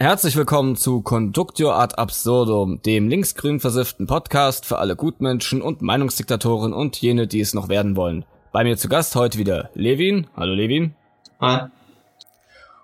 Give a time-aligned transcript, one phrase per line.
[0.00, 6.72] Herzlich willkommen zu Conductio ad absurdum, dem linksgrün versifften Podcast für alle Gutmenschen und Meinungsdiktatoren
[6.72, 8.24] und jene, die es noch werden wollen.
[8.52, 10.28] Bei mir zu Gast heute wieder Levin.
[10.36, 10.94] Hallo Levin.
[11.40, 11.66] Hi.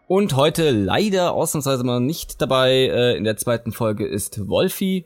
[0.09, 5.05] Und heute leider ausnahmsweise mal nicht dabei äh, in der zweiten Folge ist Wolfi.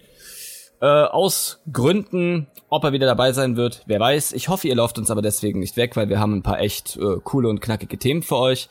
[0.80, 4.32] Äh, aus Gründen, ob er wieder dabei sein wird, wer weiß.
[4.32, 6.96] Ich hoffe, ihr lauft uns aber deswegen nicht weg, weil wir haben ein paar echt
[6.96, 8.70] äh, coole und knackige Themen für euch.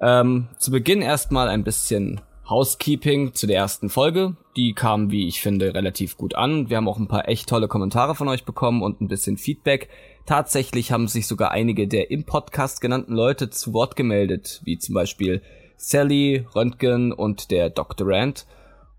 [0.00, 4.34] Ähm, zu Beginn erstmal ein bisschen Housekeeping zu der ersten Folge.
[4.56, 6.70] Die kam, wie ich finde, relativ gut an.
[6.70, 9.90] Wir haben auch ein paar echt tolle Kommentare von euch bekommen und ein bisschen Feedback.
[10.24, 14.94] Tatsächlich haben sich sogar einige der im Podcast genannten Leute zu Wort gemeldet, wie zum
[14.94, 15.42] Beispiel
[15.76, 18.06] Sally, Röntgen und der Dr.
[18.08, 18.46] Rand.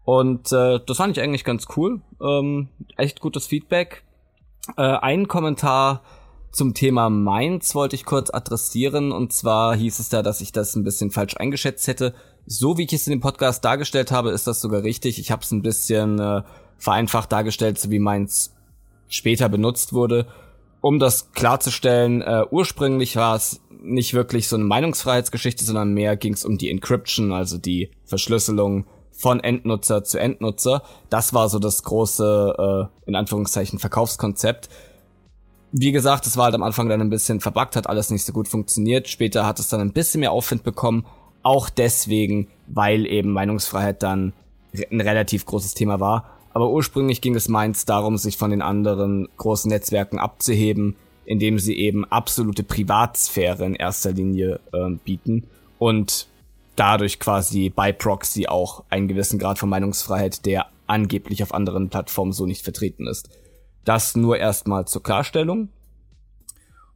[0.06, 2.02] Und äh, das fand ich eigentlich ganz cool.
[2.22, 4.04] Ähm, echt gutes Feedback.
[4.78, 6.04] Äh, ein Kommentar
[6.52, 9.12] zum Thema Mainz wollte ich kurz adressieren.
[9.12, 12.14] Und zwar hieß es da, dass ich das ein bisschen falsch eingeschätzt hätte
[12.52, 15.20] so wie ich es in dem Podcast dargestellt habe, ist das sogar richtig.
[15.20, 16.42] Ich habe es ein bisschen äh,
[16.80, 18.56] vereinfacht dargestellt, so wie meins
[19.08, 20.25] später benutzt wurde.
[20.81, 26.33] Um das klarzustellen, äh, ursprünglich war es nicht wirklich so eine Meinungsfreiheitsgeschichte, sondern mehr ging
[26.33, 30.81] es um die Encryption, also die Verschlüsselung von Endnutzer zu Endnutzer.
[31.11, 34.69] Das war so das große, äh, in Anführungszeichen, Verkaufskonzept.
[35.72, 38.34] Wie gesagt, es war halt am Anfang dann ein bisschen verbuggt, hat alles nicht so
[38.34, 39.08] gut funktioniert.
[39.08, 41.06] Später hat es dann ein bisschen mehr Aufwind bekommen
[41.44, 44.34] auch deswegen, weil eben Meinungsfreiheit dann
[44.92, 46.30] ein relativ großes Thema war.
[46.54, 51.78] Aber ursprünglich ging es Mainz darum, sich von den anderen großen Netzwerken abzuheben, indem sie
[51.78, 56.28] eben absolute Privatsphäre in erster Linie äh, bieten und
[56.76, 62.31] dadurch quasi bei Proxy auch einen gewissen Grad von Meinungsfreiheit, der angeblich auf anderen Plattformen
[62.31, 63.30] so nicht vertreten ist.
[63.86, 65.70] Das nur erstmal zur Klarstellung.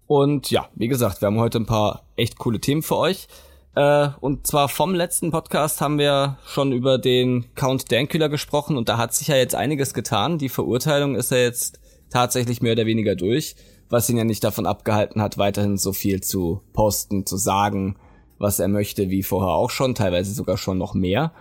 [0.08, 3.28] Und ja, wie gesagt, wir haben heute ein paar echt coole Themen für euch.
[3.76, 8.88] Äh, und zwar vom letzten Podcast haben wir schon über den Count Dankula gesprochen und
[8.90, 10.38] da hat sich ja jetzt einiges getan.
[10.38, 11.80] Die Verurteilung ist ja jetzt
[12.10, 13.56] tatsächlich mehr oder weniger durch,
[13.90, 17.96] was ihn ja nicht davon abgehalten hat, weiterhin so viel zu posten, zu sagen,
[18.38, 21.32] was er möchte, wie vorher auch schon, teilweise sogar schon noch mehr.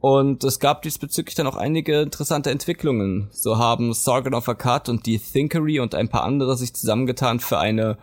[0.00, 3.28] Und es gab diesbezüglich dann auch einige interessante Entwicklungen.
[3.32, 7.40] So haben Sorgan of a Cut und die Thinkery und ein paar andere sich zusammengetan
[7.40, 7.96] für eine,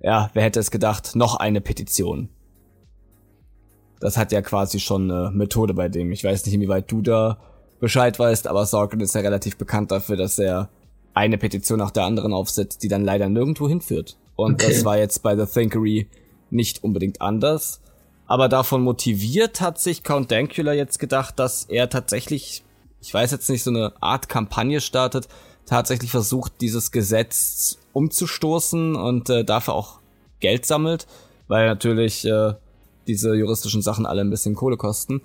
[0.00, 2.30] ja, wer hätte es gedacht, noch eine Petition
[4.02, 6.10] das hat ja quasi schon eine Methode bei dem.
[6.10, 7.38] Ich weiß nicht, inwieweit du da
[7.78, 10.68] Bescheid weißt, aber Sorkin ist ja relativ bekannt dafür, dass er
[11.14, 14.16] eine Petition nach der anderen aufsetzt, die dann leider nirgendwo hinführt.
[14.34, 14.72] Und okay.
[14.72, 16.08] das war jetzt bei The Thinkery
[16.50, 17.80] nicht unbedingt anders.
[18.26, 22.64] Aber davon motiviert hat sich Count Dankula jetzt gedacht, dass er tatsächlich,
[23.00, 25.28] ich weiß jetzt nicht, so eine Art Kampagne startet,
[25.64, 30.00] tatsächlich versucht, dieses Gesetz umzustoßen und äh, dafür auch
[30.40, 31.06] Geld sammelt,
[31.46, 32.54] weil natürlich äh,
[33.06, 35.22] diese juristischen Sachen alle ein bisschen Kohle kosten.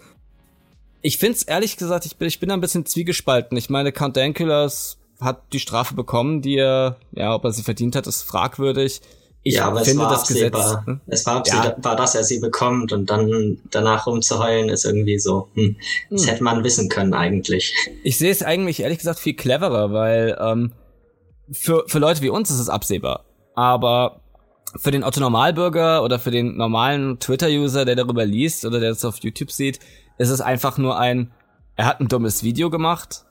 [1.01, 3.57] Ich find's ehrlich gesagt, ich bin, ich bin ein bisschen zwiegespalten.
[3.57, 7.95] Ich meine, Count Dankulas hat die Strafe bekommen, die er, ja, ob er sie verdient
[7.95, 9.01] hat, ist fragwürdig.
[9.43, 10.61] Ich ja, aber finde es war das absehbar.
[10.61, 10.85] Gesetz.
[10.85, 11.01] Hm?
[11.07, 11.95] Es war absehbar, ja.
[11.95, 15.77] dass er sie bekommt und dann danach rumzuheulen ist irgendwie so, hm,
[16.09, 16.29] das hm.
[16.29, 17.73] hätte man wissen können eigentlich.
[18.03, 20.73] Ich sehe es eigentlich ehrlich gesagt viel cleverer, weil ähm,
[21.51, 23.23] für, für Leute wie uns ist es absehbar.
[23.55, 24.19] Aber
[24.75, 29.05] für den Otto Normalbürger oder für den normalen Twitter-User, der darüber liest oder der es
[29.05, 29.79] auf YouTube sieht,
[30.17, 31.31] ist es einfach nur ein,
[31.75, 33.25] er hat ein dummes Video gemacht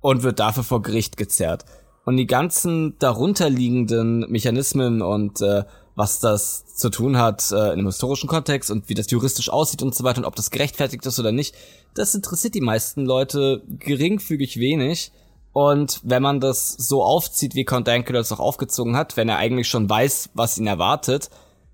[0.00, 1.64] und wird dafür vor Gericht gezerrt.
[2.04, 7.86] Und die ganzen darunterliegenden Mechanismen und äh, was das zu tun hat äh, in einem
[7.86, 11.20] historischen Kontext und wie das juristisch aussieht und so weiter und ob das gerechtfertigt ist
[11.20, 11.54] oder nicht,
[11.94, 15.12] das interessiert die meisten Leute geringfügig wenig.
[15.52, 19.36] Und wenn man das so aufzieht, wie Count Dankula das auch aufgezogen hat, wenn er
[19.36, 21.30] eigentlich schon weiß, was ihn erwartet,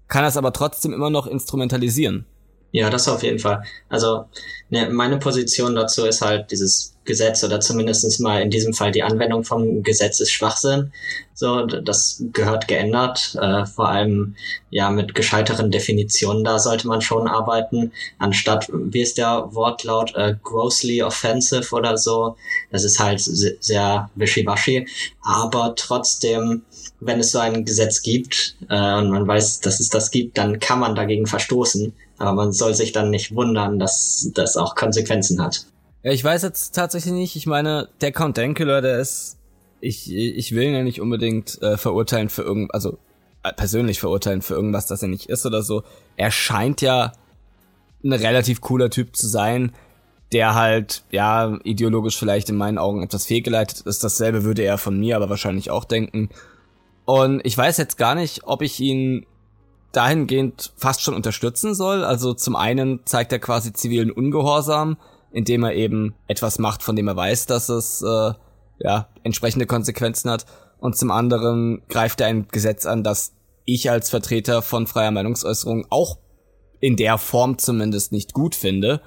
[0.08, 2.26] kann er es aber trotzdem immer noch instrumentalisieren.
[2.70, 3.64] Ja, das auf jeden Fall.
[3.88, 4.26] Also
[4.68, 9.02] ne, meine Position dazu ist halt dieses Gesetz oder zumindestens mal in diesem Fall die
[9.02, 10.92] Anwendung vom Gesetz ist Schwachsinn.
[11.32, 13.34] So, das gehört geändert.
[13.40, 14.36] Äh, vor allem
[14.68, 20.34] ja mit gescheiteren Definitionen, da sollte man schon arbeiten, anstatt, wie ist der Wortlaut, äh,
[20.42, 22.36] grossly offensive oder so.
[22.70, 24.86] Das ist halt sehr wischiwaschi.
[25.22, 26.62] Aber trotzdem,
[27.00, 30.58] wenn es so ein Gesetz gibt äh, und man weiß, dass es das gibt, dann
[30.58, 31.92] kann man dagegen verstoßen.
[32.18, 35.66] Aber man soll sich dann nicht wundern, dass das auch Konsequenzen hat.
[36.02, 37.36] Ja, ich weiß jetzt tatsächlich nicht.
[37.36, 39.36] Ich meine, der Count Dankula, der ist,
[39.80, 42.98] ich, ich will ihn ja nicht unbedingt äh, verurteilen für irgend, also
[43.44, 45.84] äh, persönlich verurteilen für irgendwas, das er nicht ist oder so.
[46.16, 47.12] Er scheint ja
[48.02, 49.72] ein relativ cooler Typ zu sein,
[50.32, 54.04] der halt, ja, ideologisch vielleicht in meinen Augen etwas fehlgeleitet ist.
[54.04, 56.28] Dasselbe würde er von mir aber wahrscheinlich auch denken.
[57.08, 59.24] Und ich weiß jetzt gar nicht, ob ich ihn
[59.92, 62.04] dahingehend fast schon unterstützen soll.
[62.04, 64.98] Also zum einen zeigt er quasi zivilen Ungehorsam,
[65.32, 68.32] indem er eben etwas macht, von dem er weiß, dass es äh,
[68.80, 70.44] ja entsprechende Konsequenzen hat.
[70.80, 73.32] Und zum anderen greift er ein Gesetz an, das
[73.64, 76.18] ich als Vertreter von freier Meinungsäußerung auch
[76.78, 79.00] in der Form zumindest nicht gut finde.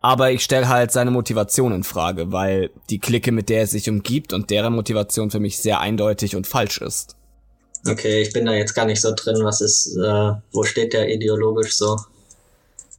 [0.00, 3.90] Aber ich stelle halt seine Motivation in Frage, weil die Clique, mit der er sich
[3.90, 7.17] umgibt und deren Motivation für mich sehr eindeutig und falsch ist.
[7.86, 9.36] Okay, ich bin da jetzt gar nicht so drin.
[9.42, 11.96] Was ist, äh, wo steht der ideologisch so?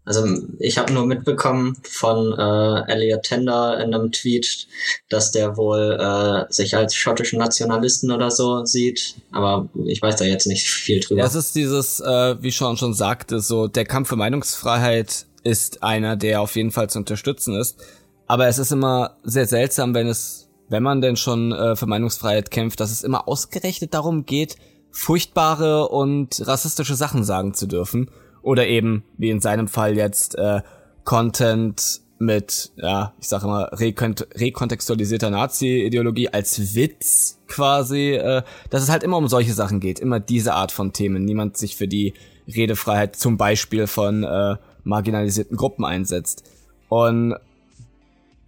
[0.06, 0.26] Also
[0.58, 4.68] ich habe nur mitbekommen von äh, Elliot Tender in einem Tweet,
[5.08, 10.26] dass der wohl äh, sich als schottischen Nationalisten oder so sieht, aber ich weiß da
[10.26, 11.22] jetzt nicht viel drüber.
[11.22, 15.84] Ja, es ist dieses, äh, wie Sean schon sagte, so der Kampf für Meinungsfreiheit ist
[15.84, 17.78] einer, der auf jeden Fall zu unterstützen ist.
[18.26, 22.52] Aber es ist immer sehr seltsam, wenn es, wenn man denn schon äh, für Meinungsfreiheit
[22.52, 24.56] kämpft, dass es immer ausgerechnet darum geht,
[24.92, 28.10] furchtbare und rassistische Sachen sagen zu dürfen
[28.42, 30.62] oder eben, wie in seinem Fall jetzt, äh,
[31.04, 38.90] Content mit, ja, ich sage immer, rekont rekontextualisierter Nazi-Ideologie als Witz quasi, äh, dass es
[38.90, 41.24] halt immer um solche Sachen geht, immer diese Art von Themen.
[41.24, 42.14] Niemand sich für die
[42.48, 46.44] Redefreiheit zum Beispiel von äh, marginalisierten Gruppen einsetzt.
[46.90, 47.36] Und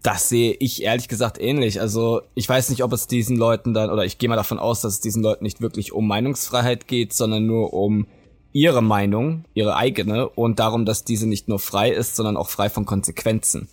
[0.03, 1.80] das sehe ich ehrlich gesagt ähnlich.
[1.80, 4.81] Also ich weiß nicht, ob es diesen Leuten dann, oder ich gehe mal davon aus,
[4.81, 8.07] dass es diesen Leuten nicht wirklich um Meinungsfreiheit geht, sondern nur um
[8.51, 12.69] ihre Meinung, ihre eigene und darum, dass diese nicht nur frei ist, sondern auch frei
[12.69, 13.69] von Konsequenzen.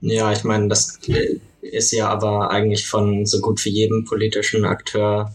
[0.00, 0.98] Ja, ich meine, das
[1.62, 5.32] ist ja aber eigentlich von so gut wie jedem politischen Akteur,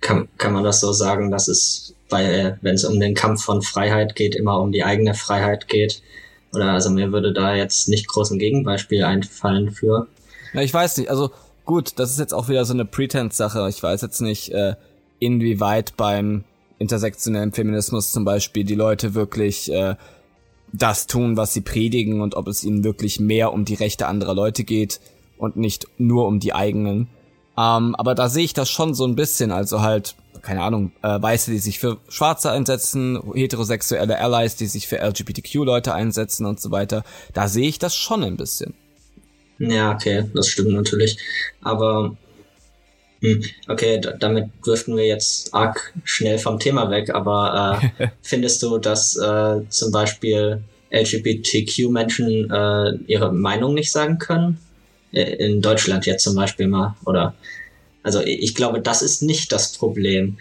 [0.00, 3.62] kann, kann man das so sagen, dass es, weil wenn es um den Kampf von
[3.62, 6.02] Freiheit geht, immer um die eigene Freiheit geht.
[6.54, 10.06] Oder also mir würde da jetzt nicht groß ein Gegenbeispiel einfallen für.
[10.52, 11.30] Ja, ich weiß nicht, also
[11.64, 13.68] gut, das ist jetzt auch wieder so eine Pretense-Sache.
[13.68, 14.74] Ich weiß jetzt nicht, äh,
[15.18, 16.44] inwieweit beim
[16.78, 19.96] intersektionellen Feminismus zum Beispiel die Leute wirklich äh,
[20.72, 24.34] das tun, was sie predigen und ob es ihnen wirklich mehr um die Rechte anderer
[24.34, 25.00] Leute geht
[25.38, 27.08] und nicht nur um die eigenen.
[27.56, 31.20] Ähm, aber da sehe ich das schon so ein bisschen, also halt, keine Ahnung, äh,
[31.20, 36.70] Weiße, die sich für Schwarze einsetzen, heterosexuelle Allies, die sich für LGBTQ-Leute einsetzen und so
[36.70, 37.02] weiter.
[37.32, 38.74] Da sehe ich das schon ein bisschen.
[39.58, 41.18] Ja, okay, das stimmt natürlich.
[41.62, 42.16] Aber
[43.22, 48.78] hm, okay, damit dürften wir jetzt arg schnell vom Thema weg, aber äh, findest du,
[48.78, 50.62] dass äh, zum Beispiel
[50.92, 54.58] LGBTQ-Menschen äh, ihre Meinung nicht sagen können?
[55.12, 57.34] Äh, in Deutschland jetzt zum Beispiel mal, oder?
[58.04, 60.38] Also ich glaube, das ist nicht das Problem.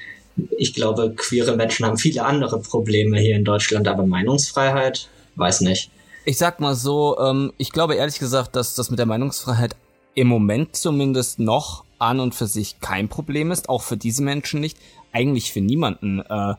[0.58, 5.90] Ich glaube, queere Menschen haben viele andere Probleme hier in Deutschland, aber Meinungsfreiheit, weiß nicht.
[6.26, 9.76] Ich sag mal so, ähm, ich glaube ehrlich gesagt, dass das mit der Meinungsfreiheit
[10.16, 14.60] im Moment zumindest noch an und für sich kein Problem ist, auch für diese Menschen
[14.60, 14.78] nicht,
[15.12, 16.20] eigentlich für niemanden.
[16.20, 16.56] Äh,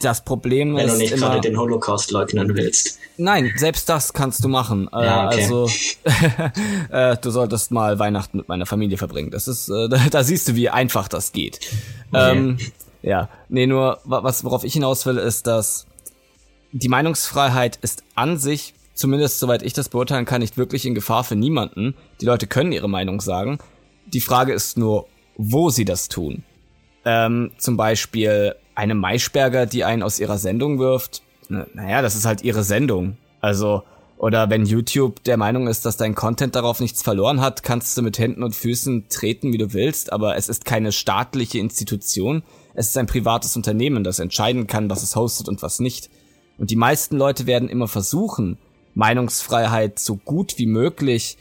[0.00, 0.92] das Problem Wenn ist.
[0.92, 2.98] Wenn du nicht immer, gerade den Holocaust leugnen willst.
[3.16, 4.88] Nein, selbst das kannst du machen.
[4.92, 5.42] Äh, ja, okay.
[5.42, 5.68] Also
[6.90, 9.30] äh, du solltest mal Weihnachten mit meiner Familie verbringen.
[9.30, 11.60] Das ist, äh, da, da siehst du, wie einfach das geht.
[12.10, 12.32] Okay.
[12.32, 12.58] Ähm,
[13.02, 15.86] ja, nee, nur was worauf ich hinaus will, ist, dass
[16.70, 21.24] die Meinungsfreiheit ist an sich, zumindest soweit ich das beurteilen kann, nicht wirklich in Gefahr
[21.24, 21.94] für niemanden.
[22.20, 23.58] Die Leute können ihre Meinung sagen.
[24.06, 25.06] Die Frage ist nur,
[25.36, 26.44] wo sie das tun.
[27.04, 31.22] Ähm, zum Beispiel eine Maischberger, die einen aus ihrer Sendung wirft.
[31.48, 33.16] Naja, das ist halt ihre Sendung.
[33.40, 33.82] Also,
[34.16, 38.02] oder wenn YouTube der Meinung ist, dass dein Content darauf nichts verloren hat, kannst du
[38.02, 42.42] mit Händen und Füßen treten, wie du willst, aber es ist keine staatliche Institution.
[42.74, 46.08] Es ist ein privates Unternehmen, das entscheiden kann, was es hostet und was nicht.
[46.56, 48.58] Und die meisten Leute werden immer versuchen,
[48.94, 51.36] Meinungsfreiheit so gut wie möglich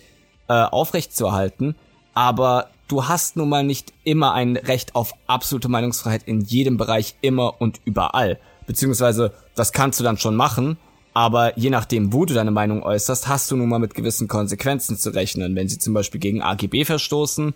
[0.47, 1.75] äh, aufrechtzuerhalten,
[2.13, 7.15] aber du hast nun mal nicht immer ein Recht auf absolute Meinungsfreiheit in jedem Bereich
[7.21, 8.37] immer und überall.
[8.67, 10.77] Beziehungsweise, das kannst du dann schon machen,
[11.13, 14.97] aber je nachdem, wo du deine Meinung äußerst, hast du nun mal mit gewissen Konsequenzen
[14.97, 17.53] zu rechnen, wenn sie zum Beispiel gegen AGB verstoßen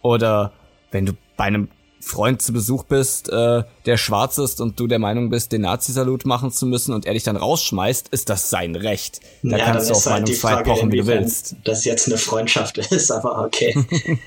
[0.00, 0.52] oder
[0.90, 1.68] wenn du bei einem
[2.00, 6.24] Freund zu Besuch bist, äh, der schwarz ist und du der Meinung bist, den Nazi-Salut
[6.26, 9.20] machen zu müssen und er dich dann rausschmeißt, ist das sein Recht.
[9.42, 11.56] Da ja, kannst du auf halt Meinungsfreiheit pochen, wie du willst.
[11.64, 13.74] Das jetzt eine Freundschaft ist, aber okay.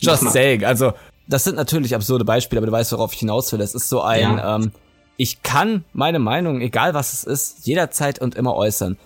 [0.00, 0.64] Just saying.
[0.64, 0.92] Also,
[1.26, 3.60] das sind natürlich absurde Beispiele, aber du weißt, worauf ich hinaus will.
[3.60, 4.56] Es ist so ein, ja.
[4.56, 4.72] ähm,
[5.16, 8.96] ich kann meine Meinung, egal was es ist, jederzeit und immer äußern.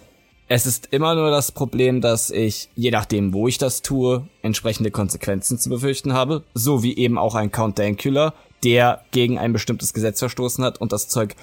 [0.51, 4.91] Es ist immer nur das Problem, dass ich, je nachdem, wo ich das tue, entsprechende
[4.91, 8.33] Konsequenzen zu befürchten habe, so wie eben auch ein Count Dankula,
[8.65, 11.37] der gegen ein bestimmtes Gesetz verstoßen hat und das Zeug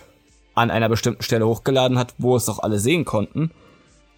[0.56, 3.52] an einer bestimmten Stelle hochgeladen hat, wo es auch alle sehen konnten.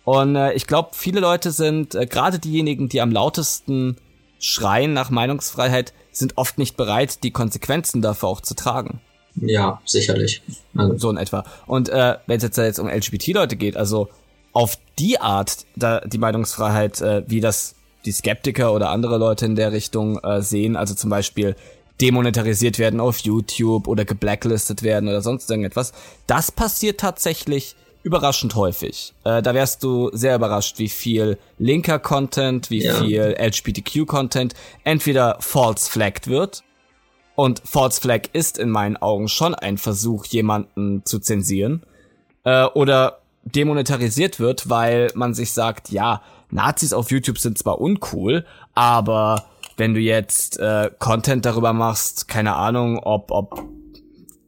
[0.06, 3.98] Und äh, ich glaube, viele Leute sind, äh, gerade diejenigen, die am lautesten
[4.40, 9.02] schreien nach Meinungsfreiheit, sind oft nicht bereit, die Konsequenzen dafür auch zu tragen.
[9.36, 10.42] Ja, sicherlich.
[10.76, 10.98] Also.
[10.98, 11.44] So in etwa.
[11.66, 14.08] Und äh, wenn es jetzt, jetzt um LGBT-Leute geht, also
[14.58, 19.56] auf die Art da, die Meinungsfreiheit, äh, wie das die Skeptiker oder andere Leute in
[19.56, 21.56] der Richtung äh, sehen, also zum Beispiel
[22.02, 25.94] demonetarisiert werden auf YouTube oder geblacklistet werden oder sonst irgendetwas,
[26.26, 29.14] das passiert tatsächlich überraschend häufig.
[29.26, 32.96] Äh, da wärst du sehr überrascht, wie viel linker Content, wie ja.
[32.96, 36.64] viel LGBTQ-Content entweder false flagged wird.
[37.36, 41.84] Und false flag ist in meinen Augen schon ein Versuch, jemanden zu zensieren.
[42.44, 43.20] Äh, oder
[43.56, 49.94] demonetarisiert wird, weil man sich sagt, ja, Nazis auf YouTube sind zwar uncool, aber wenn
[49.94, 53.64] du jetzt äh, Content darüber machst, keine Ahnung, ob, ob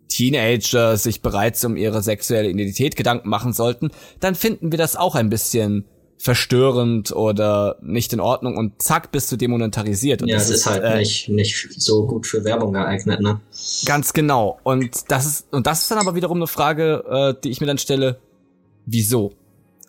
[0.07, 5.15] Teenager sich bereits um ihre sexuelle Identität Gedanken machen sollten, dann finden wir das auch
[5.15, 5.85] ein bisschen
[6.17, 10.21] verstörend oder nicht in Ordnung und zack bist du demonetarisiert.
[10.21, 13.39] Und ja, das ist halt äh, nicht, nicht so gut für Werbung geeignet, ne?
[13.85, 14.59] Ganz genau.
[14.63, 17.67] Und das ist, und das ist dann aber wiederum eine Frage, äh, die ich mir
[17.67, 18.19] dann stelle,
[18.85, 19.33] wieso?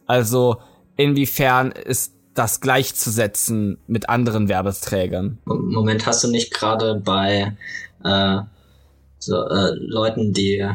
[0.06, 0.56] Also,
[0.97, 5.38] inwiefern ist das gleichzusetzen mit anderen Werbeträgern?
[5.44, 7.56] Moment, hast du nicht gerade bei
[8.04, 8.38] äh,
[9.18, 10.66] so, äh, Leuten, die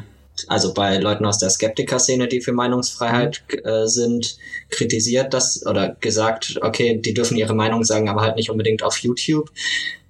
[0.47, 4.35] also bei Leuten aus der Skeptiker-Szene, die für Meinungsfreiheit äh, sind,
[4.69, 8.97] kritisiert das oder gesagt, okay, die dürfen ihre Meinung sagen, aber halt nicht unbedingt auf
[8.97, 9.49] YouTube.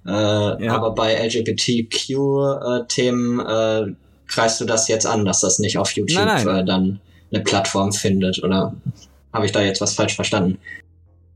[0.04, 0.74] Äh, ja.
[0.74, 3.92] Aber bei LGBTQ-Themen äh, äh,
[4.28, 6.58] greifst du das jetzt an, dass das nicht auf YouTube nein, nein.
[6.58, 7.00] Äh, dann
[7.32, 8.74] eine Plattform findet oder
[9.32, 10.58] habe ich da jetzt was falsch verstanden?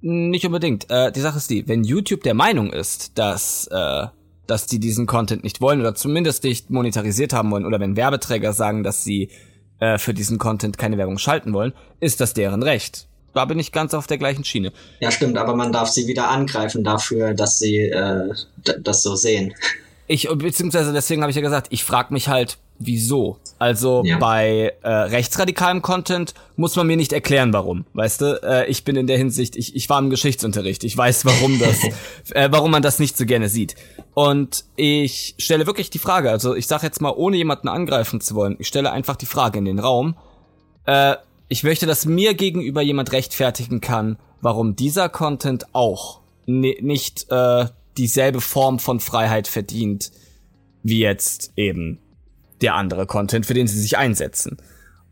[0.00, 0.88] Nicht unbedingt.
[0.90, 4.06] Äh, die Sache ist die, wenn YouTube der Meinung ist, dass äh,
[4.50, 8.52] dass die diesen Content nicht wollen oder zumindest nicht monetarisiert haben wollen oder wenn Werbeträger
[8.52, 9.30] sagen, dass sie
[9.78, 13.06] äh, für diesen Content keine Werbung schalten wollen, ist das deren Recht.
[13.32, 14.72] Da bin ich ganz auf der gleichen Schiene.
[14.98, 18.34] Ja, stimmt, aber man darf sie wieder angreifen dafür, dass sie äh,
[18.80, 19.54] das so sehen.
[20.08, 23.38] Ich, beziehungsweise deswegen habe ich ja gesagt, ich frage mich halt, wieso.
[23.58, 24.18] Also ja.
[24.18, 27.84] bei äh, rechtsradikalem Content muss man mir nicht erklären, warum.
[27.92, 31.26] Weißt du, äh, ich bin in der Hinsicht, ich, ich war im Geschichtsunterricht, ich weiß,
[31.26, 31.78] warum das,
[32.30, 33.76] äh, warum man das nicht so gerne sieht.
[34.14, 38.34] Und ich stelle wirklich die Frage, also ich sage jetzt mal, ohne jemanden angreifen zu
[38.34, 40.16] wollen, ich stelle einfach die Frage in den Raum.
[40.86, 41.16] Äh,
[41.48, 47.66] ich möchte, dass mir gegenüber jemand rechtfertigen kann, warum dieser Content auch nicht äh,
[47.98, 50.10] dieselbe Form von Freiheit verdient,
[50.82, 51.98] wie jetzt eben
[52.62, 54.58] der andere Content, für den sie sich einsetzen.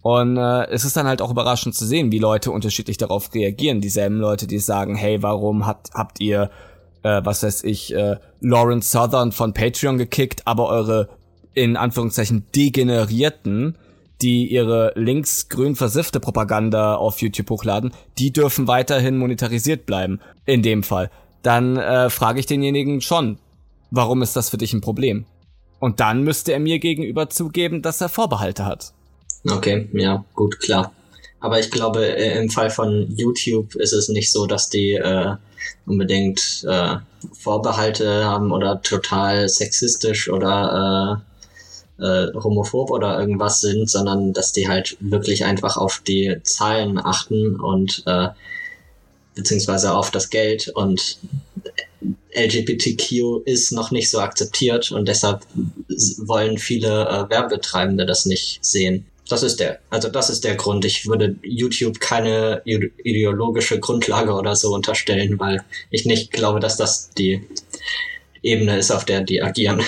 [0.02, 3.80] Und äh, es ist dann halt auch überraschend zu sehen, wie Leute unterschiedlich darauf reagieren.
[3.80, 6.50] Dieselben Leute, die sagen, hey, warum habt, habt ihr,
[7.02, 11.08] äh, was weiß ich, äh, Lawrence Southern von Patreon gekickt, aber eure
[11.54, 13.76] in Anführungszeichen degenerierten,
[14.22, 20.20] die ihre linksgrün versiffte Propaganda auf YouTube hochladen, die dürfen weiterhin monetarisiert bleiben.
[20.44, 21.10] In dem Fall.
[21.42, 23.38] Dann äh, frage ich denjenigen schon,
[23.90, 25.26] warum ist das für dich ein Problem?
[25.80, 28.92] Und dann müsste er mir gegenüber zugeben, dass er Vorbehalte hat.
[29.48, 30.92] Okay, ja, gut, klar.
[31.40, 35.34] Aber ich glaube, äh, im Fall von YouTube ist es nicht so, dass die äh,
[35.86, 36.96] unbedingt äh,
[37.32, 41.22] Vorbehalte haben oder total sexistisch oder
[41.98, 46.98] äh, äh, homophob oder irgendwas sind, sondern dass die halt wirklich einfach auf die Zahlen
[46.98, 48.28] achten und äh,
[49.34, 51.18] beziehungsweise auf das Geld und
[52.34, 55.42] LGBTQ ist noch nicht so akzeptiert und deshalb
[56.18, 59.06] wollen viele äh, Werbetreibende das nicht sehen.
[59.28, 60.84] Das ist der, also das ist der Grund.
[60.84, 67.10] Ich würde YouTube keine ideologische Grundlage oder so unterstellen, weil ich nicht glaube, dass das
[67.10, 67.44] die
[68.42, 69.82] Ebene ist, auf der die agieren.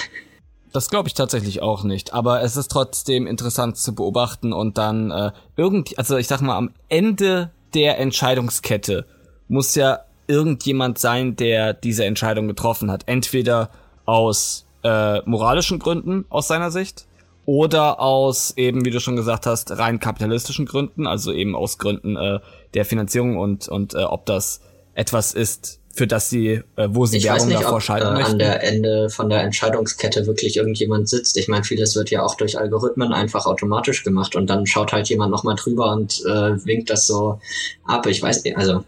[0.72, 5.10] Das glaube ich tatsächlich auch nicht, aber es ist trotzdem interessant zu beobachten und dann
[5.10, 9.06] äh, irgendwie, also ich sag mal, am Ende der Entscheidungskette
[9.48, 10.00] muss ja
[10.30, 13.02] irgendjemand sein, der diese Entscheidung getroffen hat.
[13.06, 13.70] Entweder
[14.06, 17.06] aus äh, moralischen Gründen aus seiner Sicht
[17.44, 22.16] oder aus eben, wie du schon gesagt hast, rein kapitalistischen Gründen, also eben aus Gründen
[22.16, 22.38] äh,
[22.74, 24.60] der Finanzierung und und äh, ob das
[24.94, 28.12] etwas ist, für das sie, äh, wo sie ich Werbung nicht, davor ob, schalten äh,
[28.12, 28.32] möchten.
[28.32, 31.36] An der Ende von der Entscheidungskette wirklich irgendjemand sitzt.
[31.36, 35.08] Ich meine, vieles wird ja auch durch Algorithmen einfach automatisch gemacht und dann schaut halt
[35.08, 37.40] jemand nochmal drüber und äh, winkt das so
[37.84, 38.06] ab.
[38.06, 38.84] Ich weiß nicht, also.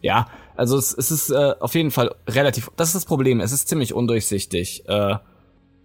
[0.00, 3.52] Ja, also es, es ist äh, auf jeden Fall relativ, das ist das Problem, es
[3.52, 5.16] ist ziemlich undurchsichtig äh,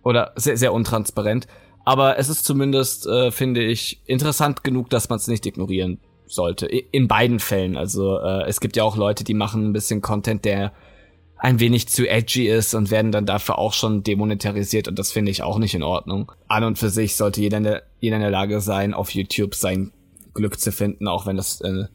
[0.04, 1.48] oder sehr, sehr untransparent.
[1.84, 6.68] Aber es ist zumindest, äh, finde ich, interessant genug, dass man es nicht ignorieren sollte.
[6.68, 7.76] In beiden Fällen.
[7.76, 10.74] Also äh, es gibt ja auch Leute, die machen ein bisschen Content, der
[11.38, 15.32] ein wenig zu edgy ist und werden dann dafür auch schon demonetarisiert und das finde
[15.32, 16.32] ich auch nicht in Ordnung.
[16.48, 19.56] An und für sich sollte jeder in der, jeder in der Lage sein, auf YouTube
[19.56, 19.92] sein
[20.36, 21.86] Glück zu finden, auch wenn das, äh,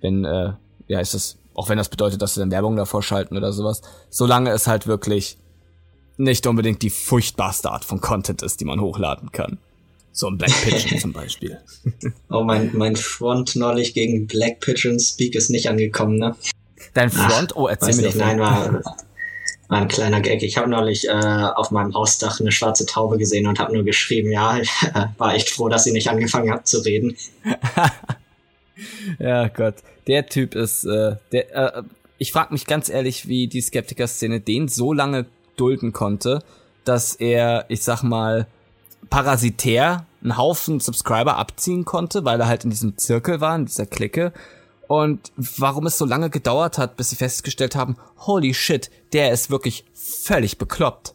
[0.00, 0.54] wenn, äh,
[0.86, 3.82] ja, ist das auch wenn das bedeutet, dass sie dann Werbung davor schalten oder sowas.
[4.10, 5.38] Solange es halt wirklich
[6.16, 9.58] nicht unbedingt die furchtbarste Art von Content ist, die man hochladen kann.
[10.12, 11.58] So ein Black Pigeon zum Beispiel.
[12.30, 16.36] Oh, mein, mein Front neulich gegen Black Pigeon Speak ist nicht angekommen, ne?
[16.94, 17.52] Dein Front?
[17.54, 18.16] Ach, oh, erzähl mir nicht.
[18.16, 18.80] Nein, war,
[19.68, 20.42] war ein kleiner Gag.
[20.42, 24.30] Ich habe neulich äh, auf meinem Hausdach eine schwarze Taube gesehen und habe nur geschrieben,
[24.30, 24.58] ja,
[24.94, 27.16] äh, war echt froh, dass sie nicht angefangen hat zu reden.
[29.18, 29.76] ja, Gott.
[30.08, 31.82] Der Typ ist, äh, der, äh,
[32.16, 36.42] ich frage mich ganz ehrlich, wie die Skeptiker-Szene den so lange dulden konnte,
[36.84, 38.46] dass er, ich sag mal,
[39.10, 43.86] parasitär einen Haufen Subscriber abziehen konnte, weil er halt in diesem Zirkel war, in dieser
[43.86, 44.32] Clique
[44.88, 47.96] und warum es so lange gedauert hat, bis sie festgestellt haben,
[48.26, 51.14] holy shit, der ist wirklich völlig bekloppt.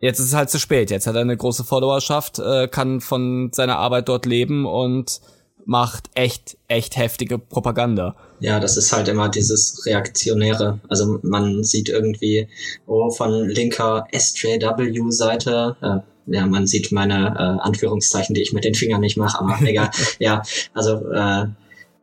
[0.00, 0.90] Jetzt ist es halt zu spät.
[0.90, 5.20] Jetzt hat er eine große Followerschaft, äh, kann von seiner Arbeit dort leben und
[5.66, 8.14] macht echt, echt heftige Propaganda.
[8.40, 10.78] Ja, das ist halt immer dieses Reaktionäre.
[10.88, 12.48] Also man sieht irgendwie,
[12.86, 18.74] oh, von linker SJW-Seite, äh, ja, man sieht meine äh, Anführungszeichen, die ich mit den
[18.74, 19.90] Fingern nicht mache, aber egal.
[20.18, 20.42] ja,
[20.72, 21.46] also äh,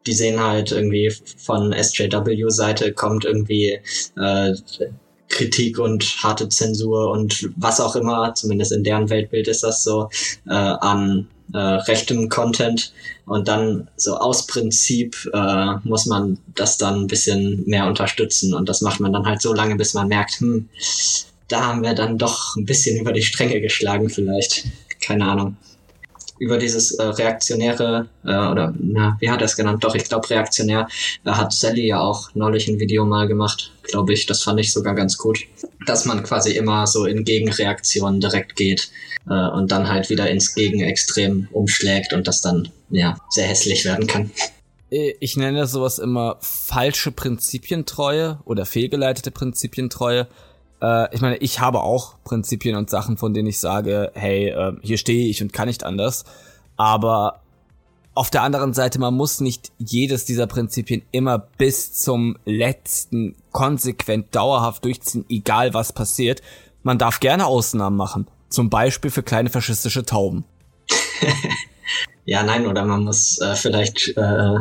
[0.06, 3.80] die sehen halt irgendwie von SJW-Seite kommt irgendwie
[4.18, 4.54] äh,
[5.30, 10.10] Kritik und harte Zensur und was auch immer, zumindest in deren Weltbild ist das so,
[10.48, 12.94] äh, an äh, rechtem Content.
[13.26, 18.54] Und dann so aus Prinzip äh, muss man das dann ein bisschen mehr unterstützen.
[18.54, 20.70] Und das macht man dann halt so lange, bis man merkt, hm,
[21.48, 24.66] da haben wir dann doch ein bisschen über die Stränge geschlagen vielleicht.
[25.00, 25.58] Keine Ahnung
[26.44, 29.84] über dieses äh, reaktionäre, äh, oder na, wie hat er es genannt?
[29.84, 30.88] Doch, ich glaube reaktionär,
[31.26, 34.26] äh, hat Sally ja auch neulich ein Video mal gemacht, glaube ich.
[34.26, 35.40] Das fand ich sogar ganz gut.
[35.86, 38.92] Dass man quasi immer so in Gegenreaktionen direkt geht
[39.30, 44.06] äh, und dann halt wieder ins Gegenextrem umschlägt und das dann ja sehr hässlich werden
[44.06, 44.32] kann.
[44.92, 50.28] Äh, ich nenne sowas immer falsche Prinzipientreue oder fehlgeleitete Prinzipientreue
[50.84, 54.74] äh, ich meine, ich habe auch Prinzipien und Sachen, von denen ich sage, hey, äh,
[54.82, 56.26] hier stehe ich und kann nicht anders.
[56.76, 57.40] Aber
[58.14, 64.36] auf der anderen Seite, man muss nicht jedes dieser Prinzipien immer bis zum letzten konsequent
[64.36, 66.42] dauerhaft durchziehen, egal was passiert.
[66.84, 68.28] Man darf gerne Ausnahmen machen.
[68.50, 70.44] Zum Beispiel für kleine faschistische Tauben.
[72.26, 74.56] ja, nein, oder man muss äh, vielleicht äh,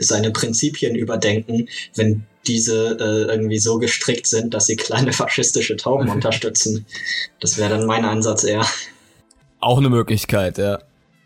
[0.00, 6.08] seine Prinzipien überdenken, wenn diese äh, irgendwie so gestrickt sind, dass sie kleine faschistische Tauben
[6.16, 6.86] unterstützen.
[7.40, 8.64] Das wäre dann mein Ansatz eher.
[9.60, 10.78] Auch eine Möglichkeit, ja.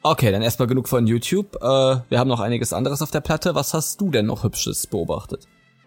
[0.03, 1.57] Okay, dann erstmal genug von YouTube.
[1.57, 1.61] Äh,
[2.09, 3.55] wir haben noch einiges anderes auf der Platte.
[3.55, 5.47] Was hast du denn noch Hübsches beobachtet?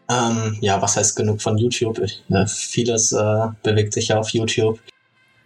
[0.09, 1.99] Ähm, ja, was heißt genug von YouTube?
[1.99, 4.79] Ich, äh, vieles äh, bewegt sich ja auf YouTube.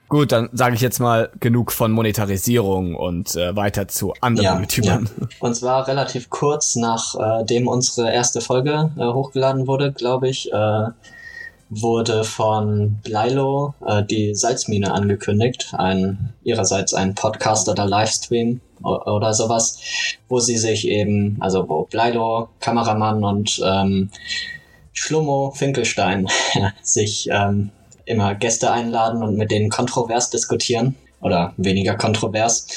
[0.10, 4.60] Gut, dann sage ich jetzt mal genug von Monetarisierung und äh, weiter zu anderen ja,
[4.60, 5.08] YouTubern.
[5.22, 5.28] Ja.
[5.40, 10.88] Und zwar relativ kurz nachdem äh, unsere erste Folge äh, hochgeladen wurde, glaube ich, äh,
[11.70, 19.78] wurde von Blilo äh, die Salzmine angekündigt, ein ihrerseits ein Podcast oder Livestream oder sowas,
[20.28, 24.10] wo sie sich eben, also wo Blilo, Kameramann und ähm,
[24.94, 26.28] Schlummo Finkelstein
[26.82, 27.70] sich ähm,
[28.10, 32.68] immer Gäste einladen und mit denen kontrovers diskutieren oder weniger kontrovers.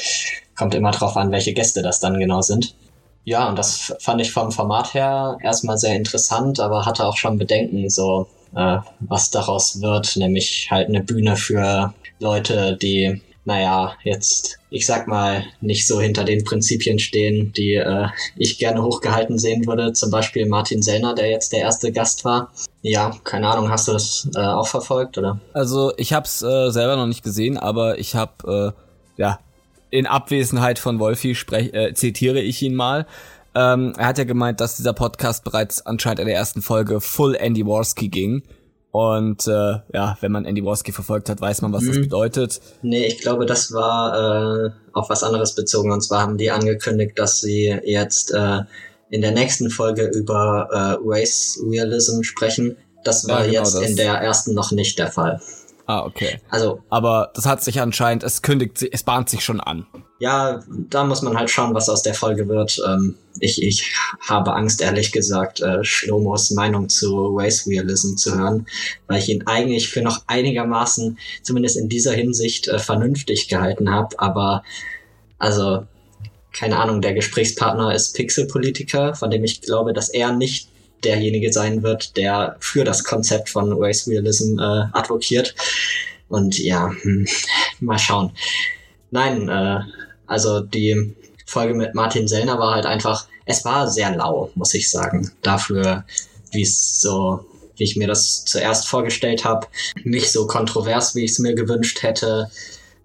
[0.56, 2.74] Kommt immer drauf an, welche Gäste das dann genau sind.
[3.24, 7.38] Ja, und das fand ich vom Format her erstmal sehr interessant, aber hatte auch schon
[7.38, 14.58] Bedenken, so äh, was daraus wird, nämlich halt eine Bühne für Leute, die naja, jetzt,
[14.70, 19.66] ich sag mal, nicht so hinter den Prinzipien stehen, die äh, ich gerne hochgehalten sehen
[19.66, 19.92] würde.
[19.92, 22.52] Zum Beispiel Martin Sellner, der jetzt der erste Gast war.
[22.82, 25.40] Ja, keine Ahnung, hast du das äh, auch verfolgt, oder?
[25.52, 28.70] Also ich hab's äh, selber noch nicht gesehen, aber ich hab, äh,
[29.16, 29.40] ja,
[29.90, 33.06] in Abwesenheit von Wolfi sprech, äh, zitiere ich ihn mal.
[33.54, 37.34] Ähm, er hat ja gemeint, dass dieser Podcast bereits anscheinend in der ersten Folge full
[37.34, 38.42] Andy Warski ging.
[38.92, 42.02] Und äh, ja, wenn man Andy Woski verfolgt hat, weiß man, was das mhm.
[42.02, 42.60] bedeutet.
[42.82, 45.90] Nee, ich glaube, das war äh, auf was anderes bezogen.
[45.90, 48.60] Und zwar haben die angekündigt, dass sie jetzt äh,
[49.08, 52.76] in der nächsten Folge über äh, Race Realism sprechen.
[53.02, 53.82] Das war ja, genau jetzt das.
[53.82, 55.40] in der ersten noch nicht der Fall.
[55.86, 56.40] Ah, okay.
[56.50, 59.86] Also, aber das hat sich anscheinend, es kündigt, es bahnt sich schon an.
[60.22, 62.80] Ja, da muss man halt schauen, was aus der Folge wird.
[62.86, 68.68] Ähm, ich, ich habe Angst, ehrlich gesagt, äh, Schlomos Meinung zu Race Realism zu hören,
[69.08, 74.16] weil ich ihn eigentlich für noch einigermaßen, zumindest in dieser Hinsicht, äh, vernünftig gehalten habe.
[74.20, 74.62] Aber,
[75.38, 75.88] also,
[76.52, 80.68] keine Ahnung, der Gesprächspartner ist Pixelpolitiker, von dem ich glaube, dass er nicht
[81.02, 85.56] derjenige sein wird, der für das Konzept von Race Realism äh, advokiert.
[86.28, 87.26] Und ja, hm,
[87.80, 88.30] mal schauen.
[89.10, 89.80] Nein, äh,
[90.32, 91.14] also die
[91.46, 96.04] Folge mit Martin Sellner war halt einfach, es war sehr lau, muss ich sagen, dafür,
[96.50, 97.44] wie es so,
[97.76, 99.66] wie ich mir das zuerst vorgestellt habe,
[100.04, 102.50] nicht so kontrovers, wie ich es mir gewünscht hätte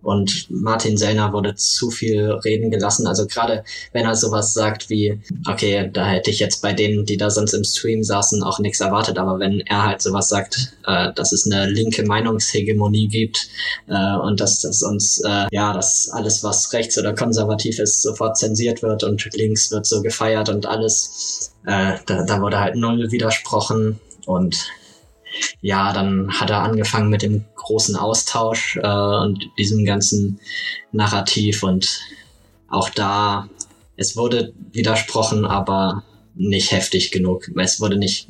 [0.07, 3.07] und Martin Sellner wurde zu viel reden gelassen.
[3.07, 7.17] Also gerade wenn er sowas sagt wie, okay, da hätte ich jetzt bei denen, die
[7.17, 11.11] da sonst im Stream saßen, auch nichts erwartet, aber wenn er halt sowas sagt, äh,
[11.13, 13.49] dass es eine linke Meinungshegemonie gibt
[13.89, 18.37] äh, und dass das uns, äh, ja, dass alles, was rechts oder konservativ ist, sofort
[18.37, 23.11] zensiert wird und links wird so gefeiert und alles, äh, da, da wurde halt null
[23.11, 24.69] widersprochen und
[25.61, 30.39] ja, dann hat er angefangen mit dem großen Austausch äh, und diesem ganzen
[30.91, 31.99] Narrativ und
[32.69, 33.49] auch da,
[33.95, 36.03] es wurde widersprochen, aber
[36.35, 37.49] nicht heftig genug.
[37.57, 38.27] Es wurde nicht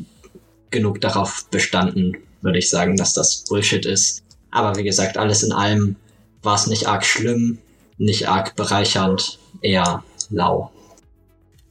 [0.70, 4.24] genug darauf bestanden, würde ich sagen, dass das Bullshit ist.
[4.52, 5.96] Aber wie gesagt, alles in allem
[6.42, 7.60] war es nicht arg schlimm,
[7.98, 10.72] nicht arg bereichernd, eher lau.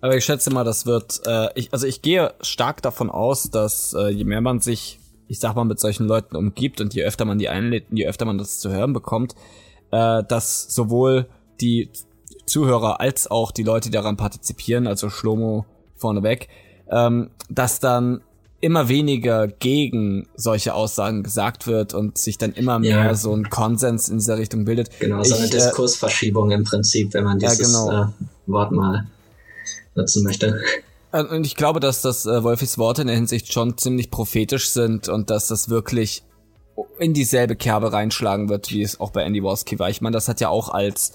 [0.01, 3.95] Aber ich schätze mal, das wird, äh, ich, also ich gehe stark davon aus, dass
[3.95, 7.25] äh, je mehr man sich ich sag mal, mit solchen Leuten umgibt und je öfter
[7.25, 9.35] man die einlädt, je öfter man das zu hören bekommt,
[9.91, 11.27] äh, dass sowohl
[11.61, 11.91] die
[12.47, 16.49] Zuhörer als auch die Leute, die daran partizipieren, also Schlomo vorneweg,
[16.91, 18.23] ähm, dass dann
[18.61, 23.15] immer weniger gegen solche Aussagen gesagt wird und sich dann immer mehr ja.
[23.15, 24.91] so ein Konsens in dieser Richtung bildet.
[24.99, 28.03] Genau, so eine ich, äh, Diskursverschiebung im Prinzip, wenn man dieses ja, genau.
[28.05, 28.07] äh,
[28.47, 29.07] Wort mal
[29.95, 30.61] nutzen möchte.
[31.13, 34.71] Äh, und ich glaube, dass das äh, Wolfis Worte in der Hinsicht schon ziemlich prophetisch
[34.71, 36.23] sind und dass das wirklich
[36.99, 39.89] in dieselbe Kerbe reinschlagen wird, wie es auch bei Andy Worski war.
[39.89, 41.13] Ich meine, das hat ja auch als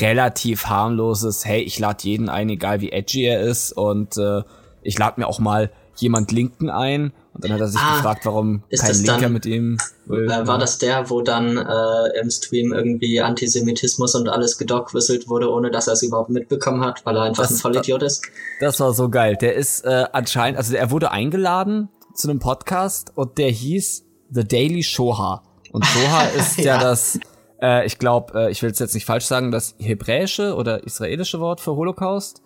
[0.00, 4.42] relativ harmloses, hey, ich lade jeden ein, egal wie edgy er ist und äh,
[4.82, 8.26] ich lade mir auch mal jemand Linken ein und dann hat er sich ah, gefragt,
[8.26, 10.30] warum kein Linker dann, mit ihm will.
[10.30, 15.50] Äh, war das der, wo dann äh, im Stream irgendwie Antisemitismus und alles gedogwisselt wurde,
[15.50, 18.22] ohne dass er es überhaupt mitbekommen hat, weil er einfach das, ein Vollidiot ist?
[18.60, 19.36] Das war so geil.
[19.36, 24.44] Der ist äh, anscheinend, also er wurde eingeladen zu einem Podcast und der hieß The
[24.44, 25.42] Daily Shoha.
[25.72, 27.18] Und Shoha ist ja, ja das,
[27.62, 31.40] äh, ich glaube, äh, ich will es jetzt nicht falsch sagen, das hebräische oder israelische
[31.40, 32.41] Wort für Holocaust.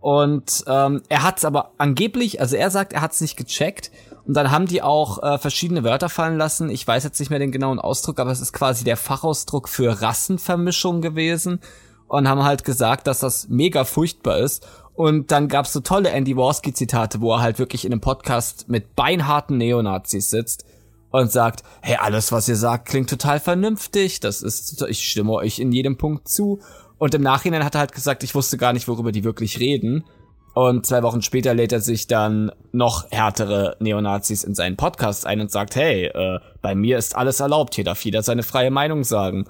[0.00, 3.90] Und ähm, er hat es aber angeblich, also er sagt, er hat es nicht gecheckt.
[4.26, 6.70] Und dann haben die auch äh, verschiedene Wörter fallen lassen.
[6.70, 10.00] Ich weiß jetzt nicht mehr den genauen Ausdruck, aber es ist quasi der Fachausdruck für
[10.00, 11.60] Rassenvermischung gewesen.
[12.08, 14.66] Und haben halt gesagt, dass das mega furchtbar ist.
[14.94, 18.96] Und dann gab's so tolle Andy Worski-Zitate, wo er halt wirklich in einem Podcast mit
[18.96, 20.64] beinharten Neonazis sitzt
[21.10, 24.20] und sagt, hey, alles, was ihr sagt, klingt total vernünftig.
[24.20, 26.60] Das ist, ich stimme euch in jedem Punkt zu.
[27.00, 30.04] Und im Nachhinein hat er halt gesagt, ich wusste gar nicht, worüber die wirklich reden.
[30.52, 35.40] Und zwei Wochen später lädt er sich dann noch härtere Neonazis in seinen Podcast ein
[35.40, 39.04] und sagt, hey, äh, bei mir ist alles erlaubt, hier darf jeder seine freie Meinung
[39.04, 39.46] sagen.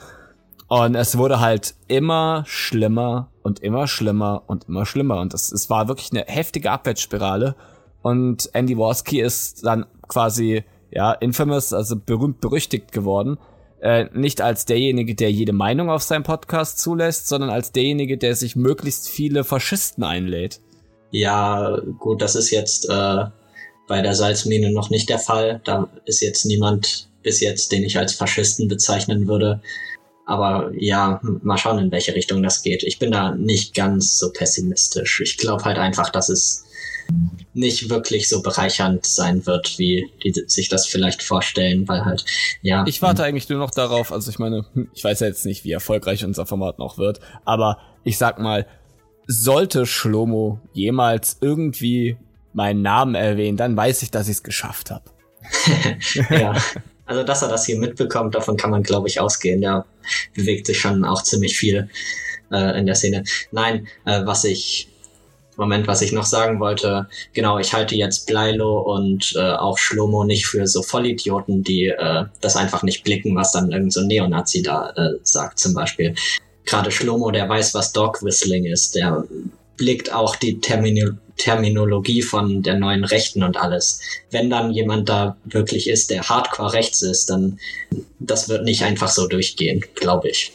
[0.68, 5.18] Und es wurde halt immer schlimmer und immer schlimmer und immer schlimmer.
[5.18, 7.56] Und es, es war wirklich eine heftige Abwärtsspirale.
[8.00, 13.38] Und Andy Worski ist dann quasi, ja, infamous, also berühmt berüchtigt geworden
[13.81, 18.35] äh, nicht als derjenige, der jede Meinung auf seinem Podcast zulässt, sondern als derjenige, der
[18.35, 20.61] sich möglichst viele Faschisten einlädt.
[21.11, 23.25] Ja, gut, das ist jetzt äh,
[23.88, 25.61] bei der Salzmine noch nicht der Fall.
[25.64, 29.61] Da ist jetzt niemand bis jetzt, den ich als Faschisten bezeichnen würde.
[30.27, 32.85] Aber ja, mal schauen, in welche Richtung das geht.
[32.85, 35.21] Ich bin da nicht ganz so pessimistisch.
[35.21, 36.66] Ich glaube halt einfach, dass es
[37.53, 42.25] nicht wirklich so bereichernd sein wird, wie die sich das vielleicht vorstellen, weil halt,
[42.62, 42.85] ja.
[42.87, 45.64] Ich warte eigentlich nur noch darauf, also ich meine, hm, ich weiß ja jetzt nicht,
[45.64, 48.66] wie erfolgreich unser Format noch wird, aber ich sag mal,
[49.27, 52.16] sollte Schlomo jemals irgendwie
[52.53, 55.05] meinen Namen erwähnen, dann weiß ich, dass ich es geschafft habe.
[56.31, 56.55] ja.
[57.07, 59.61] Also, dass er das hier mitbekommt, davon kann man, glaube ich, ausgehen.
[59.61, 59.85] Der
[60.35, 61.88] bewegt sich schon auch ziemlich viel
[62.53, 63.25] äh, in der Szene.
[63.51, 64.88] Nein, äh, was ich
[65.61, 70.25] Moment, was ich noch sagen wollte, genau, ich halte jetzt Bleilo und äh, auch Schlomo
[70.25, 74.07] nicht für so Vollidioten, die äh, das einfach nicht blicken, was dann irgend so ein
[74.07, 76.14] Neonazi da äh, sagt zum Beispiel.
[76.64, 79.25] Gerade Schlomo, der weiß, was Dog Whistling ist, der
[79.77, 84.01] blickt auch die Termino Terminologie von der neuen Rechten und alles.
[84.31, 87.59] Wenn dann jemand da wirklich ist, der hardcore rechts ist, dann
[88.18, 90.53] das wird nicht einfach so durchgehen, glaube ich.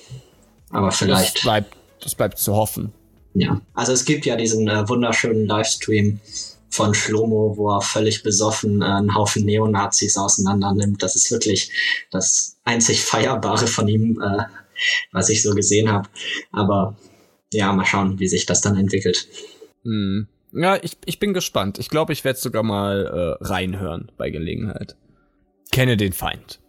[0.69, 1.37] Aber vielleicht.
[1.37, 2.91] Das bleibt, das bleibt zu hoffen.
[3.35, 6.21] Ja, also es gibt ja diesen äh, wunderschönen Livestream
[6.69, 11.03] von Schlomo, wo er völlig besoffen äh, einen Haufen Neonazis auseinander nimmt.
[11.03, 11.69] Das ist wirklich
[12.11, 14.43] das einzig Feierbare von ihm, äh,
[15.11, 16.07] was ich so gesehen habe.
[16.53, 16.95] Aber
[17.51, 19.27] ja, mal schauen, wie sich das dann entwickelt.
[19.83, 20.27] Hm.
[20.53, 21.77] Ja, ich, ich bin gespannt.
[21.77, 24.95] Ich glaube, ich werde sogar mal äh, reinhören bei Gelegenheit.
[25.73, 26.61] Kenne den Feind.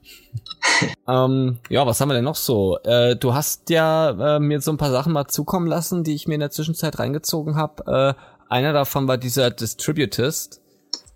[1.09, 2.79] ähm, ja, was haben wir denn noch so?
[2.85, 6.27] Äh, du hast ja äh, mir so ein paar Sachen mal zukommen lassen, die ich
[6.29, 8.17] mir in der Zwischenzeit reingezogen habe.
[8.17, 10.61] Äh, einer davon war dieser Distributist.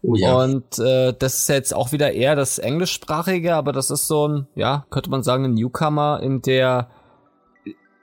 [0.03, 0.35] Oh ja.
[0.35, 4.47] Und äh, das ist jetzt auch wieder eher das englischsprachige, aber das ist so ein,
[4.55, 6.89] ja, könnte man sagen, ein Newcomer in der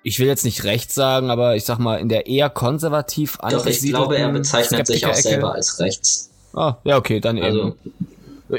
[0.04, 3.66] ich will jetzt nicht rechts sagen, aber ich sag mal in der eher konservativ Doch,
[3.66, 6.32] ich glaube, er bezeichnet sich auch selber als rechts.
[6.54, 7.76] Ah, ja, okay, dann also, eben.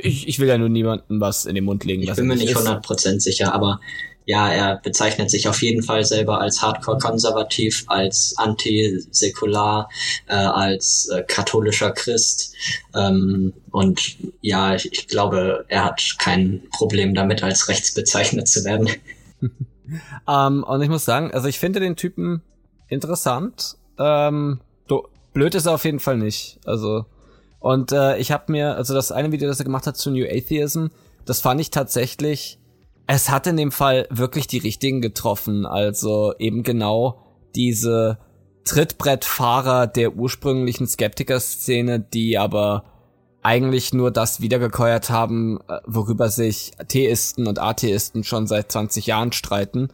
[0.02, 2.02] Ich, ich will ja nur niemandem was in den Mund legen.
[2.02, 3.80] Ich bin mir nicht hundert Prozent sicher, aber
[4.26, 9.88] ja, er bezeichnet sich auf jeden Fall selber als hardcore-konservativ, als antisäkular,
[10.26, 12.54] äh, als äh, katholischer Christ.
[12.94, 18.64] Ähm, und ja, ich, ich glaube, er hat kein Problem damit, als rechts bezeichnet zu
[18.66, 18.90] werden.
[20.28, 22.42] ähm, und ich muss sagen, also ich finde den Typen
[22.88, 23.76] interessant.
[23.98, 24.60] Ähm,
[25.32, 26.58] blöd ist er auf jeden Fall nicht.
[26.64, 27.06] Also
[27.60, 30.24] und äh, ich habe mir, also das eine Video, das er gemacht hat zu New
[30.24, 30.86] Atheism,
[31.24, 32.58] das fand ich tatsächlich
[33.08, 35.64] es hat in dem Fall wirklich die richtigen getroffen.
[35.64, 37.24] Also eben genau
[37.56, 38.18] diese
[38.64, 42.84] Trittbrettfahrer der ursprünglichen Skeptiker-Szene, die aber
[43.42, 49.32] eigentlich nur das wiedergekäuert haben, äh, worüber sich Theisten und Atheisten schon seit 20 Jahren
[49.32, 49.88] streiten.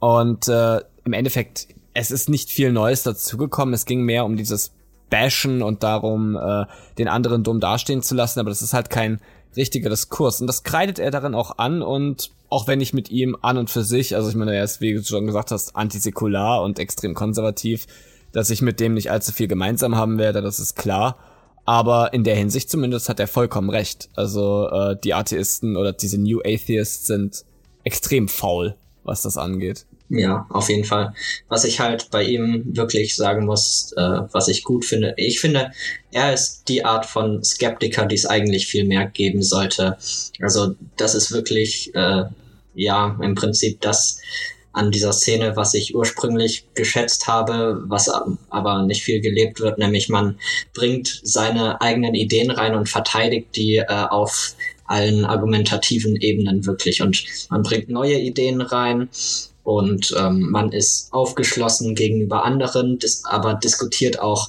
[0.00, 3.74] Und äh, im Endeffekt, es ist nicht viel Neues dazugekommen.
[3.74, 4.72] Es ging mehr um dieses
[5.10, 6.64] Bashen und darum, äh,
[6.98, 9.20] den anderen dumm dastehen zu lassen, aber das ist halt kein
[9.56, 10.40] richtiger Diskurs.
[10.40, 13.70] Und das kreidet er darin auch an und auch wenn ich mit ihm an und
[13.70, 17.14] für sich, also ich meine, er ist, wie du schon gesagt hast, antisäkular und extrem
[17.14, 17.86] konservativ,
[18.32, 21.16] dass ich mit dem nicht allzu viel gemeinsam haben werde, das ist klar.
[21.64, 24.08] Aber in der Hinsicht zumindest hat er vollkommen recht.
[24.16, 27.44] Also äh, die Atheisten oder diese New Atheists sind
[27.84, 29.84] extrem faul, was das angeht.
[30.10, 31.12] Ja, auf jeden Fall.
[31.48, 35.72] Was ich halt bei ihm wirklich sagen muss, äh, was ich gut finde, ich finde,
[36.12, 39.98] er ist die Art von Skeptiker, die es eigentlich viel mehr geben sollte.
[40.40, 42.24] Also das ist wirklich, äh,
[42.74, 44.20] ja, im Prinzip das
[44.72, 48.08] an dieser Szene, was ich ursprünglich geschätzt habe, was
[48.48, 50.38] aber nicht viel gelebt wird, nämlich man
[50.72, 54.54] bringt seine eigenen Ideen rein und verteidigt die äh, auf
[54.86, 59.08] allen argumentativen Ebenen wirklich und man bringt neue Ideen rein
[59.68, 64.48] und ähm, man ist aufgeschlossen gegenüber anderen, dis aber diskutiert auch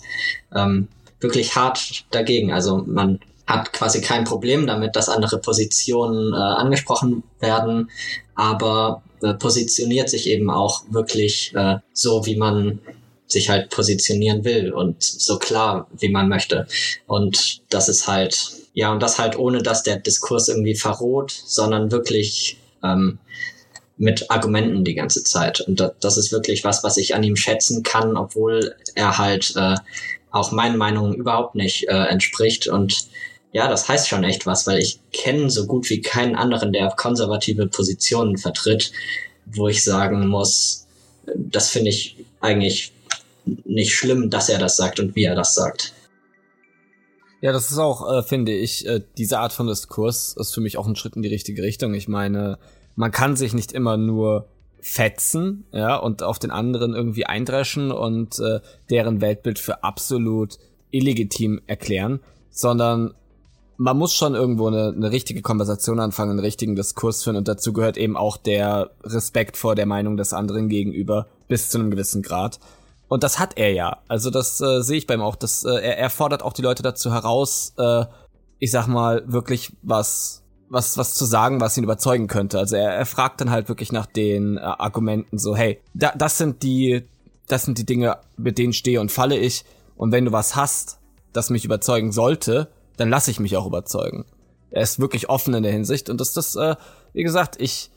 [0.55, 0.87] ähm,
[1.19, 2.53] wirklich hart dagegen.
[2.53, 7.91] Also man hat quasi kein Problem damit, dass andere Positionen äh, angesprochen werden,
[8.35, 12.79] aber äh, positioniert sich eben auch wirklich äh, so, wie man
[13.27, 16.65] sich halt positionieren will und so klar, wie man möchte.
[17.07, 21.91] Und das ist halt, ja, und das halt ohne, dass der Diskurs irgendwie verroht, sondern
[21.91, 23.19] wirklich ähm,
[23.99, 25.61] mit Argumenten die ganze Zeit.
[25.61, 29.53] Und das, das ist wirklich was, was ich an ihm schätzen kann, obwohl er halt
[29.55, 29.75] äh,
[30.31, 32.67] auch meinen Meinungen überhaupt nicht äh, entspricht.
[32.67, 33.07] Und
[33.51, 36.89] ja, das heißt schon echt was, weil ich kenne so gut wie keinen anderen, der
[36.95, 38.93] konservative Positionen vertritt,
[39.45, 40.87] wo ich sagen muss,
[41.35, 42.93] das finde ich eigentlich
[43.65, 45.93] nicht schlimm, dass er das sagt und wie er das sagt.
[47.41, 50.77] Ja, das ist auch, äh, finde ich, äh, diese Art von Diskurs ist für mich
[50.77, 51.93] auch ein Schritt in die richtige Richtung.
[51.93, 52.59] Ich meine,
[52.99, 54.49] man kann sich nicht immer nur
[54.81, 58.59] fetzen, ja, und auf den anderen irgendwie eindreschen und äh,
[58.89, 60.57] deren Weltbild für absolut
[60.91, 63.13] illegitim erklären, sondern
[63.77, 67.71] man muss schon irgendwo eine, eine richtige Konversation anfangen, einen richtigen Diskurs führen und dazu
[67.71, 72.21] gehört eben auch der Respekt vor der Meinung des anderen gegenüber bis zu einem gewissen
[72.21, 72.59] Grad.
[73.07, 73.99] Und das hat er ja.
[74.09, 75.37] Also das äh, sehe ich bei ihm auch.
[75.37, 78.03] Das, äh, er, er fordert auch die Leute dazu heraus, äh,
[78.57, 80.38] ich sag mal, wirklich was
[80.69, 82.59] was, was zu sagen, was ihn überzeugen könnte.
[82.59, 86.37] Also er, er fragt dann halt wirklich nach den äh, Argumenten so, hey, da, das
[86.37, 87.03] sind die,
[87.47, 89.65] das sind die Dinge, mit denen stehe und falle ich.
[89.95, 90.99] Und wenn du was hast,
[91.33, 94.25] das mich überzeugen sollte, dann lasse ich mich auch überzeugen.
[94.71, 96.75] Er ist wirklich offen in der Hinsicht und das, das, äh,
[97.13, 97.89] wie gesagt, ich,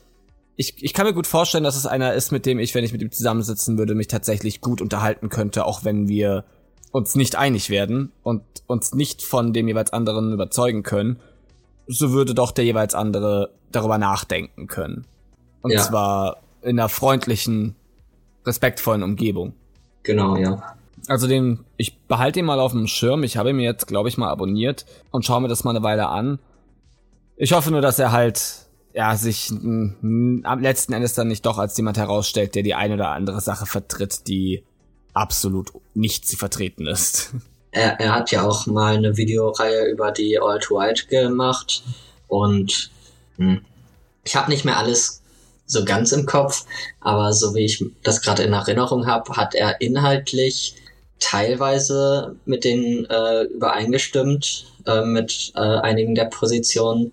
[0.57, 2.93] ich, ich kann mir gut vorstellen, dass es einer ist, mit dem ich, wenn ich
[2.93, 6.45] mit ihm zusammensitzen würde, mich tatsächlich gut unterhalten könnte, auch wenn wir
[6.91, 11.19] uns nicht einig werden und uns nicht von dem jeweils anderen überzeugen können
[11.87, 15.07] so würde doch der jeweils andere darüber nachdenken können.
[15.63, 15.81] Und ja.
[15.81, 17.75] zwar in einer freundlichen,
[18.47, 19.55] respektvollen Umgebung.
[20.03, 20.77] Genau, ja.
[21.09, 23.23] Also den, ich behalte ihn mal auf dem Schirm.
[23.25, 25.83] Ich habe ihn mir jetzt, glaube ich, mal abonniert und schaue mir das mal eine
[25.83, 26.39] Weile an.
[27.37, 31.77] Ich hoffe nur, dass er halt, ja, sich am letzten Endes dann nicht doch als
[31.77, 34.65] jemand herausstellt, der die eine oder andere Sache vertritt, die
[35.13, 37.35] absolut nicht zu vertreten ist.
[37.73, 41.83] er, er hat ja auch mal eine Videoreihe über die Alt-Right gemacht
[42.29, 42.91] und
[43.37, 43.65] hm,
[44.25, 45.23] ich habe nicht mehr alles
[45.67, 46.67] so ganz im Kopf,
[47.01, 50.77] aber so wie ich das gerade in Erinnerung habe, hat er inhaltlich
[51.19, 57.13] teilweise mit denen äh, übereingestimmt, äh, mit äh, einigen der Positionen,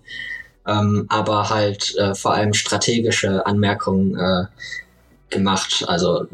[0.66, 4.44] ähm, aber halt äh, vor allem strategische Anmerkungen äh,
[5.30, 5.84] gemacht.
[5.86, 6.26] Also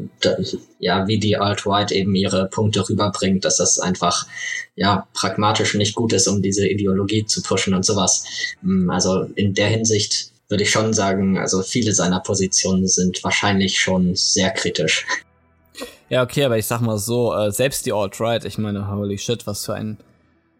[0.79, 4.25] ja, wie die Alt-Right eben ihre Punkte rüberbringt, dass das einfach
[4.75, 8.25] ja pragmatisch nicht gut ist, um diese Ideologie zu pushen und sowas.
[8.61, 13.79] Mm, also in der Hinsicht würde ich schon sagen, also viele seiner Positionen sind wahrscheinlich
[13.79, 15.05] schon sehr kritisch.
[16.09, 19.45] Ja, okay, aber ich sag mal so, äh, selbst die Alt-Right, ich meine, holy shit,
[19.45, 19.97] was für ein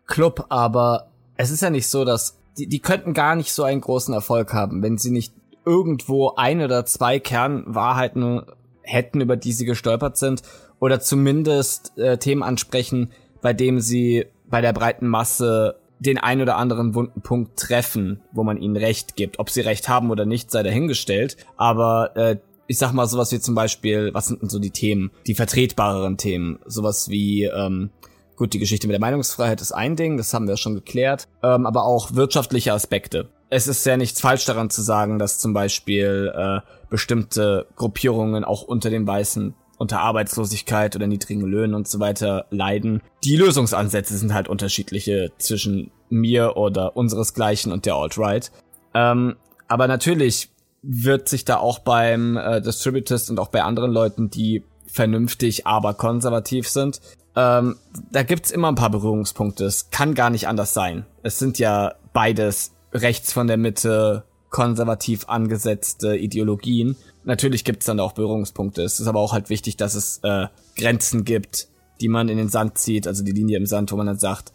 [0.06, 3.80] Club, aber es ist ja nicht so, dass die, die könnten gar nicht so einen
[3.80, 5.34] großen Erfolg haben, wenn sie nicht
[5.68, 8.44] irgendwo ein oder zwei Kernwahrheiten
[8.82, 10.42] hätten, über die sie gestolpert sind,
[10.80, 16.58] oder zumindest äh, Themen ansprechen, bei dem sie bei der breiten Masse den ein oder
[16.58, 19.40] anderen wunden Punkt treffen, wo man ihnen recht gibt.
[19.40, 21.38] Ob sie recht haben oder nicht, sei dahingestellt.
[21.58, 25.12] Aber äh, ich sag mal sowas wie zum Beispiel, was sind denn so die Themen,
[25.26, 26.60] die vertretbareren Themen?
[26.66, 27.90] Sowas wie, ähm,
[28.36, 31.66] gut, die Geschichte mit der Meinungsfreiheit ist ein Ding, das haben wir schon geklärt, ähm,
[31.66, 33.30] aber auch wirtschaftliche Aspekte.
[33.50, 38.62] Es ist ja nichts falsch daran zu sagen, dass zum Beispiel äh, bestimmte Gruppierungen auch
[38.62, 43.02] unter den Weißen unter Arbeitslosigkeit oder niedrigen Löhnen und so weiter leiden.
[43.24, 48.52] Die Lösungsansätze sind halt unterschiedliche zwischen mir oder unseresgleichen und der Alt-Right.
[48.94, 49.36] Ähm,
[49.68, 50.50] aber natürlich
[50.82, 55.94] wird sich da auch beim äh, Distributist und auch bei anderen Leuten, die vernünftig, aber
[55.94, 57.02] konservativ sind,
[57.36, 57.76] ähm,
[58.12, 59.66] da gibt's immer ein paar Berührungspunkte.
[59.66, 61.06] Es kann gar nicht anders sein.
[61.22, 66.96] Es sind ja beides rechts von der Mitte konservativ angesetzte Ideologien.
[67.24, 68.82] Natürlich gibt's dann auch Berührungspunkte.
[68.82, 71.68] Es ist aber auch halt wichtig, dass es äh, Grenzen gibt,
[72.00, 74.54] die man in den Sand zieht, also die Linie im Sand, wo man dann sagt,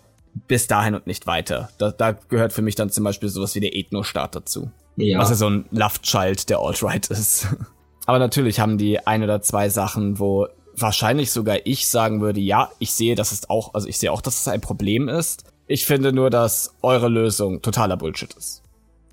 [0.49, 1.69] bis dahin und nicht weiter.
[1.79, 4.71] Da, da gehört für mich dann zum Beispiel sowas wie der Ethno-Staat dazu.
[4.97, 5.19] Ja.
[5.19, 7.49] Was ja so ein Lovechild der Alt-Right ist.
[8.07, 12.71] Aber natürlich haben die ein oder zwei Sachen, wo wahrscheinlich sogar ich sagen würde, ja,
[12.79, 15.45] ich sehe, dass es auch, also ich sehe auch, dass es ein Problem ist.
[15.73, 18.61] Ich finde nur, dass eure Lösung totaler Bullshit ist.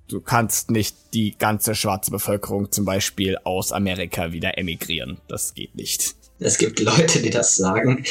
[0.09, 5.21] Du kannst nicht die ganze schwarze Bevölkerung zum Beispiel aus Amerika wieder emigrieren.
[5.29, 6.15] Das geht nicht.
[6.37, 8.03] Es gibt Leute, die das sagen.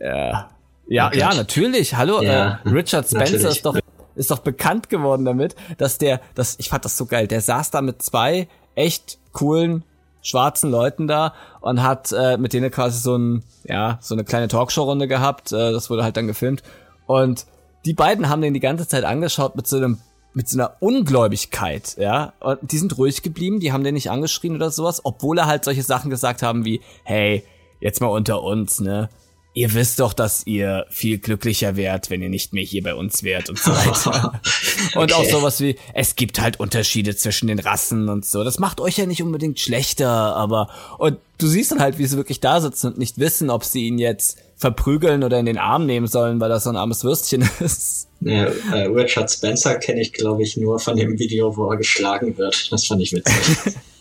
[0.00, 0.50] Ja,
[0.86, 1.94] ja, oh ja natürlich.
[1.94, 3.56] Hallo, ja, äh, Richard Spencer natürlich.
[3.56, 3.78] ist doch
[4.16, 7.70] ist doch bekannt geworden damit, dass der, das, ich fand das so geil, der saß
[7.70, 9.82] da mit zwei echt coolen
[10.20, 14.48] schwarzen Leuten da und hat äh, mit denen quasi so ein, ja, so eine kleine
[14.48, 15.52] Talkshow-Runde gehabt.
[15.52, 16.62] Äh, das wurde halt dann gefilmt.
[17.06, 17.46] Und
[17.84, 19.98] die beiden haben den die ganze Zeit angeschaut mit so einem
[20.34, 22.32] mit so einer Ungläubigkeit, ja.
[22.38, 25.64] Und die sind ruhig geblieben, die haben den nicht angeschrien oder sowas, obwohl er halt
[25.64, 27.44] solche Sachen gesagt haben wie, hey,
[27.80, 29.08] jetzt mal unter uns, ne?
[29.54, 33.22] Ihr wisst doch, dass ihr viel glücklicher wärt, wenn ihr nicht mehr hier bei uns
[33.22, 34.40] wärt und so weiter.
[34.94, 34.98] okay.
[34.98, 38.44] Und auch sowas wie, es gibt halt Unterschiede zwischen den Rassen und so.
[38.44, 42.16] Das macht euch ja nicht unbedingt schlechter, aber, und du siehst dann halt, wie sie
[42.16, 45.86] wirklich da sitzen und nicht wissen, ob sie ihn jetzt verprügeln oder in den Arm
[45.86, 48.08] nehmen sollen, weil das so ein armes Würstchen ist.
[48.20, 52.36] Ja, äh, Richard Spencer kenne ich, glaube ich, nur von dem Video, wo er geschlagen
[52.36, 52.70] wird.
[52.72, 53.74] Das fand ich witzig.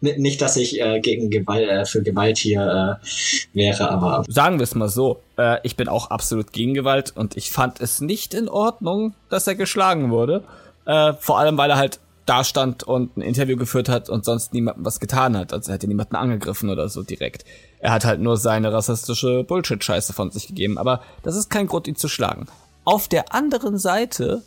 [0.00, 3.06] nicht, dass ich äh, gegen Gewalt, äh, für Gewalt hier äh,
[3.52, 4.24] wäre, aber.
[4.28, 5.20] Sagen wir es mal so.
[5.38, 9.46] Äh, ich bin auch absolut gegen Gewalt und ich fand es nicht in Ordnung, dass
[9.46, 10.44] er geschlagen wurde.
[10.86, 14.54] Äh, vor allem, weil er halt da stand und ein Interview geführt hat und sonst
[14.54, 15.52] niemandem was getan hat.
[15.52, 17.44] Also er hätte niemanden angegriffen oder so direkt.
[17.80, 20.78] Er hat halt nur seine rassistische Bullshit-Scheiße von sich gegeben.
[20.78, 22.46] Aber das ist kein Grund, ihn zu schlagen.
[22.84, 24.42] Auf der anderen Seite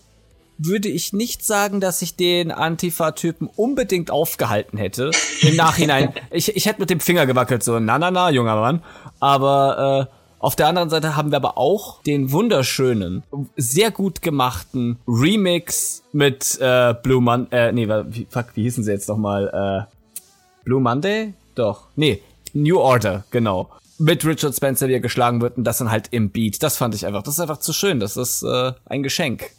[0.57, 5.11] würde ich nicht sagen, dass ich den Antifa-Typen unbedingt aufgehalten hätte.
[5.41, 6.13] Im Nachhinein.
[6.31, 8.83] ich, ich hätte mit dem Finger gewackelt, so, na, na, na, junger Mann.
[9.19, 13.23] Aber äh, auf der anderen Seite haben wir aber auch den wunderschönen,
[13.55, 17.69] sehr gut gemachten Remix mit äh, Blue Monday.
[17.69, 19.87] Äh, nee, wie, fuck, wie hießen sie jetzt nochmal?
[19.87, 21.33] Äh, Blue Monday?
[21.55, 21.87] Doch.
[21.95, 22.21] Nee,
[22.53, 23.69] New Order, genau.
[23.97, 26.61] Mit Richard Spencer, wie er geschlagen wird und das dann halt im Beat.
[26.61, 27.99] Das fand ich einfach, das ist einfach zu schön.
[27.99, 29.49] Das ist äh, ein Geschenk.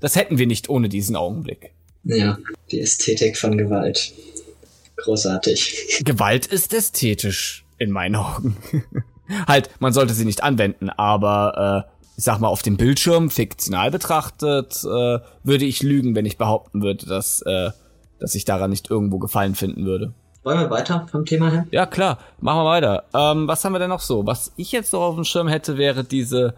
[0.00, 1.72] Das hätten wir nicht ohne diesen Augenblick.
[2.04, 2.38] Ja,
[2.70, 4.12] die Ästhetik von Gewalt.
[4.96, 6.02] Großartig.
[6.04, 8.56] Gewalt ist ästhetisch, in meinen Augen.
[9.46, 13.90] halt, man sollte sie nicht anwenden, aber äh, ich sag mal, auf dem Bildschirm, fiktional
[13.90, 17.70] betrachtet, äh, würde ich lügen, wenn ich behaupten würde, dass, äh,
[18.18, 20.12] dass ich daran nicht irgendwo Gefallen finden würde.
[20.42, 21.66] Wollen wir weiter vom Thema her?
[21.70, 23.04] Ja, klar, machen wir weiter.
[23.14, 24.26] Ähm, was haben wir denn noch so?
[24.26, 26.54] Was ich jetzt noch auf dem Schirm hätte, wäre diese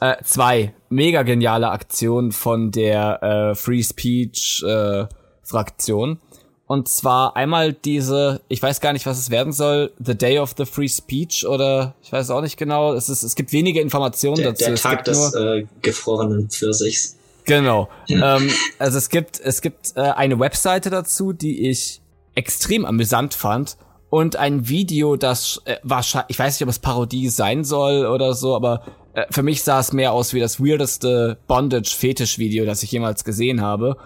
[0.00, 5.06] äh, zwei mega geniale Aktionen von der äh, Free Speech äh,
[5.42, 6.18] Fraktion.
[6.66, 10.54] Und zwar einmal diese, ich weiß gar nicht, was es werden soll, The Day of
[10.56, 12.94] the Free Speech oder ich weiß auch nicht genau.
[12.94, 14.64] Es, ist, es gibt wenige Informationen der, dazu.
[14.66, 17.16] Der Tag des äh, gefrorenen Pfirsichs.
[17.44, 17.88] Genau.
[18.06, 18.36] Ja.
[18.36, 22.00] Ähm, also es gibt, es gibt äh, eine Webseite dazu, die ich
[22.36, 23.76] extrem amüsant fand
[24.08, 28.34] und ein Video, das äh, wahrscheinlich, ich weiß nicht, ob es Parodie sein soll oder
[28.34, 28.82] so, aber
[29.14, 33.60] äh, für mich sah es mehr aus wie das weirdeste Bondage-Fetisch-Video, das ich jemals gesehen
[33.60, 33.96] habe.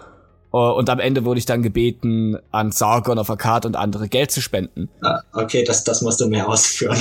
[0.53, 4.31] Uh, und am Ende wurde ich dann gebeten, an Sargon of Akkad und andere Geld
[4.31, 4.87] zu spenden.
[5.01, 6.97] Ah, okay, das, das musst du mehr ausführen.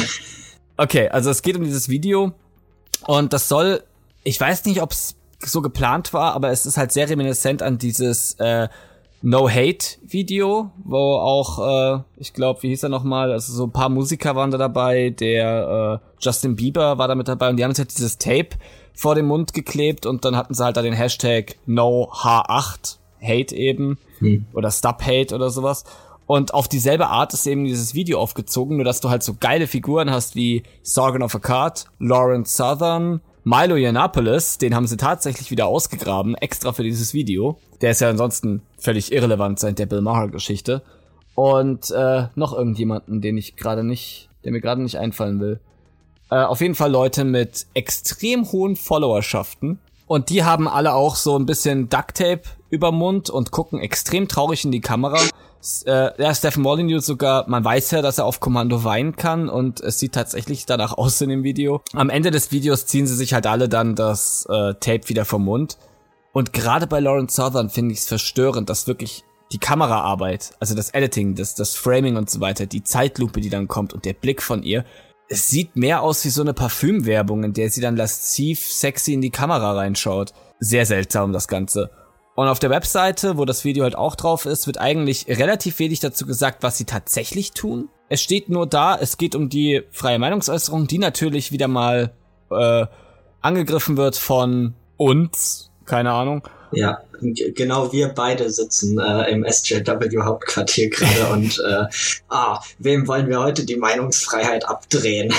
[0.77, 2.33] Okay, also es geht um dieses Video
[3.07, 3.85] und das soll,
[4.25, 7.79] ich weiß nicht, ob es so geplant war, aber es ist halt sehr reminiscent an
[7.79, 8.67] dieses äh,
[9.27, 13.73] No Hate Video, wo auch, äh, ich glaube, wie hieß er nochmal, also so ein
[13.73, 17.65] paar Musiker waren da dabei, der äh, Justin Bieber war da mit dabei und die
[17.65, 18.51] haben jetzt halt dieses Tape
[18.93, 23.57] vor dem Mund geklebt und dann hatten sie halt da den Hashtag No H8 Hate
[23.57, 24.45] eben hm.
[24.53, 25.85] oder Stop Hate oder sowas.
[26.27, 29.67] Und auf dieselbe Art ist eben dieses Video aufgezogen, nur dass du halt so geile
[29.67, 35.51] Figuren hast wie Sargon of a Card, Lawrence Southern, Milo Yiannopoulos, den haben sie tatsächlich
[35.51, 37.59] wieder ausgegraben, extra für dieses Video.
[37.83, 40.81] Der ist ja ansonsten völlig irrelevant seit der Bill Maher-Geschichte.
[41.35, 45.61] Und äh, noch irgendjemanden, den ich gerade nicht, der mir gerade nicht einfallen will.
[46.31, 49.79] Äh, auf jeden Fall Leute mit extrem hohen Followerschaften.
[50.15, 54.65] Und die haben alle auch so ein bisschen Ducktape über Mund und gucken extrem traurig
[54.65, 55.19] in die Kamera
[55.87, 59.81] äh, ja, Stephen Molyneux sogar, man weiß ja, dass er auf Kommando weinen kann und
[59.81, 61.81] es sieht tatsächlich danach aus in dem Video.
[61.95, 65.45] Am Ende des Videos ziehen sie sich halt alle dann das äh, Tape wieder vom
[65.45, 65.79] Mund.
[66.33, 70.91] Und gerade bei Lawrence Southern finde ich es verstörend, dass wirklich die Kameraarbeit, also das
[70.91, 74.43] Editing, das, das Framing und so weiter, die Zeitlupe, die dann kommt und der Blick
[74.43, 74.85] von ihr,
[75.29, 79.21] es sieht mehr aus wie so eine Parfümwerbung, in der sie dann lasziv sexy in
[79.21, 80.33] die Kamera reinschaut.
[80.61, 81.91] Sehr seltsam, das Ganze.
[82.35, 86.01] Und auf der Webseite, wo das Video halt auch drauf ist, wird eigentlich relativ wenig
[86.01, 87.89] dazu gesagt, was sie tatsächlich tun.
[88.09, 92.13] Es steht nur da, es geht um die freie Meinungsäußerung, die natürlich wieder mal
[92.51, 92.87] äh,
[93.41, 96.43] angegriffen wird von uns, keine Ahnung.
[96.73, 96.99] Ja,
[97.33, 101.85] genau wir beide sitzen äh, im SJW Hauptquartier gerade und äh,
[102.29, 105.33] ah, wem wollen wir heute die Meinungsfreiheit abdrehen?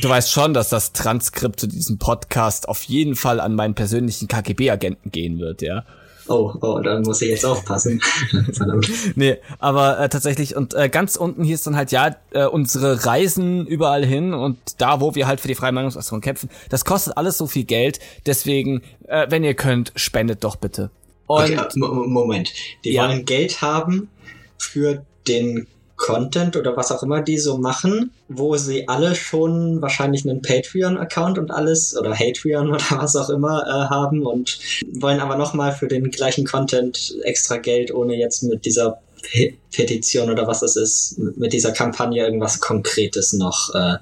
[0.00, 4.28] Du weißt schon, dass das Transkript zu diesem Podcast auf jeden Fall an meinen persönlichen
[4.28, 5.84] KGB-Agenten gehen wird, ja?
[6.30, 8.00] Oh, oh, dann muss ich jetzt aufpassen.
[9.16, 13.04] Nee, aber äh, tatsächlich, und äh, ganz unten hier ist dann halt, ja, äh, unsere
[13.04, 17.16] Reisen überall hin und da, wo wir halt für die freie Meinungsäußerung kämpfen, das kostet
[17.16, 17.98] alles so viel Geld.
[18.26, 20.90] Deswegen, äh, wenn ihr könnt, spendet doch bitte.
[21.30, 22.52] Und okay, Moment.
[22.84, 23.04] Die ja.
[23.04, 24.10] wollen Geld haben
[24.58, 30.28] für den Content oder was auch immer die so machen, wo sie alle schon wahrscheinlich
[30.28, 34.58] einen Patreon-Account und alles oder Hatreon oder was auch immer äh, haben und
[34.94, 40.30] wollen aber nochmal für den gleichen Content extra Geld, ohne jetzt mit dieser Pe Petition
[40.30, 43.98] oder was das ist, mit dieser Kampagne irgendwas Konkretes noch äh,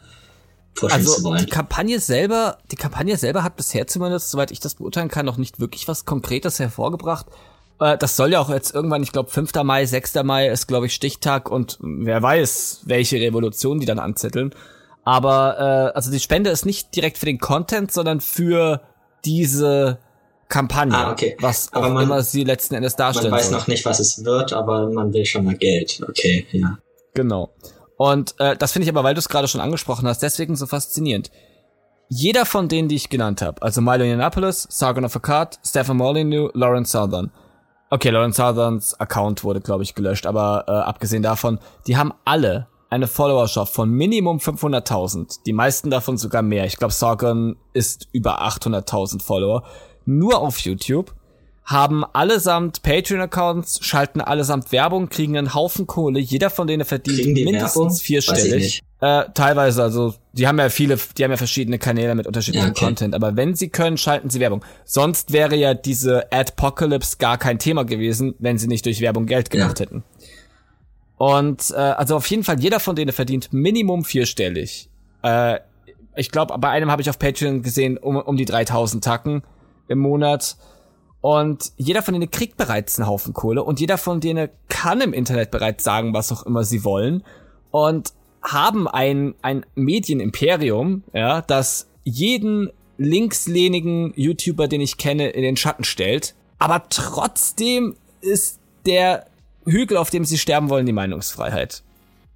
[0.79, 1.45] pushen also, zu wollen.
[1.45, 5.37] Die Kampagne selber, die Kampagne selber hat bisher zumindest, soweit ich das beurteilen kann, noch
[5.37, 7.27] nicht wirklich was Konkretes hervorgebracht.
[7.81, 9.53] Äh, das soll ja auch jetzt irgendwann, ich glaube, 5.
[9.65, 10.15] Mai, 6.
[10.25, 14.55] Mai ist, glaube ich, Stichtag und wer weiß, welche Revolution die dann anzetteln.
[15.05, 18.83] Aber äh, also die Spende ist nicht direkt für den Content, sondern für
[19.25, 19.99] diese
[20.49, 21.37] Kampagne, ah, okay.
[21.41, 23.59] was aber auch man, immer sie letzten Endes darstellen Man weiß soll.
[23.59, 26.01] noch nicht, was es wird, aber man will schon mal Geld.
[26.09, 26.79] Okay, ja.
[27.15, 27.51] Genau.
[27.99, 30.67] Und äh, das finde ich aber, weil du es gerade schon angesprochen hast, deswegen so
[30.67, 31.31] faszinierend.
[32.09, 36.51] Jeder von denen, die ich genannt habe, also Milo Yiannopoulos, Sargon of Akkad, Stephen Molyneux,
[36.55, 37.31] Lawrence Southern,
[37.91, 42.69] Okay, Lawrence Southerns Account wurde, glaube ich, gelöscht, aber äh, abgesehen davon, die haben alle
[42.91, 45.39] eine Followerschaft von Minimum 500.000.
[45.47, 46.67] Die meisten davon sogar mehr.
[46.67, 49.65] Ich glaube, Sargon ist über 800.000 Follower.
[50.05, 51.15] Nur auf YouTube.
[51.69, 56.19] Haben allesamt Patreon-Accounts, schalten allesamt Werbung, kriegen einen Haufen Kohle.
[56.19, 57.97] Jeder von denen verdient mindestens Werbung?
[57.97, 58.83] vierstellig.
[59.03, 62.73] Äh, teilweise, also die haben ja viele, die haben ja verschiedene Kanäle mit unterschiedlichem ja,
[62.73, 62.85] okay.
[62.87, 64.65] Content, aber wenn sie können, schalten sie Werbung.
[64.87, 69.51] Sonst wäre ja diese Adpocalypse gar kein Thema gewesen, wenn sie nicht durch Werbung Geld
[69.51, 69.85] gemacht ja.
[69.85, 70.05] hätten.
[71.19, 74.89] Und äh, also auf jeden Fall, jeder von denen verdient Minimum vierstellig.
[75.23, 75.59] Äh,
[76.17, 79.43] ich glaube, bei einem habe ich auf Patreon gesehen, um, um die 3000 Tacken
[79.89, 80.57] im Monat.
[81.21, 85.13] Und jeder von denen kriegt bereits einen Haufen Kohle und jeder von denen kann im
[85.13, 87.25] Internet bereits sagen, was auch immer sie wollen.
[87.71, 88.13] Und
[88.43, 95.85] haben ein, ein Medienimperium, ja, das jeden linkslehnigen YouTuber, den ich kenne, in den Schatten
[95.85, 96.35] stellt.
[96.59, 99.27] Aber trotzdem ist der
[99.65, 101.83] Hügel, auf dem sie sterben wollen, die Meinungsfreiheit.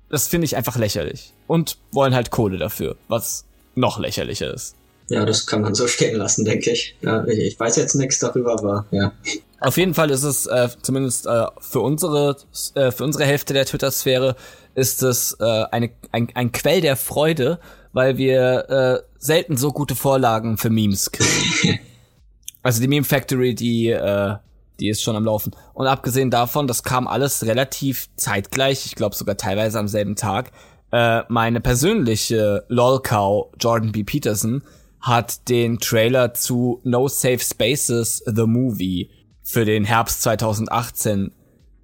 [0.09, 1.33] Das finde ich einfach lächerlich.
[1.47, 4.77] Und wollen halt Kohle dafür, was noch lächerlicher ist.
[5.13, 6.97] Ja, das kann man so stehen lassen, denke ich.
[7.03, 9.13] Ja, ich, ich weiß jetzt nichts darüber, aber ja.
[9.61, 12.37] Auf jeden Fall ist es äh, zumindest äh, für unsere
[12.75, 14.35] äh, für unsere Hälfte der Twitter-Sphäre
[14.75, 17.61] ist es äh, eine, ein, ein Quell der Freude,
[17.93, 21.79] weil wir äh, selten so gute Vorlagen für Memes kriegen.
[22.63, 24.37] also die Meme Factory, die, äh,
[24.81, 25.55] die ist schon am Laufen.
[25.75, 30.53] Und abgesehen davon, das kam alles relativ zeitgleich, ich glaube sogar teilweise am selben Tag.
[30.91, 34.05] Äh, meine persönliche LOL-Cow, Jordan B.
[34.05, 34.63] Peterson,
[35.03, 39.11] hat den Trailer zu No Safe Spaces, The Movie,
[39.43, 41.33] für den Herbst 2018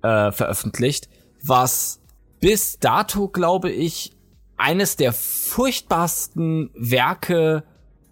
[0.03, 1.09] äh, veröffentlicht,
[1.43, 2.01] was
[2.41, 4.13] bis dato, glaube ich,
[4.57, 7.65] eines der furchtbarsten Werke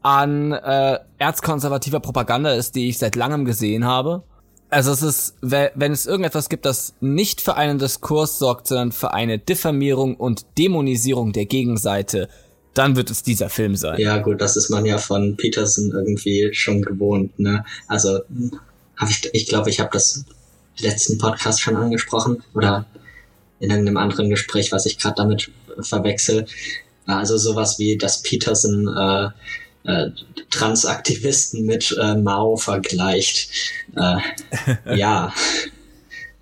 [0.02, 4.24] an äh, erzkonservativer Propaganda ist, die ich seit langem gesehen habe.
[4.68, 9.14] Also es ist, wenn es irgendetwas gibt, das nicht für einen Diskurs sorgt, sondern für
[9.14, 12.28] eine Diffamierung und Dämonisierung der Gegenseite,
[12.79, 13.99] dann wird es dieser Film sein.
[13.99, 17.64] Ja, gut, das ist man ja von Peterson irgendwie schon gewohnt, ne?
[17.89, 18.20] Also,
[18.97, 20.24] hab ich, ich glaube, ich habe das
[20.79, 22.87] letzten Podcast schon angesprochen oder
[23.61, 25.51] in einem anderen Gespräch, was ich gerade damit
[25.81, 26.47] verwechsel.
[27.07, 29.29] Also sowas wie, dass Peterson äh,
[29.91, 30.11] äh,
[30.51, 33.51] Transaktivisten mit äh, Mao vergleicht.
[33.97, 34.18] Äh,
[34.97, 35.33] ja,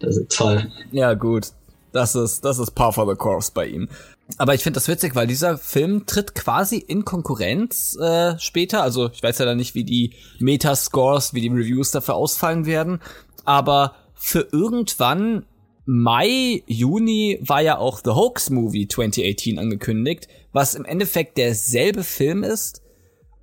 [0.01, 0.70] das ist toll.
[0.91, 1.49] Ja, gut.
[1.95, 3.88] Das ist, das ist Par for the Course bei ihm.
[4.36, 8.82] Aber ich finde das witzig, weil dieser Film tritt quasi in Konkurrenz äh, später.
[8.82, 13.01] Also ich weiß ja dann nicht, wie die Metascores, wie die Reviews dafür ausfallen werden.
[13.45, 15.47] Aber für irgendwann
[15.86, 22.42] Mai, Juni war ja auch The Hoax Movie 2018 angekündigt, was im Endeffekt derselbe Film
[22.42, 22.82] ist,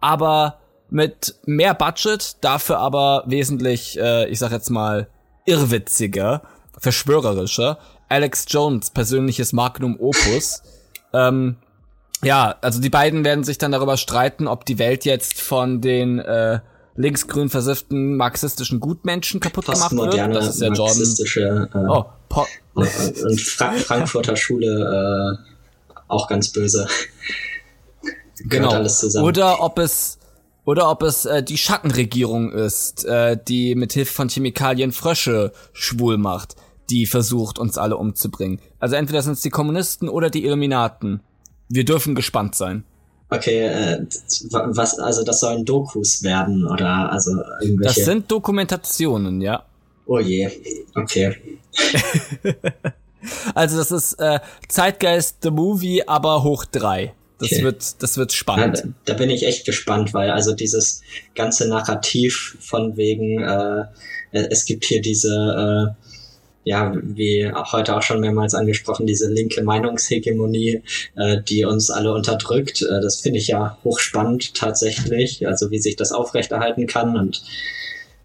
[0.02, 5.08] aber mit mehr Budget, dafür aber wesentlich, äh, ich sag jetzt mal,
[5.45, 6.41] irrwitziger,
[6.80, 7.78] verschwörerischer.
[8.12, 10.62] Alex Jones persönliches Magnum Opus.
[11.14, 11.55] ähm,
[12.24, 16.20] ja, also die beiden werden sich dann darüber streiten, ob die Welt jetzt von den
[16.20, 16.59] äh,
[16.95, 20.36] linksgrün versifften marxistischen Gutmenschen kaputt gemacht wird.
[20.36, 21.68] Das ist ja Jordan.
[21.74, 26.88] Äh, oh, po und Fra Frankfurter Schule äh, auch ganz böse
[28.45, 28.86] genau.
[29.22, 30.18] Oder ob es
[30.64, 36.18] oder ob es äh, die Schattenregierung ist, äh, die mit Hilfe von Chemikalien Frösche schwul
[36.18, 36.55] macht,
[36.89, 38.59] die versucht, uns alle umzubringen.
[38.79, 41.21] Also entweder sind es die Kommunisten oder die Illuminaten.
[41.69, 42.84] Wir dürfen gespannt sein.
[43.29, 44.05] Okay, äh,
[44.51, 47.95] was, also das sollen Dokus werden oder also irgendwelche.
[47.95, 49.63] Das sind Dokumentationen, ja.
[50.05, 50.49] Oh je,
[50.95, 51.38] okay.
[53.55, 57.13] also das ist äh, Zeitgeist the Movie, aber hoch drei.
[57.39, 57.63] Das okay.
[57.63, 58.77] wird, das wird spannend.
[58.77, 61.01] Ja, da, bin ich echt gespannt, weil also dieses
[61.34, 63.86] ganze Narrativ von wegen, äh,
[64.32, 66.11] es gibt hier diese, äh,
[66.64, 70.84] ja, wie auch heute auch schon mehrmals angesprochen, diese linke Meinungshegemonie,
[71.16, 72.82] äh, die uns alle unterdrückt.
[72.84, 77.41] Äh, das finde ich ja hochspannend tatsächlich, also wie sich das aufrechterhalten kann und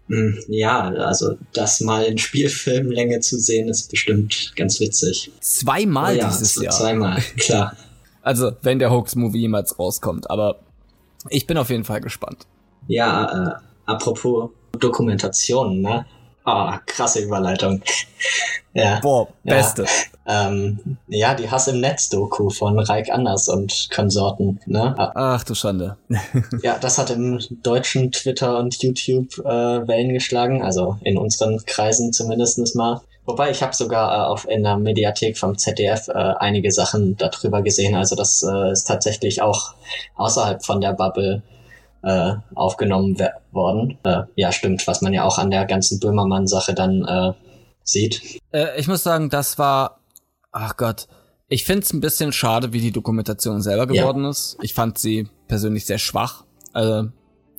[0.07, 5.31] mh, hm, ja, also das mal in Spielfilmlänge zu sehen, ist bestimmt ganz witzig.
[5.39, 6.73] Zweimal oh ja, dieses Jahr.
[6.73, 7.75] Zweimal, klar.
[8.27, 10.29] Also, wenn der Hoax-Movie jemals rauskommt.
[10.29, 10.59] Aber
[11.29, 12.45] ich bin auf jeden Fall gespannt.
[12.89, 16.05] Ja, äh, apropos Dokumentation, ne?
[16.47, 17.81] Ah, oh, krasse Überleitung.
[18.73, 19.01] ja.
[19.01, 19.83] Boah, beste.
[19.83, 24.95] Ja, ähm, ja, die Hass im Netz-Doku von Reik Anders und Konsorten, ne?
[24.97, 25.97] Ach du Schande.
[26.63, 32.13] ja, das hat im deutschen Twitter und YouTube äh, Wellen geschlagen, also in unseren Kreisen
[32.13, 33.01] zumindest mal.
[33.25, 37.61] Wobei ich habe sogar äh, auf in der Mediathek vom ZDF äh, einige Sachen darüber
[37.61, 37.93] gesehen.
[37.93, 39.73] Also das äh, ist tatsächlich auch
[40.15, 41.41] außerhalb von der Bubble
[42.03, 43.17] äh, aufgenommen
[43.51, 43.97] worden.
[44.03, 47.33] Äh, ja, stimmt, was man ja auch an der ganzen Böhmermann-Sache dann äh,
[47.83, 48.39] sieht.
[48.51, 49.99] Äh, ich muss sagen, das war,
[50.51, 51.07] ach Gott,
[51.49, 54.29] ich find's ein bisschen schade, wie die Dokumentation selber geworden ja.
[54.29, 54.57] ist.
[54.61, 56.43] Ich fand sie persönlich sehr schwach.
[56.73, 57.09] Also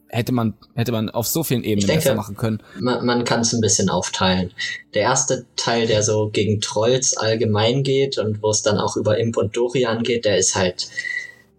[0.09, 2.63] hätte man, hätte man auf so vielen Ebenen denke, besser machen können.
[2.79, 4.53] Man, man kann es ein bisschen aufteilen.
[4.95, 9.19] Der erste Teil, der so gegen Trolls allgemein geht und wo es dann auch über
[9.19, 10.89] Imp und Dorian geht, der ist halt,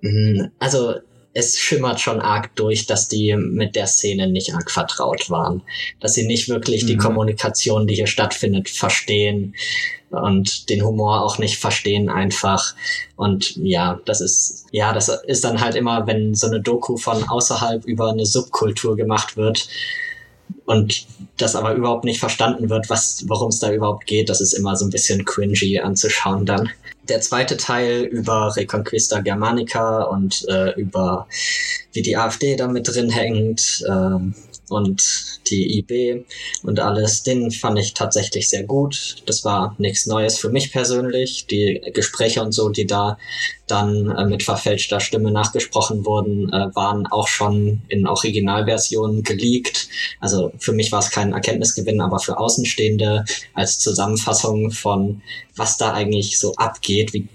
[0.02, 0.96] mh, also
[1.40, 5.64] es schimmert schon arg durch, dass die mit der Szene nicht arg vertraut waren.
[6.00, 6.88] Dass sie nicht wirklich mhm.
[6.88, 9.56] die Kommunikation, die hier stattfindet, verstehen
[10.12, 12.76] und den Humor auch nicht verstehen einfach.
[13.16, 17.24] Und ja, das ist, ja, das ist dann halt immer, wenn so eine Doku von
[17.28, 19.68] außerhalb über eine Subkultur gemacht wird
[20.66, 21.06] und
[21.38, 24.76] das aber überhaupt nicht verstanden wird, was, worum es da überhaupt geht, das ist immer
[24.76, 26.70] so ein bisschen cringy anzuschauen dann.
[27.10, 31.28] Der zweite Teil über Reconquista Germanica und äh, über
[31.92, 34.20] wie die AfD da mit drin hängt, äh,
[34.70, 36.26] und die IB
[36.64, 39.18] und alles, den fand ich tatsächlich sehr gut.
[39.26, 41.48] Das war nichts Neues für mich persönlich.
[41.48, 43.18] Die Gespräche und so, die da
[43.68, 49.90] dann äh, mit verfälschter Stimme nachgesprochen wurden, äh, waren auch schon in Originalversionen geleakt.
[50.20, 55.22] Also für mich war es kein Erkenntnisgewinn, aber für Außenstehende als Zusammenfassung von,
[55.56, 57.28] was da eigentlich so abgeht, wie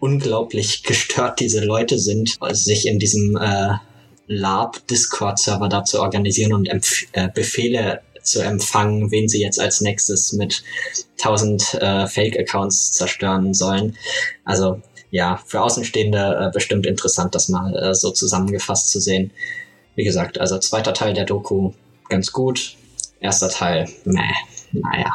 [0.00, 3.74] unglaublich gestört diese Leute sind, sich in diesem äh,
[4.26, 6.68] Lab Discord-Server da zu organisieren und
[7.12, 10.62] äh, Befehle zu empfangen, wen sie jetzt als nächstes mit
[11.18, 13.96] 1000 äh, Fake-Accounts zerstören sollen.
[14.44, 19.30] Also ja, für Außenstehende äh, bestimmt interessant, das mal äh, so zusammengefasst zu sehen.
[19.94, 21.72] Wie gesagt, also zweiter Teil der Doku
[22.08, 22.76] ganz gut,
[23.20, 24.22] erster Teil, meh,
[24.72, 25.14] naja.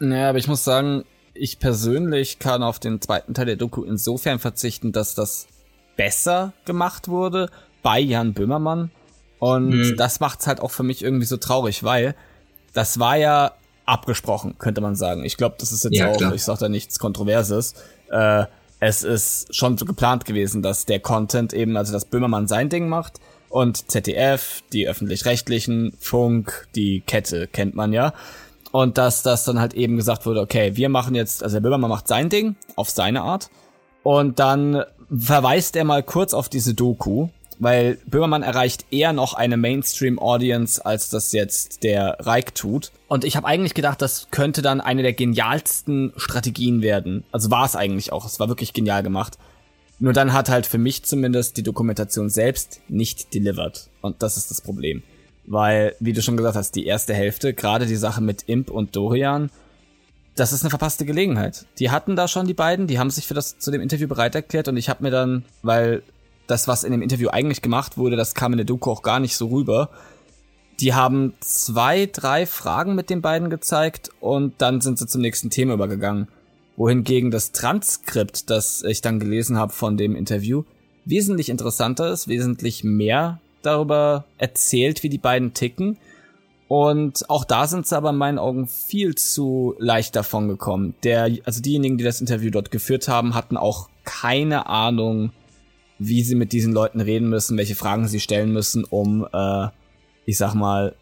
[0.00, 4.38] Naja, aber ich muss sagen, ich persönlich kann auf den zweiten Teil der Doku insofern
[4.38, 5.46] verzichten, dass das
[5.96, 7.50] besser gemacht wurde,
[7.82, 8.90] bei Jan Böhmermann.
[9.38, 9.96] Und mhm.
[9.96, 12.14] das macht's halt auch für mich irgendwie so traurig, weil
[12.72, 13.52] das war ja
[13.86, 15.24] abgesprochen, könnte man sagen.
[15.24, 16.34] Ich glaube, das ist jetzt ja, auch, klar.
[16.34, 17.74] ich sage da nichts Kontroverses.
[18.10, 18.44] Äh,
[18.80, 22.88] es ist schon so geplant gewesen, dass der Content eben, also dass Böhmermann sein Ding
[22.88, 28.12] macht und ZDF, die öffentlich-rechtlichen, Funk, die Kette kennt man ja.
[28.70, 31.90] Und dass das dann halt eben gesagt wurde, okay, wir machen jetzt, also der Böhmermann
[31.90, 33.50] macht sein Ding auf seine Art
[34.02, 34.84] und dann
[35.16, 37.28] verweist er mal kurz auf diese Doku,
[37.58, 42.92] weil Böhmermann erreicht eher noch eine Mainstream-Audience, als das jetzt der Reich tut.
[43.08, 47.24] Und ich habe eigentlich gedacht, das könnte dann eine der genialsten Strategien werden.
[47.32, 48.24] Also war es eigentlich auch.
[48.24, 49.38] Es war wirklich genial gemacht.
[49.98, 53.88] Nur dann hat halt für mich zumindest die Dokumentation selbst nicht delivered.
[54.00, 55.02] Und das ist das Problem.
[55.44, 58.94] Weil, wie du schon gesagt hast, die erste Hälfte, gerade die Sache mit Imp und
[58.94, 59.50] Dorian,
[60.36, 61.66] das ist eine verpasste Gelegenheit.
[61.80, 64.36] Die hatten da schon die beiden, die haben sich für das zu dem Interview bereit
[64.36, 66.02] erklärt und ich habe mir dann, weil
[66.48, 69.20] das, was in dem Interview eigentlich gemacht wurde, das kam in der Doku auch gar
[69.20, 69.90] nicht so rüber.
[70.80, 75.50] Die haben zwei, drei Fragen mit den beiden gezeigt und dann sind sie zum nächsten
[75.50, 76.28] Thema übergegangen.
[76.76, 80.64] Wohingegen das Transkript, das ich dann gelesen habe von dem Interview,
[81.04, 85.98] wesentlich interessanter ist, wesentlich mehr darüber erzählt, wie die beiden ticken.
[86.68, 90.94] Und auch da sind sie aber in meinen Augen viel zu leicht davon gekommen.
[91.02, 95.32] Der, also diejenigen, die das Interview dort geführt haben, hatten auch keine Ahnung,
[95.98, 99.68] wie sie mit diesen Leuten reden müssen, welche Fragen sie stellen müssen, um, äh,
[100.26, 100.94] ich sag mal,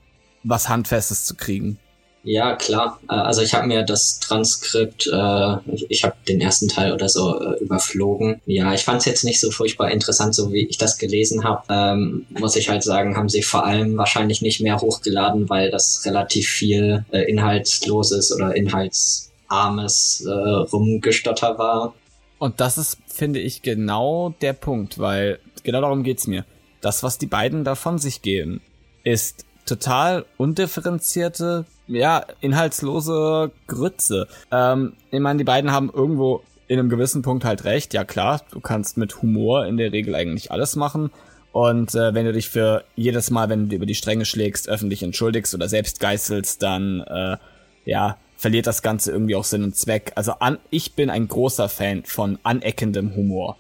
[0.43, 1.79] was Handfestes zu kriegen.
[2.27, 2.99] Ja, klar.
[3.09, 5.57] Äh, also ich habe mir das Transkript, äh,
[5.89, 8.41] ich, habe den ersten Teil oder so äh, überflogen.
[8.47, 11.63] Ja, ich fand es jetzt nicht so furchtbar interessant, so wie ich das gelesen habe.
[11.69, 16.03] Ähm, muss ich halt sagen, haben sie vor allem wahrscheinlich nicht mehr hochgeladen, weil das
[16.05, 21.95] relativ viel äh, inhaltsloses oder inhaltsarmes äh, Rumgestotter war.
[22.39, 26.45] Und das ist, finde ich, genau der Punkt, weil genau darum geht's mir.
[26.81, 28.61] Das, was die beiden da von sich geben,
[29.05, 34.29] ist total undifferenzierte, ja, inhaltslose Grütze.
[34.53, 37.95] Ähm, ich meine, die beiden haben irgendwo in einem gewissen Punkt halt recht.
[37.95, 41.11] Ja klar, du kannst mit Humor in der Regel eigentlich alles machen.
[41.53, 45.03] Und äh, wenn du dich für jedes Mal, wenn du über die Stränge schlägst, öffentlich
[45.03, 47.37] entschuldigst oder selbst geißelst, dann äh,
[47.85, 50.13] ja, verliert das Ganze irgendwie auch Sinn und Zweck.
[50.15, 53.57] Also an, ich bin ein großer Fan von aneckendem Humor.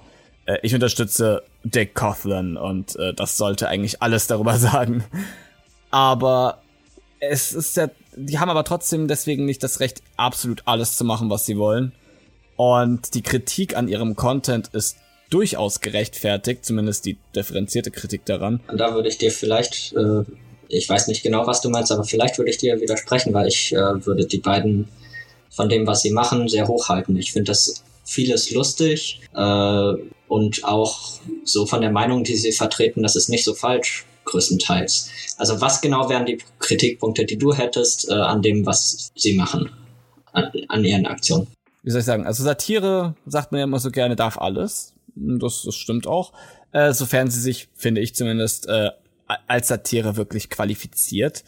[0.46, 5.04] Äh, ich unterstütze Dick Coughlin und äh, das sollte eigentlich alles darüber sagen.
[5.90, 6.62] Aber
[7.20, 11.30] es ist ja, die haben aber trotzdem deswegen nicht das Recht, absolut alles zu machen,
[11.30, 11.92] was sie wollen.
[12.56, 14.96] Und die Kritik an ihrem Content ist
[15.30, 18.60] durchaus gerechtfertigt, zumindest die differenzierte Kritik daran.
[18.74, 20.24] Da würde ich dir vielleicht äh,
[20.68, 23.72] ich weiß nicht genau, was du meinst, aber vielleicht würde ich dir widersprechen, weil ich
[23.72, 24.88] äh, würde die beiden
[25.50, 27.16] von dem, was sie machen, sehr hochhalten.
[27.16, 29.92] Ich finde das vieles lustig äh,
[30.28, 35.10] und auch so von der Meinung, die sie vertreten, das ist nicht so falsch, größtenteils.
[35.38, 39.70] Also was genau wären die Kritikpunkte, die du hättest äh, an dem, was sie machen,
[40.32, 41.46] an, an ihren Aktionen?
[41.82, 42.26] Wie soll ich sagen?
[42.26, 44.92] Also Satire, sagt man ja immer so gerne, darf alles.
[45.14, 46.32] Das, das stimmt auch.
[46.72, 48.90] Äh, sofern sie sich, finde ich zumindest, äh,
[49.26, 51.44] als Satire wirklich qualifiziert.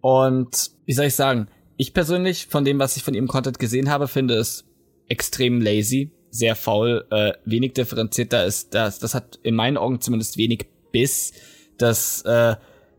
[0.00, 3.90] Und wie soll ich sagen, ich persönlich, von dem, was ich von ihrem Content gesehen
[3.90, 4.64] habe, finde es
[5.08, 8.32] extrem lazy, sehr faul, äh, wenig differenziert.
[8.32, 11.32] Da ist das, das hat in meinen Augen zumindest wenig Biss.
[11.78, 12.56] Das äh,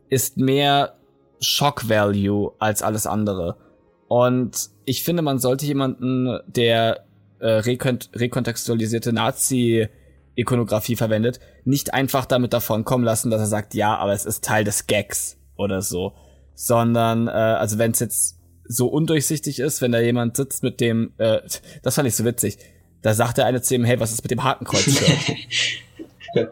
[0.09, 0.97] ist mehr
[1.39, 3.57] Shock Value als alles andere.
[4.07, 7.05] Und ich finde, man sollte jemanden, der
[7.39, 9.87] äh, rekont rekontextualisierte Nazi
[10.37, 14.43] Ikonografie verwendet, nicht einfach damit davon kommen lassen, dass er sagt, ja, aber es ist
[14.43, 16.13] Teil des Gags oder so,
[16.53, 21.13] sondern äh, also wenn es jetzt so undurchsichtig ist, wenn da jemand sitzt mit dem,
[21.17, 21.39] äh,
[21.81, 22.59] das fand ich so witzig,
[23.01, 25.37] da sagt der eine zu ihm, hey, was ist mit dem Hakenkreuz-Shirt?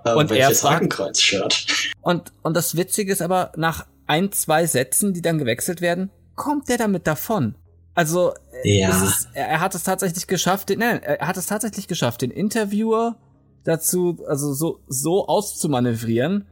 [0.15, 1.93] und er fragt, Hakenkreuz-Shirt?
[2.01, 6.69] Und, und das Witzige ist aber, nach ein, zwei Sätzen, die dann gewechselt werden, kommt
[6.69, 7.55] der damit davon.
[7.95, 8.33] Also,
[8.63, 8.89] ja.
[9.03, 12.31] ist, er, er, hat es tatsächlich geschafft, den, nein, er hat es tatsächlich geschafft, den
[12.31, 13.15] Interviewer
[13.65, 16.47] dazu, also so, so auszumanövrieren,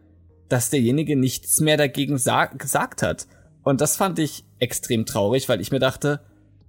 [0.49, 3.28] dass derjenige nichts mehr dagegen gesagt hat.
[3.64, 6.20] Und das fand ich extrem traurig, weil ich mir dachte,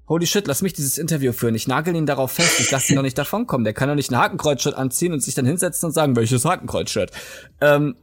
[0.08, 1.54] holy shit, lass mich dieses Interview führen.
[1.54, 3.64] Ich nagel ihn darauf fest, ich lasse ihn doch nicht davonkommen.
[3.64, 7.10] Der kann doch nicht ein Hakenkreuzshirt anziehen und sich dann hinsetzen und sagen, welches Hakenkreuzshirt.
[7.60, 7.96] Ähm,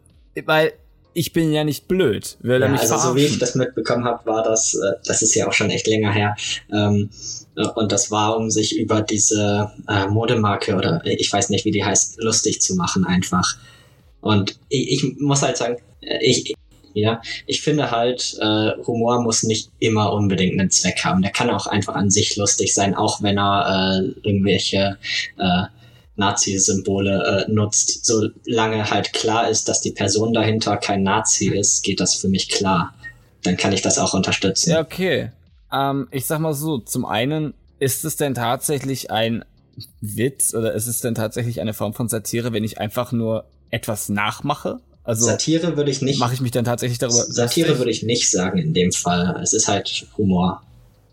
[0.45, 0.73] weil
[1.13, 2.37] ich bin ja nicht blöd.
[2.41, 3.11] Will er ja, mich also verarschen?
[3.11, 5.87] so wie ich das mitbekommen habe, war das, äh, das ist ja auch schon echt
[5.87, 6.35] länger her.
[6.71, 7.09] Ähm,
[7.55, 11.71] äh, und das war, um sich über diese äh, Modemarke oder ich weiß nicht, wie
[11.71, 13.57] die heißt, lustig zu machen einfach.
[14.21, 16.53] Und ich, ich muss halt sagen, äh, ich,
[16.93, 21.21] ja, ich finde halt, äh, Humor muss nicht immer unbedingt einen Zweck haben.
[21.21, 24.97] Der kann auch einfach an sich lustig sein, auch wenn er äh, irgendwelche
[25.37, 25.63] äh,
[26.15, 28.05] Nazi-Symbole äh, nutzt.
[28.05, 32.49] Solange halt klar ist, dass die Person dahinter kein Nazi ist, geht das für mich
[32.49, 32.93] klar.
[33.43, 34.71] Dann kann ich das auch unterstützen.
[34.71, 35.31] Ja, okay.
[35.73, 39.43] Ähm, ich sag mal so, zum einen, ist es denn tatsächlich ein
[40.01, 44.09] Witz oder ist es denn tatsächlich eine Form von Satire, wenn ich einfach nur etwas
[44.09, 44.79] nachmache?
[45.03, 46.19] Also Satire würde ich nicht.
[46.19, 47.23] Mache ich mich dann tatsächlich darüber.
[47.23, 49.39] Satire würde ich nicht sagen in dem Fall.
[49.41, 50.61] Es ist halt Humor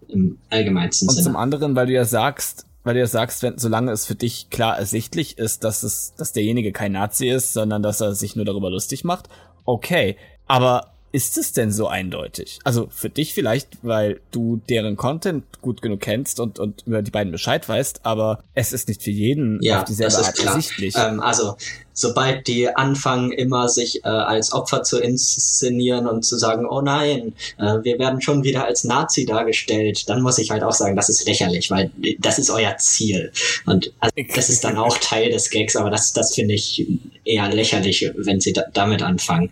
[0.08, 1.24] im allgemeinsten Und Sinne.
[1.24, 4.48] zum anderen, weil du ja sagst, weil du ja sagst, wenn, solange es für dich
[4.48, 8.46] klar ersichtlich ist, dass es, dass derjenige kein Nazi ist, sondern dass er sich nur
[8.46, 9.28] darüber lustig macht,
[9.66, 10.16] okay.
[10.46, 12.58] Aber ist es denn so eindeutig?
[12.64, 17.10] Also für dich vielleicht, weil du deren Content gut genug kennst und, und über die
[17.10, 20.36] beiden Bescheid weißt, aber es ist nicht für jeden ja, auf dieselbe das ist Art
[20.36, 20.54] klar.
[20.54, 20.94] ersichtlich.
[20.96, 21.56] Ähm, also
[21.94, 27.34] sobald die anfangen, immer sich äh, als Opfer zu inszenieren und zu sagen, oh nein,
[27.58, 31.08] äh, wir werden schon wieder als Nazi dargestellt, dann muss ich halt auch sagen, das
[31.08, 33.32] ist lächerlich, weil das ist euer Ziel.
[33.66, 36.86] Und also, das ist dann auch Teil des Gags, aber das, das finde ich
[37.24, 39.50] eher lächerlich, wenn sie da, damit anfangen.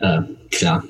[0.00, 0.84] Äh, klar.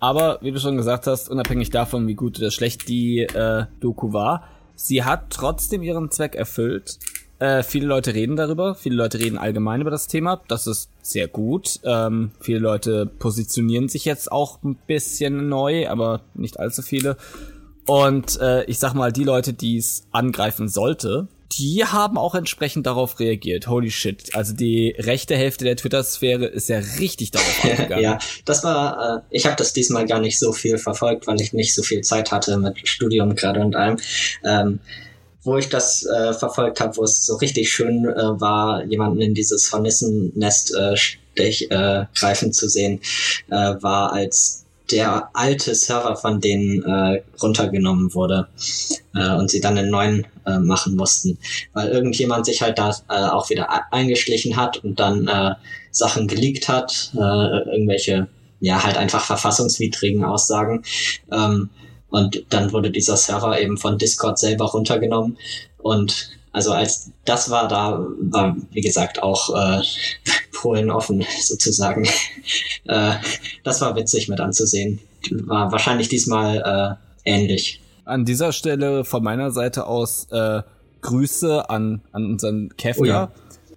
[0.00, 4.12] Aber wie du schon gesagt hast, unabhängig davon, wie gut oder schlecht die äh, Doku
[4.12, 6.98] war, sie hat trotzdem ihren Zweck erfüllt.
[7.38, 10.40] Äh, viele Leute reden darüber, viele Leute reden allgemein über das Thema.
[10.48, 11.80] Das ist sehr gut.
[11.84, 17.16] Ähm, viele Leute positionieren sich jetzt auch ein bisschen neu, aber nicht allzu viele.
[17.86, 21.28] Und äh, ich sag mal, die Leute, die es angreifen sollte,
[21.58, 23.68] die haben auch entsprechend darauf reagiert.
[23.68, 24.34] Holy shit.
[24.34, 28.02] Also die rechte Hälfte der Twitter-Sphäre ist ja richtig darauf angegangen.
[28.02, 31.52] ja, das war, äh, ich habe das diesmal gar nicht so viel verfolgt, weil ich
[31.52, 33.98] nicht so viel Zeit hatte mit Studium gerade und allem.
[34.44, 34.80] Ähm,
[35.42, 39.34] wo ich das äh, verfolgt habe, wo es so richtig schön äh, war, jemanden in
[39.34, 43.00] dieses Hornissennest äh, stech, äh, greifen zu sehen,
[43.50, 48.48] äh, war als der alte Server von denen äh, runtergenommen wurde
[49.14, 51.38] äh, und sie dann einen neuen äh, machen mussten,
[51.72, 55.54] weil irgendjemand sich halt da äh, auch wieder eingeschlichen hat und dann äh,
[55.90, 57.18] Sachen geleakt hat, äh,
[57.70, 58.28] irgendwelche
[58.60, 60.82] ja halt einfach verfassungswidrigen Aussagen.
[61.32, 61.70] Ähm,
[62.10, 65.36] und dann wurde dieser Server eben von Discord selber runtergenommen
[65.78, 69.82] und also als das war, da war, wie gesagt, auch äh,
[70.54, 72.04] Polen offen sozusagen.
[72.84, 73.14] äh,
[73.64, 75.00] das war witzig mit anzusehen.
[75.32, 77.80] War wahrscheinlich diesmal äh, ähnlich.
[78.04, 80.62] An dieser Stelle von meiner Seite aus äh,
[81.00, 83.32] Grüße an, an unseren Kefka, oh ja.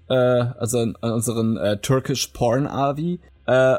[0.10, 3.78] äh, also an, an unseren äh, Turkish Porn Avi, äh,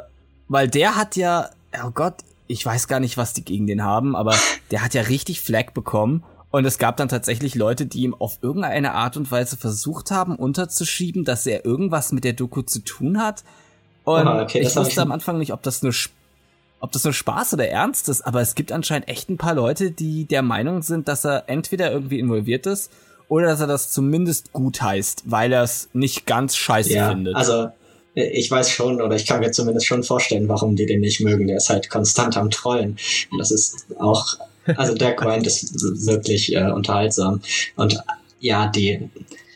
[0.49, 1.51] weil der hat ja,
[1.85, 2.15] oh Gott,
[2.49, 4.35] ich weiß gar nicht, was die gegen den haben, aber
[4.73, 8.39] der hat ja richtig Flag bekommen und es gab dann tatsächlich Leute, die ihm auf
[8.41, 13.23] irgendeine Art und Weise versucht haben, unterzuschieben, dass er irgendwas mit der Doku zu tun
[13.23, 13.45] hat.
[14.05, 15.93] Und Aha, okay, ich wusste am Anfang nicht, ob das nur
[16.81, 19.91] ob das nur Spaß oder Ernst ist, aber es gibt anscheinend echt ein paar Leute,
[19.91, 22.93] die der Meinung sind, dass er entweder irgendwie involviert ist
[23.29, 27.35] oder dass er das zumindest gut heißt, weil er es nicht ganz scheiße ja, findet.
[27.35, 27.69] Also
[28.15, 31.47] ich weiß schon, oder ich kann mir zumindest schon vorstellen, warum die den nicht mögen.
[31.47, 32.97] Der ist halt konstant am Trollen.
[33.31, 34.37] Und das ist auch
[34.77, 35.73] also der Grind ist
[36.07, 37.41] wirklich äh, unterhaltsam.
[37.77, 37.99] Und
[38.41, 39.09] ja, die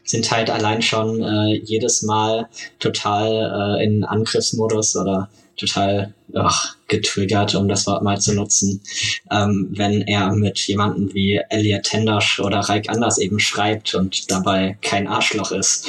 [0.04, 2.48] sind halt allein schon äh, jedes Mal
[2.78, 8.80] total äh, in Angriffsmodus oder total ach, getriggert, um das Wort mal zu nutzen,
[9.30, 14.76] ähm, wenn er mit jemandem wie Elliot Tendasch oder Reik Anders eben schreibt und dabei
[14.82, 15.88] kein Arschloch ist.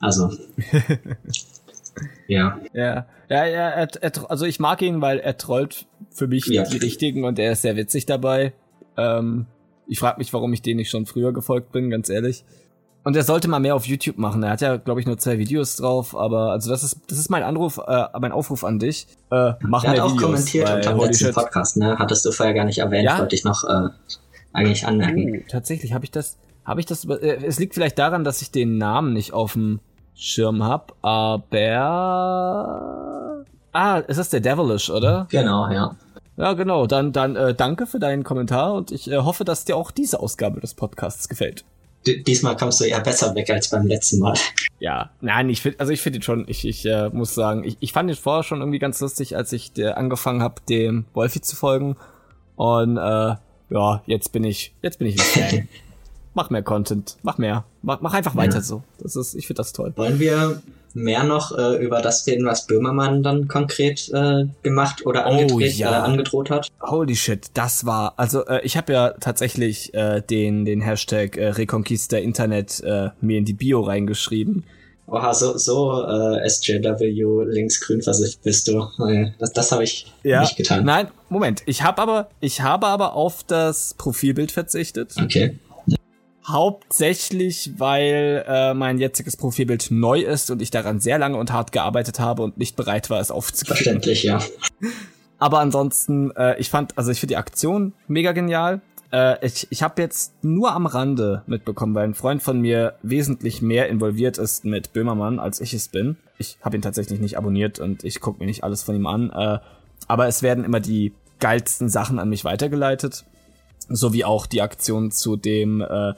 [0.00, 0.30] Also
[2.28, 2.58] ja.
[2.72, 6.64] Ja, ja, ja er, er, also ich mag ihn, weil er trollt für mich ja.
[6.64, 8.52] die richtigen und er ist sehr witzig dabei.
[8.96, 9.46] Ähm,
[9.86, 12.44] ich frage mich, warum ich den nicht schon früher gefolgt bin, ganz ehrlich.
[13.04, 14.42] Und er sollte mal mehr auf YouTube machen.
[14.42, 17.30] Er hat ja, glaube ich, nur zwei Videos drauf, aber also das ist das ist
[17.30, 19.06] mein Anruf, äh, mein Aufruf an dich.
[19.30, 21.96] Äh, mach er mehr hat auch Videos kommentiert unter dem letzten Podcast, ne?
[22.00, 23.20] Hattest du vorher gar nicht erwähnt, ja?
[23.20, 23.90] wollte ich noch äh,
[24.52, 25.40] eigentlich anmerken.
[25.40, 27.04] Oh, tatsächlich habe ich das, habe ich das.
[27.04, 29.78] Äh, es liegt vielleicht daran, dass ich den Namen nicht auf dem
[30.16, 31.76] Schirm hab, aber
[33.72, 35.26] ah, ist das der Devilish, oder?
[35.30, 35.94] Genau, ja.
[36.36, 36.86] Ja, genau.
[36.86, 40.20] Dann, dann äh, danke für deinen Kommentar und ich äh, hoffe, dass dir auch diese
[40.20, 41.64] Ausgabe des Podcasts gefällt.
[42.06, 44.34] D diesmal kommst du ja besser weg als beim letzten Mal.
[44.78, 47.78] Ja, nein, ich finde, also ich finde ihn schon, ich, ich äh, muss sagen, ich,
[47.80, 51.40] ich fand ihn vorher schon irgendwie ganz lustig, als ich der angefangen habe, dem Wolfi
[51.40, 51.96] zu folgen.
[52.56, 53.36] Und äh,
[53.70, 55.68] ja, jetzt bin ich, jetzt bin ich ein Fan.
[56.36, 58.62] mach mehr Content, mach mehr, mach, mach einfach weiter ja.
[58.62, 58.82] so.
[59.00, 59.92] Das ist, ich finde das toll.
[59.96, 60.62] Wollen wir
[60.92, 65.80] mehr noch äh, über das reden, was Böhmermann dann konkret äh, gemacht oder angedreht, oh,
[65.80, 65.92] ja.
[65.92, 66.68] äh, angedroht hat?
[66.80, 71.48] Holy shit, das war, also äh, ich habe ja tatsächlich äh, den, den Hashtag äh,
[71.48, 74.64] Reconquista Internet äh, mir in die Bio reingeschrieben.
[75.08, 78.88] Oha, so, so äh, SJW linksgrün versifft bist du.
[79.38, 80.84] Das, das habe ich ja, nicht getan.
[80.84, 81.62] Nein, Moment.
[81.66, 85.14] Ich habe aber, ich habe aber auf das Profilbild verzichtet.
[85.22, 85.58] Okay.
[86.48, 91.72] Hauptsächlich, weil äh, mein jetziges Profilbild neu ist und ich daran sehr lange und hart
[91.72, 93.74] gearbeitet habe und nicht bereit war, es aufzugeben.
[93.74, 94.40] Verständlich, ja.
[95.38, 98.80] Aber ansonsten, äh, ich fand, also ich finde die Aktion mega genial.
[99.12, 103.60] Äh, ich ich habe jetzt nur am Rande mitbekommen, weil ein Freund von mir wesentlich
[103.60, 106.16] mehr involviert ist mit Böhmermann, als ich es bin.
[106.38, 109.30] Ich habe ihn tatsächlich nicht abonniert und ich gucke mir nicht alles von ihm an.
[109.30, 109.58] Äh,
[110.06, 113.24] aber es werden immer die geilsten Sachen an mich weitergeleitet.
[113.88, 116.14] Sowie auch die Aktion zu dem äh,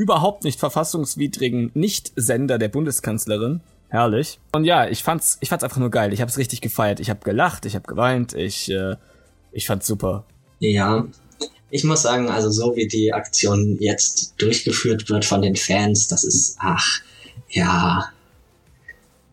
[0.00, 3.60] überhaupt nicht verfassungswidrigen Nicht-Sender der Bundeskanzlerin.
[3.90, 4.40] Herrlich.
[4.52, 6.14] Und ja, ich fand's, ich fand's einfach nur geil.
[6.14, 7.00] Ich habe es richtig gefeiert.
[7.00, 8.96] Ich habe gelacht, ich habe geweint, ich, äh,
[9.52, 10.24] ich fand's super.
[10.58, 11.06] Ja,
[11.68, 16.24] ich muss sagen, also so wie die Aktion jetzt durchgeführt wird von den Fans, das
[16.24, 17.02] ist, ach,
[17.50, 18.08] ja,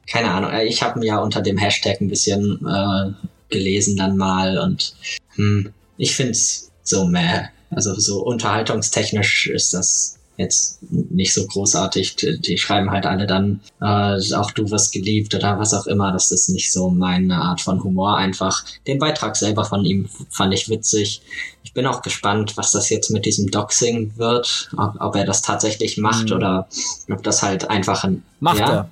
[0.05, 0.51] keine Ahnung.
[0.65, 3.13] Ich habe ja unter dem Hashtag ein bisschen äh,
[3.49, 4.95] gelesen dann mal und
[5.35, 7.45] hm, ich find's so meh.
[7.69, 12.15] Also so unterhaltungstechnisch ist das jetzt nicht so großartig.
[12.15, 16.11] Die schreiben halt alle dann, äh, auch du wirst geliebt oder was auch immer.
[16.11, 18.17] Das ist nicht so meine Art von Humor.
[18.17, 21.21] Einfach den Beitrag selber von ihm fand ich witzig.
[21.63, 25.41] Ich bin auch gespannt, was das jetzt mit diesem Doxing wird, ob, ob er das
[25.41, 26.35] tatsächlich macht mhm.
[26.35, 26.67] oder
[27.11, 28.23] ob das halt einfach ein.
[28.39, 28.69] Macht ja?
[28.69, 28.89] er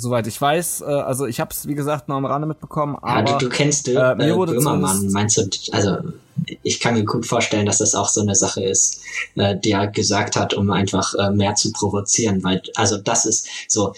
[0.00, 0.80] soweit ich weiß.
[0.80, 2.96] Äh, also ich habe es, wie gesagt, nur am Rande mitbekommen.
[2.96, 5.98] Aber, ja, du, du kennst du, äh, mir wurde Böhmermann, meinst du, also
[6.62, 9.00] ich kann mir gut vorstellen, dass das auch so eine Sache ist,
[9.36, 13.48] äh, die er gesagt hat, um einfach äh, mehr zu provozieren, weil, also das ist
[13.68, 13.92] so,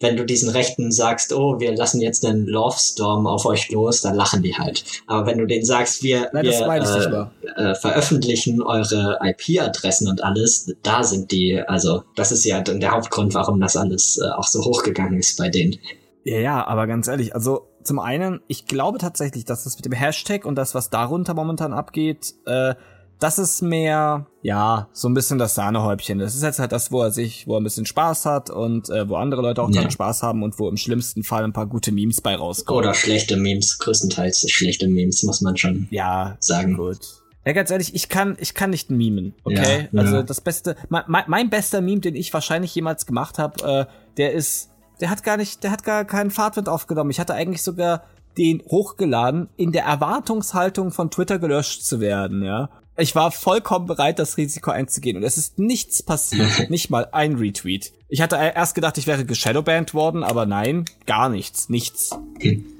[0.00, 4.00] wenn du diesen Rechten sagst, oh, wir lassen jetzt einen Love Storm auf euch los,
[4.00, 4.82] dann lachen die halt.
[5.06, 7.28] Aber wenn du denen sagst, wir, Nein, wir
[7.58, 12.90] äh, äh, veröffentlichen eure IP-Adressen und alles, da sind die, also das ist ja der
[12.90, 15.76] Hauptgrund, warum das alles äh, auch so hochgegangen ist bei denen.
[16.24, 19.92] Ja, ja, aber ganz ehrlich, also zum einen, ich glaube tatsächlich, dass das mit dem
[19.92, 22.74] Hashtag und das, was darunter momentan abgeht, äh,
[23.20, 26.18] das ist mehr, ja, so ein bisschen das Sahnehäubchen.
[26.18, 28.88] Das ist jetzt halt das, wo er sich, wo er ein bisschen Spaß hat und
[28.88, 29.82] äh, wo andere Leute auch ja.
[29.82, 32.82] dran Spaß haben und wo im schlimmsten Fall ein paar gute Memes bei rauskommen.
[32.82, 36.76] Oder schlechte Memes, größtenteils schlechte Memes, muss man schon ja, sagen.
[36.76, 36.98] Gut.
[37.44, 39.88] Ja, ganz ehrlich, ich kann, ich kann nicht memen, okay?
[39.92, 43.92] Ja, also das beste, mein, mein bester Meme, den ich wahrscheinlich jemals gemacht habe, äh,
[44.18, 44.69] der ist,
[45.00, 47.10] der hat gar nicht, der hat gar keinen Fahrtwind aufgenommen.
[47.10, 48.04] Ich hatte eigentlich sogar
[48.38, 52.70] den hochgeladen in der Erwartungshaltung von Twitter gelöscht zu werden, ja.
[52.96, 56.50] Ich war vollkommen bereit, das Risiko einzugehen und es ist nichts passiert.
[56.70, 57.92] nicht mal ein Retweet.
[58.08, 62.10] Ich hatte erst gedacht, ich wäre geshadowbanned worden, aber nein, gar nichts, nichts.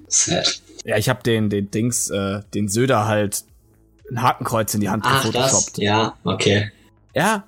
[0.08, 0.60] Sad.
[0.84, 3.44] Ja, ich habe den, den Dings, äh, den Söder halt
[4.10, 5.78] ein Hakenkreuz in die Hand Ach, gefotoshoppt.
[5.78, 5.84] Das?
[5.84, 6.70] Ja, okay.
[7.14, 7.44] Ja,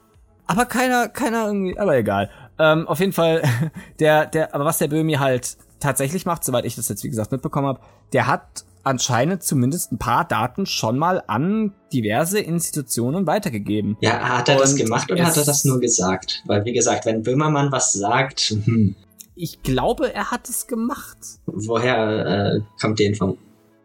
[0.46, 2.30] aber keiner, keiner irgendwie, aber egal.
[2.62, 3.42] Ähm, auf jeden Fall,
[3.98, 7.32] der, der, aber was der Böhmi halt tatsächlich macht, soweit ich das jetzt wie gesagt
[7.32, 7.80] mitbekommen habe,
[8.12, 13.96] der hat anscheinend zumindest ein paar Daten schon mal an diverse Institutionen weitergegeben.
[14.00, 16.42] Ja, hat er Und das gemacht oder hat er das nur gesagt?
[16.46, 18.94] Weil, wie gesagt, wenn Böhmermann was sagt, hm.
[19.34, 21.16] Ich glaube, er hat es gemacht.
[21.46, 23.38] Woher äh, kommt die Info?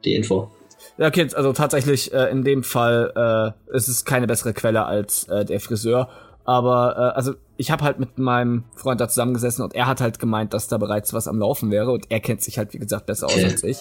[0.03, 0.51] Die Info?
[0.99, 5.45] Okay, also tatsächlich äh, in dem Fall äh, ist es keine bessere Quelle als äh,
[5.45, 6.09] der Friseur.
[6.47, 10.17] Aber äh, also ich habe halt mit meinem Freund da zusammengesessen und er hat halt
[10.17, 13.05] gemeint, dass da bereits was am Laufen wäre und er kennt sich halt wie gesagt
[13.05, 13.79] besser aus als ich.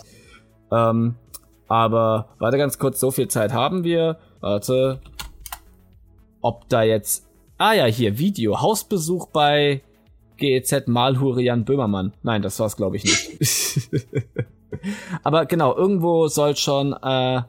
[0.72, 1.14] Ähm,
[1.68, 4.18] aber warte ganz kurz, so viel Zeit haben wir.
[4.40, 5.00] Warte.
[6.40, 7.28] Ob da jetzt.
[7.56, 8.60] Ah ja, hier, Video.
[8.60, 9.82] Hausbesuch bei
[10.36, 12.14] GEZ Malhurian Böhmermann.
[12.24, 13.90] Nein, das war's, glaube ich, nicht.
[15.22, 17.42] aber genau, irgendwo soll schon, äh,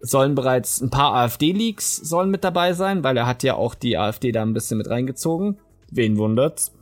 [0.00, 3.98] sollen bereits ein paar AfD-Leaks sollen mit dabei sein, weil er hat ja auch die
[3.98, 5.58] AfD da ein bisschen mit reingezogen.
[5.90, 6.72] Wen wundert's?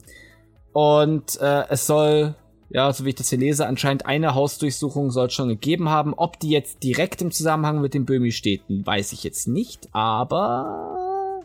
[0.73, 2.35] Und äh, es soll
[2.75, 6.13] ja, so wie ich das hier lese, anscheinend eine Hausdurchsuchung soll schon gegeben haben.
[6.13, 11.41] Ob die jetzt direkt im Zusammenhang mit den Böhmi-Städten, weiß ich jetzt nicht, aber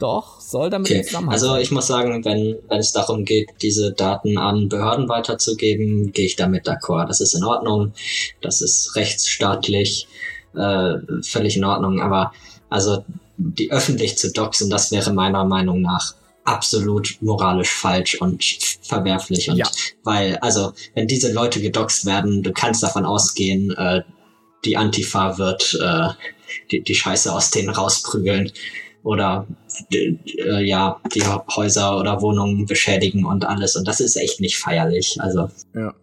[0.00, 1.02] doch, soll damit okay.
[1.02, 6.10] Zusammenhang Also ich muss sagen, wenn, wenn es darum geht, diese Daten an Behörden weiterzugeben,
[6.12, 7.06] gehe ich damit d'accord.
[7.06, 7.92] Das ist in Ordnung,
[8.40, 10.08] das ist rechtsstaatlich,
[10.56, 12.32] äh, völlig in Ordnung, aber
[12.70, 13.04] also
[13.36, 18.44] die öffentlich zu doxen, das wäre meiner Meinung nach absolut moralisch falsch und
[18.82, 19.50] verwerflich.
[19.50, 19.66] Und ja.
[20.04, 24.02] weil, also, wenn diese Leute gedoxt werden, du kannst davon ausgehen, äh,
[24.64, 26.08] die Antifa wird äh,
[26.70, 28.52] die, die Scheiße aus denen rausprügeln
[29.02, 29.46] oder
[29.92, 31.22] äh, ja, die
[31.54, 33.76] Häuser oder Wohnungen beschädigen und alles.
[33.76, 35.16] Und das ist echt nicht feierlich.
[35.20, 35.50] Also.
[35.74, 35.94] Ja.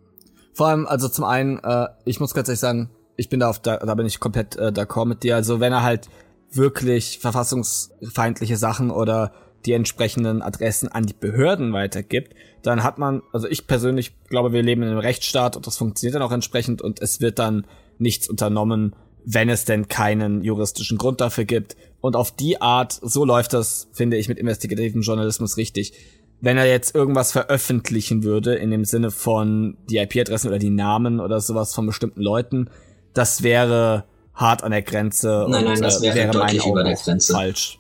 [0.54, 2.90] Vor allem, also zum einen, äh, ich muss ganz ehrlich sagen,
[3.22, 5.36] ich bin da auf da, da bin ich komplett äh, d'accord mit dir.
[5.36, 6.10] Also wenn er halt
[6.52, 9.32] wirklich verfassungsfeindliche Sachen oder
[9.66, 14.64] die entsprechenden Adressen an die Behörden weitergibt, dann hat man, also ich persönlich glaube, wir
[14.64, 17.66] leben in einem Rechtsstaat und das funktioniert dann auch entsprechend und es wird dann
[18.00, 21.78] nichts unternommen, wenn es denn keinen juristischen Grund dafür gibt.
[22.02, 25.94] Und auf die Art, so läuft das, finde ich, mit investigativen Journalismus richtig.
[26.40, 31.20] Wenn er jetzt irgendwas veröffentlichen würde, in dem Sinne von die IP-Adressen oder die Namen
[31.20, 32.72] oder sowas von bestimmten Leuten,
[33.14, 35.46] das wäre hart an der Grenze.
[35.50, 37.34] Nein, nein, das äh, wäre, wäre deutlich über der Grenze.
[37.34, 37.78] Falsch.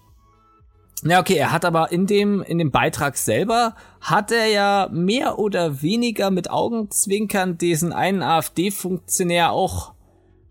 [1.03, 5.39] Ja, okay, er hat aber in dem, in dem Beitrag selber, hat er ja mehr
[5.39, 9.93] oder weniger mit Augenzwinkern diesen einen AfD-Funktionär auch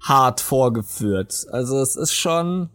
[0.03, 1.47] hart vorgeführt.
[1.53, 2.69] Also es ist schon,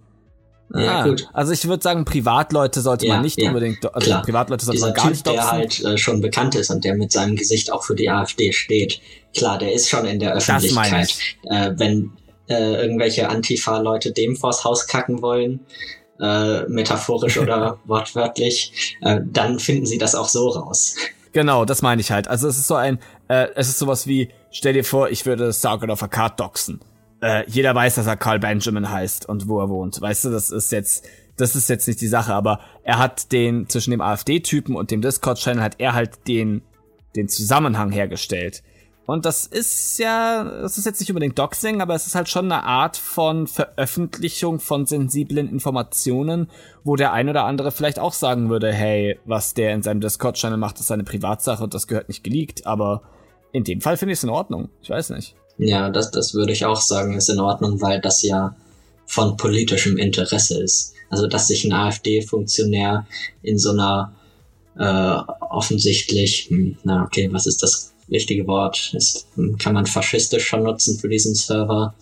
[0.73, 1.27] Ja, ah, gut.
[1.33, 4.21] Also ich würde sagen, Privatleute sollte Ja, man nicht ja, unbedingt, also klar.
[4.21, 5.51] Privatleute sollte Dieser man gar Typ, nicht der doxen.
[5.51, 9.01] halt äh, schon bekannt ist und der mit seinem Gesicht auch für die AfD steht.
[9.35, 11.09] Klar, der ist schon in der Das Öffentlichkeit.
[11.09, 11.37] ich.
[11.49, 12.11] Äh, wenn
[12.47, 15.61] äh, irgendwelche Antifa-Leute dem vors Haus kacken wollen,
[16.19, 20.95] äh, metaphorisch oder wortwörtlich, äh, dann finden sie das auch so raus.
[21.33, 22.27] Genau, das meine ich halt.
[22.27, 25.51] Also es ist so ein, äh, es ist sowas wie, stell dir vor, ich würde
[25.51, 26.79] Sargon of Akkad doxen.
[27.21, 29.99] Äh, jeder weiß, dass er Carl Benjamin heißt und wo er wohnt.
[29.99, 31.05] Weißt du, das ist jetzt,
[31.35, 35.01] das ist jetzt nicht die Sache, aber er hat den, zwischen dem AfD-Typen und dem
[35.01, 36.61] Discord-Channel hat er halt den,
[37.15, 38.63] den Zusammenhang hergestellt.
[39.05, 42.51] Und das ist ja, das ist jetzt nicht unbedingt Doxing, aber es ist halt schon
[42.51, 46.49] eine Art von Veröffentlichung von sensiblen Informationen,
[46.83, 50.57] wo der ein oder andere vielleicht auch sagen würde, hey, was der in seinem Discord-Channel
[50.57, 53.03] macht, ist seine Privatsache und das gehört nicht geleakt, aber
[53.51, 54.69] in dem Fall finde ich es in Ordnung.
[54.81, 55.35] Ich weiß nicht.
[55.57, 58.55] Ja, das, das würde ich auch sagen, ist in Ordnung, weil das ja
[59.05, 60.93] von politischem Interesse ist.
[61.09, 63.05] Also, dass sich ein AfD-Funktionär
[63.43, 64.13] in so einer
[64.77, 68.93] äh, offensichtlich, hm, na okay, was ist das richtige Wort?
[68.95, 71.93] Ist, hm, kann man faschistisch schon nutzen für diesen Server?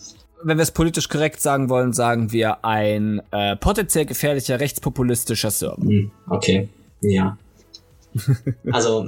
[0.42, 5.82] Wenn wir es politisch korrekt sagen wollen, sagen wir ein äh, potenziell gefährlicher rechtspopulistischer Server.
[5.82, 6.68] Hm, okay,
[7.00, 7.38] ja.
[8.70, 9.06] Also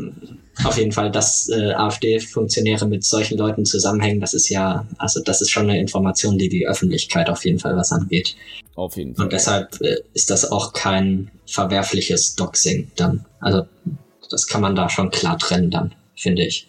[0.65, 5.41] auf jeden Fall, dass äh, AfD-Funktionäre mit solchen Leuten zusammenhängen, das ist ja, also das
[5.41, 8.35] ist schon eine Information, die die Öffentlichkeit auf jeden Fall was angeht.
[8.75, 9.25] Auf jeden Fall.
[9.25, 13.25] Und deshalb äh, ist das auch kein verwerfliches Doxing dann.
[13.41, 13.63] Also
[14.31, 16.69] das kann man da schon klar trennen dann, finde ich.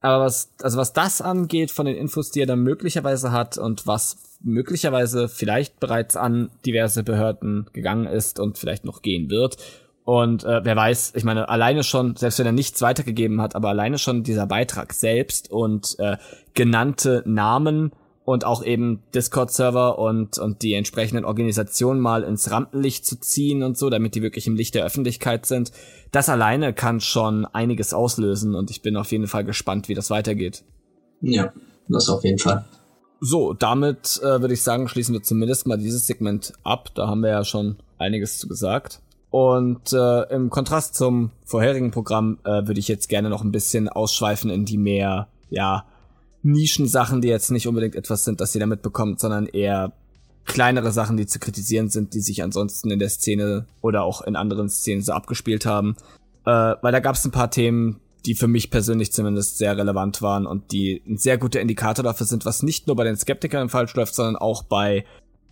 [0.00, 3.86] Aber was, also was das angeht, von den Infos, die er dann möglicherweise hat und
[3.86, 9.58] was möglicherweise vielleicht bereits an diverse Behörden gegangen ist und vielleicht noch gehen wird.
[10.04, 13.68] Und äh, wer weiß, ich meine, alleine schon, selbst wenn er nichts weitergegeben hat, aber
[13.68, 16.16] alleine schon dieser Beitrag selbst und äh,
[16.54, 17.92] genannte Namen
[18.30, 23.76] und auch eben Discord-Server und, und die entsprechenden Organisationen mal ins Rampenlicht zu ziehen und
[23.76, 25.72] so, damit die wirklich im Licht der Öffentlichkeit sind.
[26.12, 30.10] Das alleine kann schon einiges auslösen und ich bin auf jeden Fall gespannt, wie das
[30.10, 30.62] weitergeht.
[31.20, 31.52] Ja,
[31.88, 32.64] das auf jeden Fall.
[33.20, 36.90] So, damit äh, würde ich sagen, schließen wir zumindest mal dieses Segment ab.
[36.94, 39.00] Da haben wir ja schon einiges zu gesagt.
[39.30, 43.88] Und äh, im Kontrast zum vorherigen Programm äh, würde ich jetzt gerne noch ein bisschen
[43.88, 45.84] ausschweifen in die mehr, ja,
[46.42, 49.92] Nischensachen, die jetzt nicht unbedingt etwas sind, das jeder mitbekommt, sondern eher
[50.46, 54.36] kleinere Sachen, die zu kritisieren sind, die sich ansonsten in der Szene oder auch in
[54.36, 55.96] anderen Szenen so abgespielt haben.
[56.44, 60.22] Äh, weil da gab es ein paar Themen, die für mich persönlich zumindest sehr relevant
[60.22, 63.68] waren und die ein sehr guter Indikator dafür sind, was nicht nur bei den Skeptikern
[63.68, 65.04] falsch läuft, sondern auch bei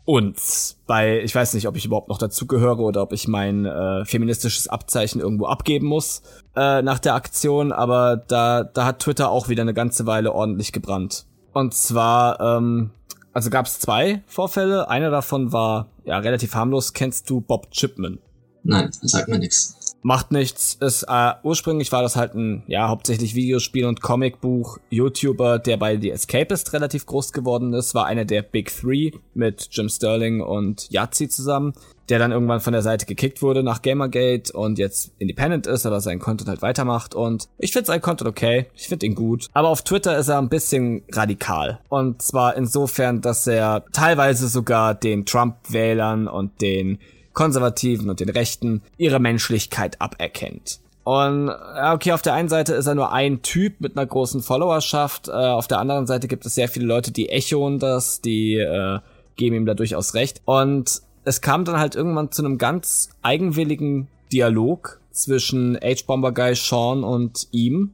[0.08, 0.78] uns.
[0.86, 4.66] Bei, ich weiß nicht, ob ich überhaupt noch dazugehöre oder ob ich mein äh, feministisches
[4.66, 6.22] Abzeichen irgendwo abgeben muss
[6.56, 10.72] äh, nach der Aktion, aber da, da hat Twitter auch wieder eine ganze Weile ordentlich
[10.72, 11.26] gebrannt.
[11.52, 12.90] Und zwar, ähm,
[13.34, 14.88] also gab es zwei Vorfälle.
[14.88, 16.94] Einer davon war ja relativ harmlos.
[16.94, 18.18] Kennst du Bob Chipman?
[18.62, 19.76] Nein, sagt mir nichts.
[20.02, 20.76] Macht nichts.
[20.80, 26.10] Ist, äh, ursprünglich war das halt ein, ja, hauptsächlich Videospiel- und Comicbuch-YouTuber, der bei The
[26.10, 31.28] Escapist relativ groß geworden ist, war einer der Big Three mit Jim Sterling und Yazzie
[31.28, 31.72] zusammen,
[32.08, 36.00] der dann irgendwann von der Seite gekickt wurde nach Gamergate und jetzt independent ist, aber
[36.00, 37.14] seinen Content halt weitermacht.
[37.14, 40.38] Und ich finde seinen Content okay, ich finde ihn gut, aber auf Twitter ist er
[40.38, 41.80] ein bisschen radikal.
[41.88, 46.98] Und zwar insofern, dass er teilweise sogar den Trump-Wählern und den
[47.38, 50.80] Konservativen und den Rechten ihre Menschlichkeit aberkennt.
[51.04, 55.28] Und okay, auf der einen Seite ist er nur ein Typ mit einer großen Followerschaft,
[55.28, 58.98] äh, auf der anderen Seite gibt es sehr viele Leute, die echoen das, die äh,
[59.36, 60.42] geben ihm da durchaus recht.
[60.46, 67.04] Und es kam dann halt irgendwann zu einem ganz eigenwilligen Dialog zwischen H-Bomber Guy Sean
[67.04, 67.92] und ihm,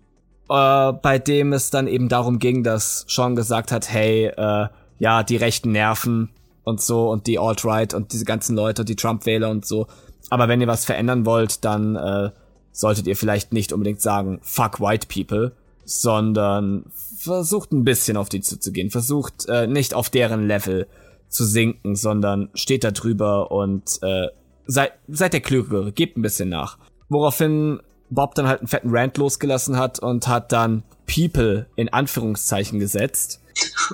[0.49, 4.68] äh, bei dem es dann eben darum ging, dass Sean gesagt hat, hey, äh,
[4.99, 6.30] ja, die rechten Nerven
[6.64, 9.86] und so und die Alt-Right und diese ganzen Leute, die Trump-Wähler und so.
[10.30, 12.30] Aber wenn ihr was verändern wollt, dann äh,
[12.72, 15.52] solltet ihr vielleicht nicht unbedingt sagen, fuck white people,
[15.84, 16.86] sondern
[17.16, 18.90] versucht ein bisschen auf die zuzugehen.
[18.90, 20.86] Versucht äh, nicht auf deren Level
[21.28, 24.28] zu sinken, sondern steht da drüber und äh,
[24.66, 26.78] seid, seid der Klügere, gebt ein bisschen nach.
[27.08, 32.78] Woraufhin Bob dann halt einen fetten Rant losgelassen hat und hat dann People in Anführungszeichen
[32.78, 33.40] gesetzt.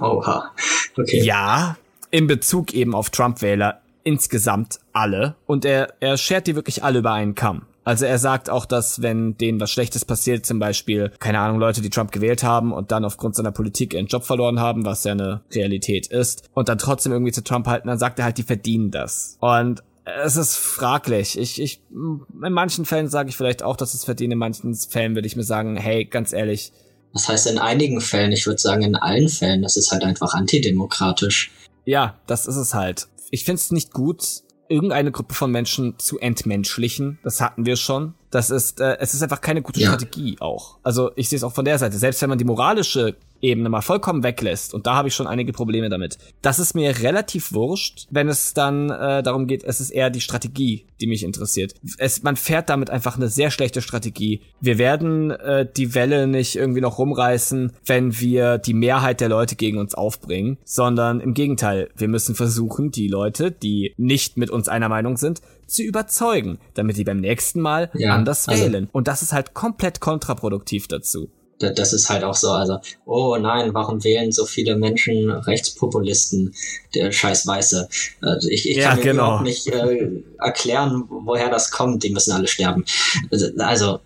[0.00, 0.52] Oha.
[0.96, 1.22] Okay.
[1.22, 1.76] Ja,
[2.10, 5.36] in Bezug eben auf Trump-Wähler insgesamt alle.
[5.46, 7.66] Und er, er schert die wirklich alle über einen Kamm.
[7.84, 11.80] Also er sagt auch, dass wenn denen was Schlechtes passiert, zum Beispiel, keine Ahnung, Leute,
[11.80, 15.12] die Trump gewählt haben und dann aufgrund seiner Politik ihren Job verloren haben, was ja
[15.12, 18.42] eine Realität ist, und dann trotzdem irgendwie zu Trump halten, dann sagt er halt, die
[18.42, 19.38] verdienen das.
[19.40, 21.38] Und es ist fraglich.
[21.38, 24.32] Ich, ich, in manchen Fällen sage ich vielleicht auch, dass es verdient.
[24.32, 26.72] In manchen Fällen würde ich mir sagen, hey, ganz ehrlich.
[27.12, 28.32] Was heißt in einigen Fällen?
[28.32, 29.62] Ich würde sagen, in allen Fällen.
[29.62, 31.50] Das ist halt einfach antidemokratisch.
[31.90, 33.08] Ja, das ist es halt.
[33.32, 37.18] Ich finde es nicht gut, irgendeine Gruppe von Menschen zu entmenschlichen.
[37.24, 38.14] Das hatten wir schon.
[38.30, 39.88] Das ist, äh, es ist einfach keine gute ja.
[39.88, 40.78] Strategie auch.
[40.84, 41.98] Also ich sehe es auch von der Seite.
[41.98, 45.52] Selbst wenn man die moralische Ebene mal vollkommen weglässt, und da habe ich schon einige
[45.52, 46.18] Probleme damit.
[46.42, 50.20] Das ist mir relativ wurscht, wenn es dann äh, darum geht, es ist eher die
[50.20, 51.74] Strategie, die mich interessiert.
[51.98, 54.42] Es, man fährt damit einfach eine sehr schlechte Strategie.
[54.60, 59.56] Wir werden äh, die Welle nicht irgendwie noch rumreißen, wenn wir die Mehrheit der Leute
[59.56, 64.68] gegen uns aufbringen, sondern im Gegenteil, wir müssen versuchen, die Leute, die nicht mit uns
[64.68, 68.88] einer Meinung sind, zu überzeugen, damit sie beim nächsten Mal ja, anders also wählen.
[68.92, 71.30] Und das ist halt komplett kontraproduktiv dazu
[71.60, 76.54] das ist halt auch so, also, oh nein, warum wählen so viele Menschen Rechtspopulisten,
[76.94, 77.88] der scheiß Weiße?
[78.22, 79.22] Also ich, ich ja, kann mir genau.
[79.24, 82.84] überhaupt nicht äh, erklären, woher das kommt, die müssen alle sterben.
[83.30, 84.00] Also, also,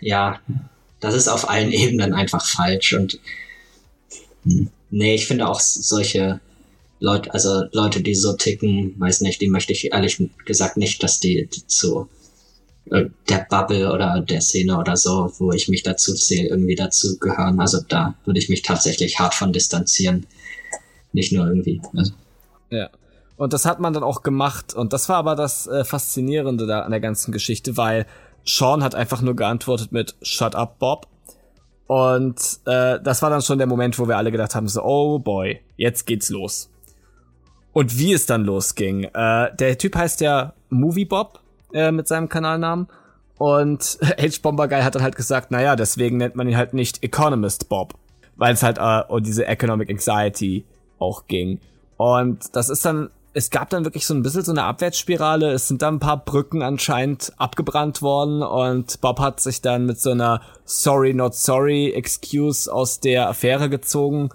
[0.00, 0.40] ja,
[1.00, 3.18] das ist auf allen Ebenen einfach falsch und
[4.44, 6.40] hm, nee, ich finde auch solche
[6.98, 11.20] Leute, also Leute, die so ticken, weiß nicht, die möchte ich ehrlich gesagt nicht, dass
[11.20, 12.08] die zu
[12.90, 17.60] der Bubble oder der Szene oder so, wo ich mich dazu zähle, irgendwie dazu gehören.
[17.60, 20.26] Also da würde ich mich tatsächlich hart von distanzieren.
[21.12, 21.80] Nicht nur irgendwie.
[21.96, 22.12] Also.
[22.70, 22.90] Ja.
[23.36, 24.74] Und das hat man dann auch gemacht.
[24.74, 28.06] Und das war aber das äh, Faszinierende da an der ganzen Geschichte, weil
[28.44, 31.06] Sean hat einfach nur geantwortet mit Shut up, Bob.
[31.86, 35.18] Und äh, das war dann schon der Moment, wo wir alle gedacht haben, so, oh
[35.18, 36.70] boy, jetzt geht's los.
[37.72, 39.04] Und wie es dann losging.
[39.04, 41.40] Äh, der Typ heißt ja Movie Bob
[41.72, 42.88] äh, mit seinem Kanalnamen.
[43.38, 47.68] Und H-Bomber Guy hat dann halt gesagt, naja, deswegen nennt man ihn halt nicht Economist
[47.68, 47.94] Bob.
[48.36, 50.64] Weil es halt äh, um diese Economic Anxiety
[50.98, 51.60] auch ging.
[51.96, 55.52] Und das ist dann, es gab dann wirklich so ein bisschen so eine Abwärtsspirale.
[55.52, 60.00] Es sind dann ein paar Brücken anscheinend abgebrannt worden und Bob hat sich dann mit
[60.00, 64.30] so einer Sorry, not sorry Excuse aus der Affäre gezogen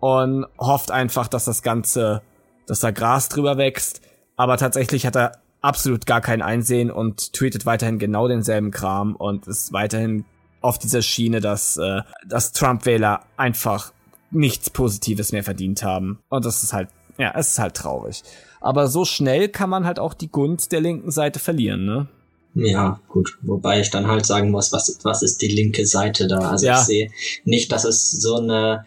[0.00, 2.22] und hofft einfach, dass das Ganze,
[2.66, 4.00] dass da Gras drüber wächst.
[4.36, 9.46] Aber tatsächlich hat er absolut gar kein Einsehen und tweetet weiterhin genau denselben Kram und
[9.46, 10.24] ist weiterhin
[10.60, 13.92] auf dieser Schiene, dass, äh, dass Trump-Wähler einfach
[14.30, 16.18] nichts Positives mehr verdient haben.
[16.28, 16.88] Und das ist halt,
[17.18, 18.22] ja, es ist halt traurig.
[18.60, 22.08] Aber so schnell kann man halt auch die Gunst der linken Seite verlieren, ne?
[22.54, 23.36] Ja, gut.
[23.42, 26.38] Wobei ich dann halt sagen muss, was, was ist die linke Seite da?
[26.38, 26.80] Also ja.
[26.80, 27.10] ich sehe
[27.44, 28.86] nicht, dass es so eine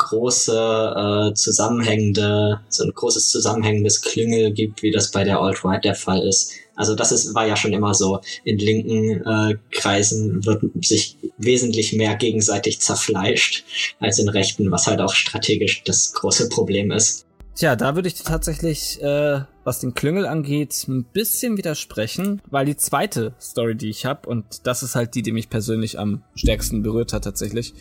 [0.00, 5.94] große äh, zusammenhängende, so ein großes zusammenhängendes Klüngel gibt, wie das bei der Alt-Right der
[5.94, 6.52] Fall ist.
[6.74, 8.20] Also das ist, war ja schon immer so.
[8.44, 13.64] In linken äh, Kreisen wird sich wesentlich mehr gegenseitig zerfleischt
[13.98, 17.26] als in rechten, was halt auch strategisch das große Problem ist.
[17.54, 22.76] Tja, da würde ich tatsächlich, äh, was den Klüngel angeht, ein bisschen widersprechen, weil die
[22.76, 26.82] zweite Story, die ich habe, und das ist halt die, die mich persönlich am stärksten
[26.82, 27.74] berührt hat tatsächlich,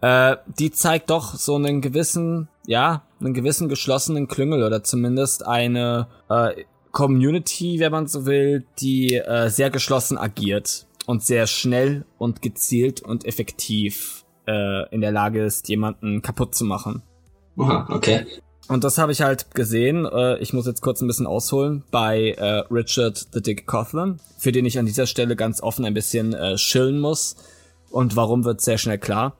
[0.00, 6.08] äh, die zeigt doch so einen gewissen, ja, einen gewissen geschlossenen Klüngel oder zumindest eine
[6.28, 12.42] äh, Community, wenn man so will, die äh, sehr geschlossen agiert und sehr schnell und
[12.42, 17.02] gezielt und effektiv äh, in der Lage ist, jemanden kaputt zu machen.
[17.58, 18.26] Aha, okay.
[18.68, 20.04] Und das habe ich halt gesehen.
[20.04, 24.52] Äh, ich muss jetzt kurz ein bisschen ausholen bei äh, Richard the Dick Coughlin, für
[24.52, 27.36] den ich an dieser Stelle ganz offen ein bisschen äh, schillen muss.
[27.90, 29.36] Und warum wird sehr schnell klar.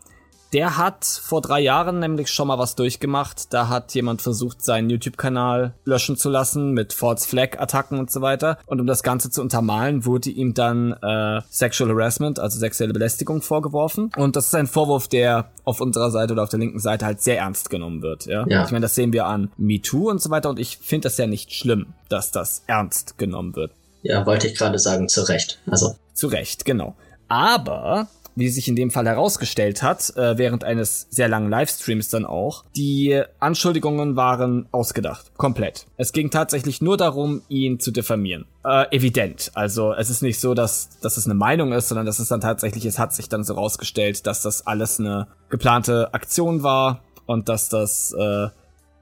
[0.52, 3.52] Der hat vor drei Jahren nämlich schon mal was durchgemacht.
[3.52, 8.58] Da hat jemand versucht, seinen YouTube-Kanal löschen zu lassen mit False Flag-Attacken und so weiter.
[8.66, 13.42] Und um das Ganze zu untermalen, wurde ihm dann äh, Sexual Harassment, also sexuelle Belästigung,
[13.42, 14.10] vorgeworfen.
[14.16, 17.20] Und das ist ein Vorwurf, der auf unserer Seite oder auf der linken Seite halt
[17.20, 18.24] sehr ernst genommen wird.
[18.24, 18.64] Ja, ja.
[18.64, 20.48] ich meine, das sehen wir an MeToo und so weiter.
[20.48, 23.72] Und ich finde das ja nicht schlimm, dass das ernst genommen wird.
[24.02, 25.58] Ja, wollte ich gerade sagen, zu Recht.
[25.66, 25.96] Also.
[26.14, 26.96] Zu Recht, genau.
[27.28, 28.08] Aber
[28.38, 32.64] wie sich in dem Fall herausgestellt hat, äh, während eines sehr langen Livestreams dann auch,
[32.76, 35.32] die Anschuldigungen waren ausgedacht.
[35.36, 35.86] Komplett.
[35.96, 38.46] Es ging tatsächlich nur darum, ihn zu diffamieren.
[38.64, 39.50] Äh, evident.
[39.54, 42.40] Also es ist nicht so, dass, dass es eine Meinung ist, sondern dass es dann
[42.40, 47.48] tatsächlich, es hat sich dann so rausgestellt, dass das alles eine geplante Aktion war und
[47.48, 48.48] dass das äh,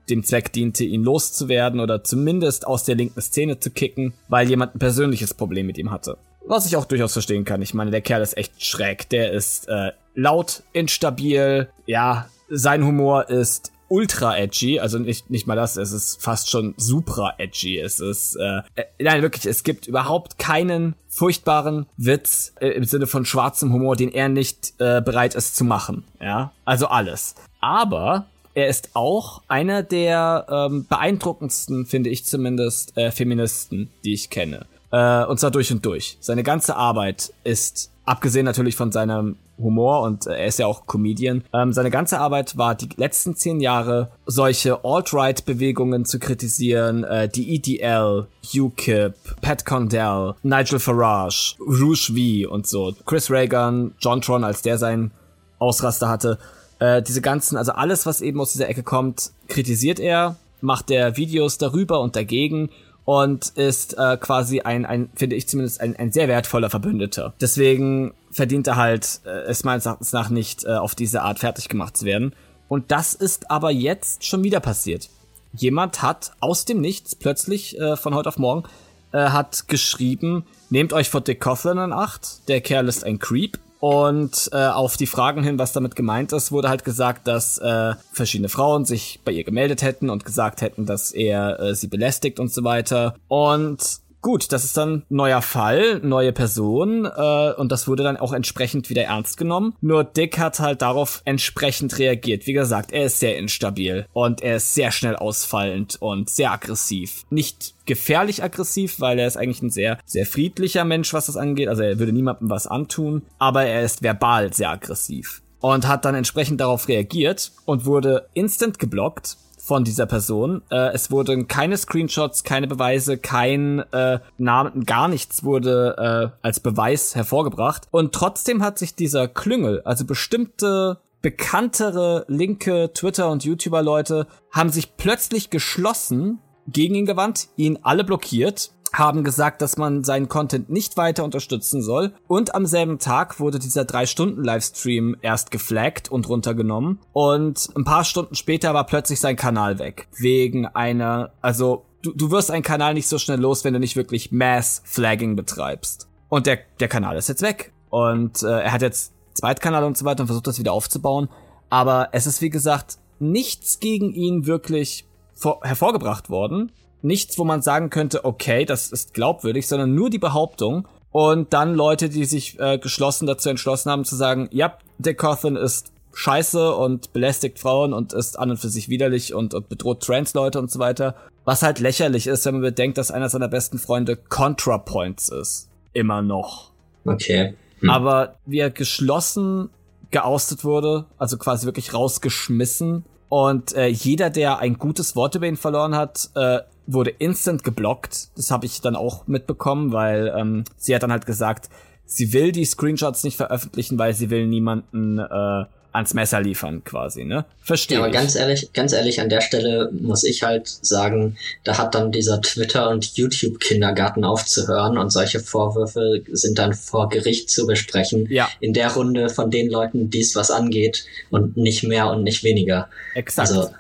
[0.08, 4.74] dem Zweck diente, ihn loszuwerden oder zumindest aus der linken Szene zu kicken, weil jemand
[4.74, 6.16] ein persönliches Problem mit ihm hatte.
[6.46, 7.60] Was ich auch durchaus verstehen kann.
[7.62, 9.08] Ich meine, der Kerl ist echt schräg.
[9.10, 11.68] Der ist äh, laut, instabil.
[11.86, 16.74] Ja, sein Humor ist ultra edgy, also nicht, nicht mal das, es ist fast schon
[16.76, 17.78] super edgy.
[17.78, 23.06] Es ist, äh, äh, nein, wirklich, es gibt überhaupt keinen furchtbaren Witz äh, im Sinne
[23.06, 26.04] von schwarzem Humor, den er nicht äh, bereit ist zu machen.
[26.20, 27.34] Ja, also alles.
[27.60, 34.30] Aber er ist auch einer der ähm, beeindruckendsten, finde ich zumindest, äh, Feministen, die ich
[34.30, 34.66] kenne.
[34.90, 36.16] Äh, und zwar durch und durch.
[36.20, 40.86] Seine ganze Arbeit ist, abgesehen natürlich von seinem Humor und äh, er ist ja auch
[40.86, 41.44] Comedian.
[41.52, 47.54] Ähm, seine ganze Arbeit war die letzten zehn Jahre solche Alt-Right-Bewegungen zu kritisieren, äh, die
[47.54, 52.94] EDL, UKIP, Pat Condell, Nigel Farage, Rouge V und so.
[53.06, 55.10] Chris Reagan, John Tron, als der seinen
[55.58, 56.38] Ausraster hatte.
[56.78, 61.16] Äh, diese ganzen, also alles, was eben aus dieser Ecke kommt, kritisiert er, macht er
[61.16, 62.70] Videos darüber und dagegen
[63.06, 67.32] und ist äh, quasi ein, ein finde ich zumindest, ein, ein sehr wertvoller Verbündeter.
[67.40, 71.68] Deswegen verdient er halt äh, es meines Erachtens nach nicht äh, auf diese Art fertig
[71.68, 72.34] gemacht zu werden.
[72.68, 75.08] Und das ist aber jetzt schon wieder passiert.
[75.52, 78.64] Jemand hat aus dem Nichts plötzlich äh, von heute auf morgen
[79.12, 83.58] äh, hat geschrieben, nehmt euch vor Dick Coughlin in Acht, der Kerl ist ein Creep.
[83.80, 87.94] Und äh, auf die Fragen hin, was damit gemeint ist, wurde halt gesagt, dass äh,
[88.12, 92.40] verschiedene Frauen sich bei ihr gemeldet hätten und gesagt hätten, dass er äh, sie belästigt
[92.40, 93.14] und so weiter.
[93.28, 98.32] Und Gut, das ist dann neuer Fall, neue Person äh, und das wurde dann auch
[98.32, 99.74] entsprechend wieder ernst genommen.
[99.80, 102.46] Nur Dick hat halt darauf entsprechend reagiert.
[102.46, 107.24] Wie gesagt, er ist sehr instabil und er ist sehr schnell ausfallend und sehr aggressiv.
[107.30, 111.68] Nicht gefährlich aggressiv, weil er ist eigentlich ein sehr, sehr friedlicher Mensch, was das angeht.
[111.68, 116.14] Also er würde niemandem was antun, aber er ist verbal sehr aggressiv und hat dann
[116.14, 119.36] entsprechend darauf reagiert und wurde instant geblockt
[119.66, 120.62] von dieser Person.
[120.70, 126.60] Äh, es wurden keine Screenshots, keine Beweise, kein äh, Namen, gar nichts wurde äh, als
[126.60, 127.88] Beweis hervorgebracht.
[127.90, 134.96] Und trotzdem hat sich dieser Klüngel, also bestimmte bekanntere linke Twitter- und YouTuber-Leute, haben sich
[134.96, 136.38] plötzlich geschlossen
[136.68, 141.82] gegen ihn gewandt, ihn alle blockiert haben gesagt, dass man seinen Content nicht weiter unterstützen
[141.82, 142.12] soll.
[142.26, 147.00] Und am selben Tag wurde dieser 3-Stunden-Livestream erst geflaggt und runtergenommen.
[147.12, 150.08] Und ein paar Stunden später war plötzlich sein Kanal weg.
[150.16, 153.96] Wegen einer, also du, du wirst einen Kanal nicht so schnell los, wenn du nicht
[153.96, 156.08] wirklich Mass-Flagging betreibst.
[156.28, 157.72] Und der, der Kanal ist jetzt weg.
[157.90, 161.28] Und äh, er hat jetzt Zweitkanal und so weiter und versucht das wieder aufzubauen.
[161.68, 166.72] Aber es ist wie gesagt nichts gegen ihn wirklich vor hervorgebracht worden
[167.02, 170.88] nichts, wo man sagen könnte, okay, das ist glaubwürdig, sondern nur die Behauptung.
[171.10, 175.56] Und dann Leute, die sich äh, geschlossen dazu entschlossen haben zu sagen, ja, Dick Cawthon
[175.56, 180.02] ist scheiße und belästigt Frauen und ist an und für sich widerlich und, und bedroht
[180.02, 181.14] Trans-Leute und so weiter.
[181.44, 185.68] Was halt lächerlich ist, wenn man bedenkt, dass einer seiner besten Freunde ContraPoints ist.
[185.92, 186.72] Immer noch.
[187.04, 187.54] Okay.
[187.80, 187.90] Hm.
[187.90, 189.70] Aber wie er geschlossen
[190.10, 193.04] geoustet wurde, also quasi wirklich rausgeschmissen.
[193.28, 198.28] Und äh, jeder, der ein gutes Wort über ihn verloren hat, äh, wurde instant geblockt.
[198.36, 201.68] Das habe ich dann auch mitbekommen, weil ähm, sie hat dann halt gesagt,
[202.04, 205.64] sie will die Screenshots nicht veröffentlichen, weil sie will niemanden äh,
[205.96, 207.46] ans Messer liefern, quasi, ne?
[207.62, 207.96] Verstehe.
[207.96, 208.14] Ja, aber ich.
[208.14, 212.40] ganz ehrlich, ganz ehrlich, an der Stelle muss ich halt sagen, da hat dann dieser
[212.42, 218.26] Twitter- und YouTube-Kindergarten aufzuhören und solche Vorwürfe sind dann vor Gericht zu besprechen.
[218.30, 218.48] Ja.
[218.60, 222.44] In der Runde von den Leuten, die es was angeht und nicht mehr und nicht
[222.44, 222.88] weniger.
[223.14, 223.48] Exakt.
[223.48, 223.70] Also,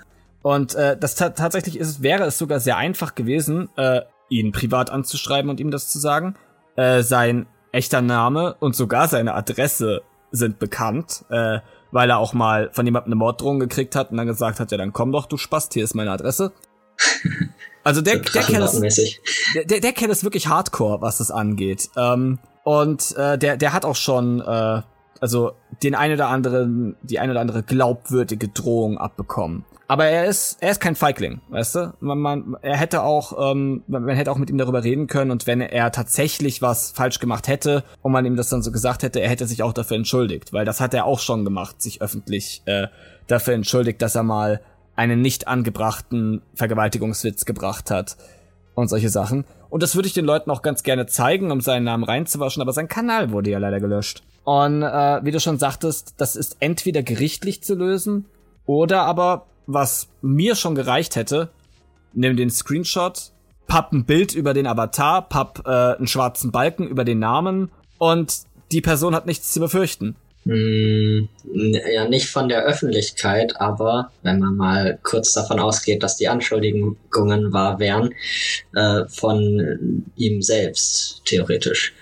[0.46, 5.50] und äh, das tatsächlich ist, wäre es sogar sehr einfach gewesen, äh, ihn privat anzuschreiben
[5.50, 6.36] und ihm das zu sagen.
[6.76, 11.58] Äh, sein echter Name und sogar seine Adresse sind bekannt, äh,
[11.90, 14.78] weil er auch mal von jemandem eine Morddrohung gekriegt hat und dann gesagt hat, ja
[14.78, 16.52] dann komm doch, du Spast, hier ist meine Adresse.
[17.82, 19.20] Also der, der, Kerl ist,
[19.54, 21.88] der, der Kerl ist wirklich hardcore, was das angeht.
[21.96, 24.82] Ähm, und äh, der, der hat auch schon äh,
[25.20, 25.52] also
[25.84, 29.64] den ein oder anderen, die ein oder andere glaubwürdige Drohung abbekommen.
[29.88, 31.94] Aber er ist, er ist kein Feigling, weißt du?
[32.00, 35.46] Man, man, er hätte auch, ähm, man hätte auch mit ihm darüber reden können und
[35.46, 39.20] wenn er tatsächlich was falsch gemacht hätte und man ihm das dann so gesagt hätte,
[39.20, 42.62] er hätte sich auch dafür entschuldigt, weil das hat er auch schon gemacht, sich öffentlich
[42.66, 42.88] äh,
[43.28, 44.60] dafür entschuldigt, dass er mal
[44.96, 48.16] einen nicht angebrachten Vergewaltigungswitz gebracht hat
[48.74, 49.44] und solche Sachen.
[49.70, 52.72] Und das würde ich den Leuten auch ganz gerne zeigen, um seinen Namen reinzuwaschen, aber
[52.72, 54.22] sein Kanal wurde ja leider gelöscht.
[54.44, 58.26] Und äh, wie du schon sagtest, das ist entweder gerichtlich zu lösen
[58.64, 61.50] oder aber was mir schon gereicht hätte,
[62.12, 63.32] nimm den Screenshot,
[63.66, 68.38] papp ein Bild über den Avatar, papp äh, einen schwarzen Balken über den Namen und
[68.72, 70.16] die Person hat nichts zu befürchten.
[70.44, 71.28] Mm,
[71.92, 77.52] ja, nicht von der Öffentlichkeit, aber wenn man mal kurz davon ausgeht, dass die Anschuldigungen
[77.52, 78.14] wahr wären,
[78.72, 81.94] äh, von ihm selbst, theoretisch.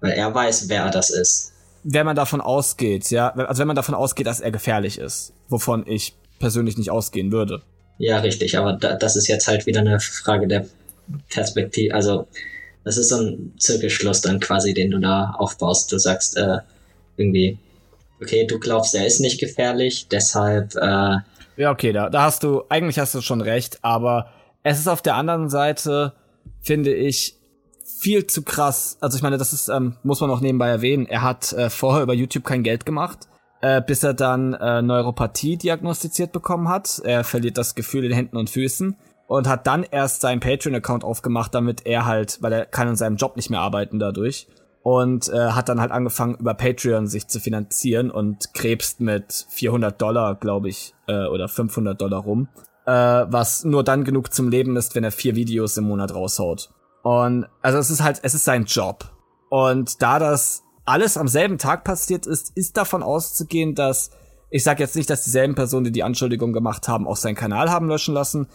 [0.00, 1.52] Weil er weiß, wer das ist.
[1.82, 5.86] Wenn man davon ausgeht, ja, also wenn man davon ausgeht, dass er gefährlich ist, wovon
[5.86, 7.62] ich persönlich nicht ausgehen würde.
[7.98, 10.66] Ja, richtig, aber da, das ist jetzt halt wieder eine Frage der
[11.30, 11.94] Perspektive.
[11.94, 12.26] Also,
[12.84, 15.90] das ist so ein Zirkelschluss dann quasi, den du da aufbaust.
[15.92, 16.58] Du sagst äh,
[17.16, 17.58] irgendwie,
[18.20, 20.74] okay, du glaubst, er ist nicht gefährlich, deshalb.
[20.74, 21.18] Äh,
[21.56, 24.30] ja, okay, da, da hast du, eigentlich hast du schon recht, aber
[24.62, 26.14] es ist auf der anderen Seite,
[26.60, 27.36] finde ich,
[27.84, 28.96] viel zu krass.
[29.00, 32.02] Also ich meine, das ist, ähm, muss man noch nebenbei erwähnen, er hat äh, vorher
[32.02, 33.28] über YouTube kein Geld gemacht,
[33.64, 37.00] äh, bis er dann äh, Neuropathie diagnostiziert bekommen hat.
[37.02, 38.94] Er verliert das Gefühl in Händen und Füßen
[39.26, 43.16] und hat dann erst seinen Patreon-Account aufgemacht, damit er halt, weil er kann in seinem
[43.16, 44.48] Job nicht mehr arbeiten dadurch.
[44.82, 49.98] Und äh, hat dann halt angefangen, über Patreon sich zu finanzieren und krebst mit 400
[49.98, 52.48] Dollar, glaube ich, äh, oder 500 Dollar rum.
[52.84, 56.68] Äh, was nur dann genug zum Leben ist, wenn er vier Videos im Monat raushaut.
[57.02, 59.10] Und also es ist halt, es ist sein Job.
[59.48, 64.10] Und da das alles am selben Tag passiert ist, ist davon auszugehen, dass
[64.50, 67.70] ich sage jetzt nicht, dass dieselben Personen, die die Anschuldigung gemacht haben, auch seinen Kanal
[67.70, 68.46] haben löschen lassen.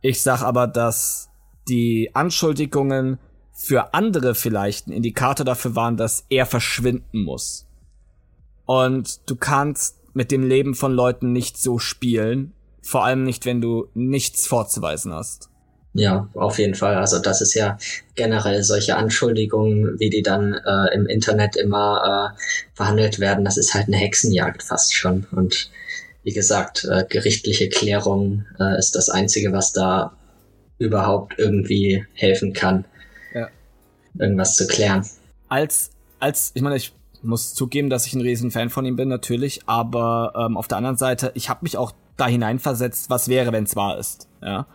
[0.00, 1.30] Ich sag aber, dass
[1.68, 3.18] die Anschuldigungen
[3.52, 7.66] für andere vielleicht ein Indikator dafür waren, dass er verschwinden muss.
[8.66, 13.60] Und du kannst mit dem Leben von Leuten nicht so spielen, vor allem nicht, wenn
[13.60, 15.47] du nichts vorzuweisen hast.
[15.98, 16.94] Ja, auf jeden Fall.
[16.94, 17.76] Also das ist ja
[18.14, 22.40] generell solche Anschuldigungen, wie die dann äh, im Internet immer äh,
[22.72, 25.26] verhandelt werden, das ist halt eine Hexenjagd fast schon.
[25.32, 25.72] Und
[26.22, 30.12] wie gesagt, äh, gerichtliche Klärung äh, ist das Einzige, was da
[30.78, 32.84] überhaupt irgendwie helfen kann,
[33.34, 33.48] ja.
[34.20, 35.04] irgendwas zu klären.
[35.48, 36.92] Als, als, ich meine, ich
[37.22, 40.76] muss zugeben, dass ich ein riesen Fan von ihm bin, natürlich, aber ähm, auf der
[40.76, 44.28] anderen Seite, ich habe mich auch da hineinversetzt, was wäre, wenn es wahr ist.
[44.40, 44.68] Ja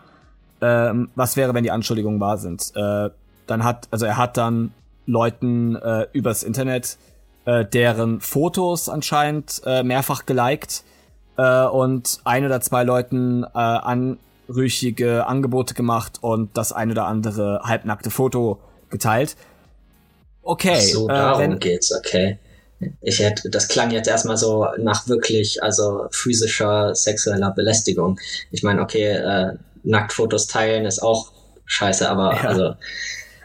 [0.64, 2.72] ähm, was wäre, wenn die Anschuldigungen wahr sind.
[2.74, 3.10] Äh,
[3.46, 4.72] dann hat, also er hat dann
[5.06, 6.96] Leuten äh, übers Internet
[7.44, 10.82] äh, deren Fotos anscheinend äh, mehrfach geliked
[11.36, 13.58] äh, und ein oder zwei Leuten äh,
[14.48, 18.58] anrüchige Angebote gemacht und das ein oder andere halbnackte Foto
[18.88, 19.36] geteilt.
[20.42, 20.76] Okay.
[20.76, 22.38] Ach so, äh, darum wenn, geht's, okay.
[23.02, 28.18] Ich hätte, das klang jetzt erstmal so nach wirklich, also physischer, sexueller Belästigung.
[28.50, 31.32] Ich meine, okay, äh, Nacktfotos teilen ist auch
[31.66, 32.40] scheiße, aber ja.
[32.42, 32.74] also.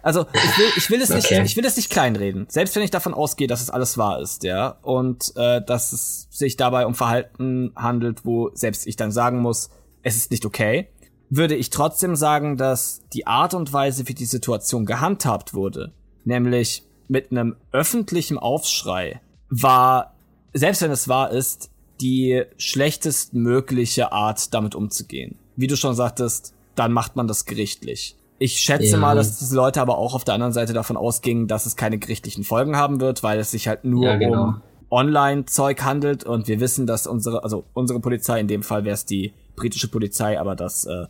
[0.02, 1.44] Also ich will, ich will es nicht, okay.
[1.44, 2.46] ich will es nicht kleinreden.
[2.50, 6.28] Selbst wenn ich davon ausgehe, dass es alles wahr ist, ja, und äh, dass es
[6.32, 9.72] sich dabei um Verhalten handelt, wo selbst ich dann sagen muss,
[10.02, 10.88] es ist nicht okay,
[11.30, 15.92] würde ich trotzdem sagen, dass die Art und Weise, wie die Situation gehandhabt wurde,
[16.24, 20.16] nämlich mit einem öffentlichen Aufschrei, war,
[20.54, 26.94] selbst wenn es wahr ist, die schlechtestmögliche Art, damit umzugehen wie du schon sagtest, dann
[26.94, 28.16] macht man das gerichtlich.
[28.38, 28.98] Ich schätze ja.
[28.98, 31.98] mal, dass diese Leute aber auch auf der anderen Seite davon ausgingen, dass es keine
[31.98, 34.44] gerichtlichen Folgen haben wird, weil es sich halt nur ja, genau.
[34.44, 38.94] um Online-Zeug handelt und wir wissen, dass unsere, also unsere Polizei, in dem Fall wäre
[38.94, 41.08] es die britische Polizei, aber dass äh,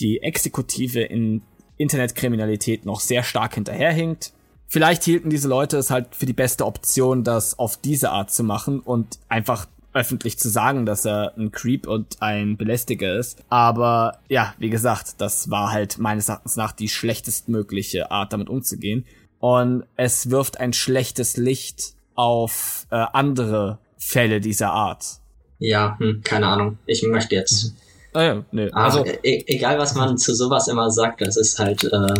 [0.00, 1.42] die Exekutive in
[1.76, 4.32] Internetkriminalität noch sehr stark hinterherhinkt.
[4.66, 8.42] Vielleicht hielten diese Leute es halt für die beste Option, das auf diese Art zu
[8.42, 13.38] machen und einfach öffentlich zu sagen, dass er ein Creep und ein Belästiger ist.
[13.48, 19.06] Aber ja, wie gesagt, das war halt meines Erachtens nach die schlechtestmögliche Art, damit umzugehen.
[19.38, 25.04] Und es wirft ein schlechtes Licht auf äh, andere Fälle dieser Art.
[25.58, 26.78] Ja, hm, keine Ahnung.
[26.86, 27.74] Ich möchte jetzt.
[28.12, 28.70] Ah ja, nee.
[28.72, 32.14] Ah, also e egal, was man zu sowas immer sagt, das ist halt äh,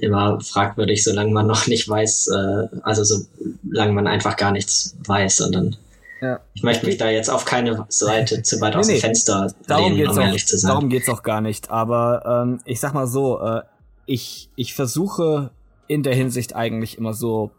[0.00, 3.26] immer fragwürdig, solange man noch nicht weiß, äh, also
[3.64, 5.76] solange man einfach gar nichts weiß und dann
[6.20, 6.40] ja.
[6.54, 9.00] Ich möchte mich da jetzt auf keine Seite zu weit nee, aus dem nee.
[9.00, 10.70] Fenster darum lehnen, um auch, ehrlich zu sein.
[10.70, 11.70] Darum geht's auch gar nicht.
[11.70, 13.62] Aber ähm, ich sag mal so, äh,
[14.06, 15.50] ich, ich versuche
[15.86, 17.50] in der Hinsicht eigentlich immer so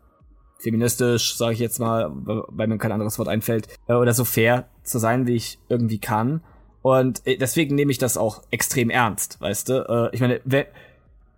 [0.59, 4.67] feministisch, sage ich jetzt mal, weil mir kein anderes Wort einfällt, äh, oder so fair
[4.83, 6.41] zu sein, wie ich irgendwie kann.
[6.81, 10.09] Und äh, deswegen nehme ich das auch extrem ernst, weißt du?
[10.11, 10.65] Äh, ich meine, wenn,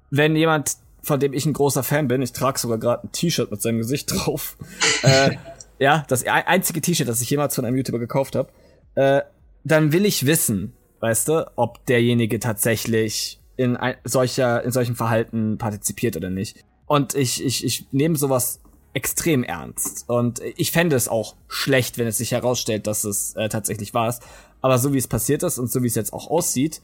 [0.10, 3.50] wenn jemand, von dem ich ein großer Fan bin, ich trage sogar gerade ein T-Shirt
[3.50, 4.58] mit seinem Gesicht drauf,
[5.04, 5.32] äh,
[5.80, 8.50] ja, das einzige T-Shirt, das ich jemals von einem YouTuber gekauft habe,
[8.95, 9.22] äh,
[9.64, 15.58] dann will ich wissen, weißt du, ob derjenige tatsächlich in ein, solcher, in solchem Verhalten
[15.58, 16.64] partizipiert oder nicht.
[16.86, 18.60] Und ich, ich, ich nehme sowas
[18.94, 20.06] extrem ernst.
[20.08, 24.16] Und ich fände es auch schlecht, wenn es sich herausstellt, dass es äh, tatsächlich war.
[24.62, 26.82] Aber so wie es passiert ist und so wie es jetzt auch aussieht,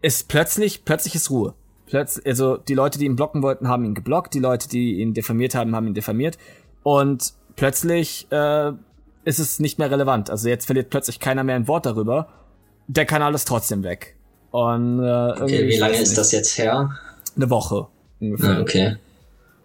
[0.00, 1.54] ist plötzlich, plötzlich ist Ruhe.
[1.86, 5.14] Plötzlich, also die Leute, die ihn blocken wollten, haben ihn geblockt, die Leute, die ihn
[5.14, 6.38] diffamiert haben, haben ihn diffamiert.
[6.82, 8.72] Und plötzlich äh,
[9.24, 10.30] ist es nicht mehr relevant.
[10.30, 12.28] Also jetzt verliert plötzlich keiner mehr ein Wort darüber.
[12.88, 14.16] Der Kanal ist trotzdem weg.
[14.50, 16.90] Und, äh, okay, wie lange ist das jetzt her?
[17.36, 17.86] Eine Woche
[18.20, 18.58] ungefähr.
[18.58, 18.96] Ah, okay.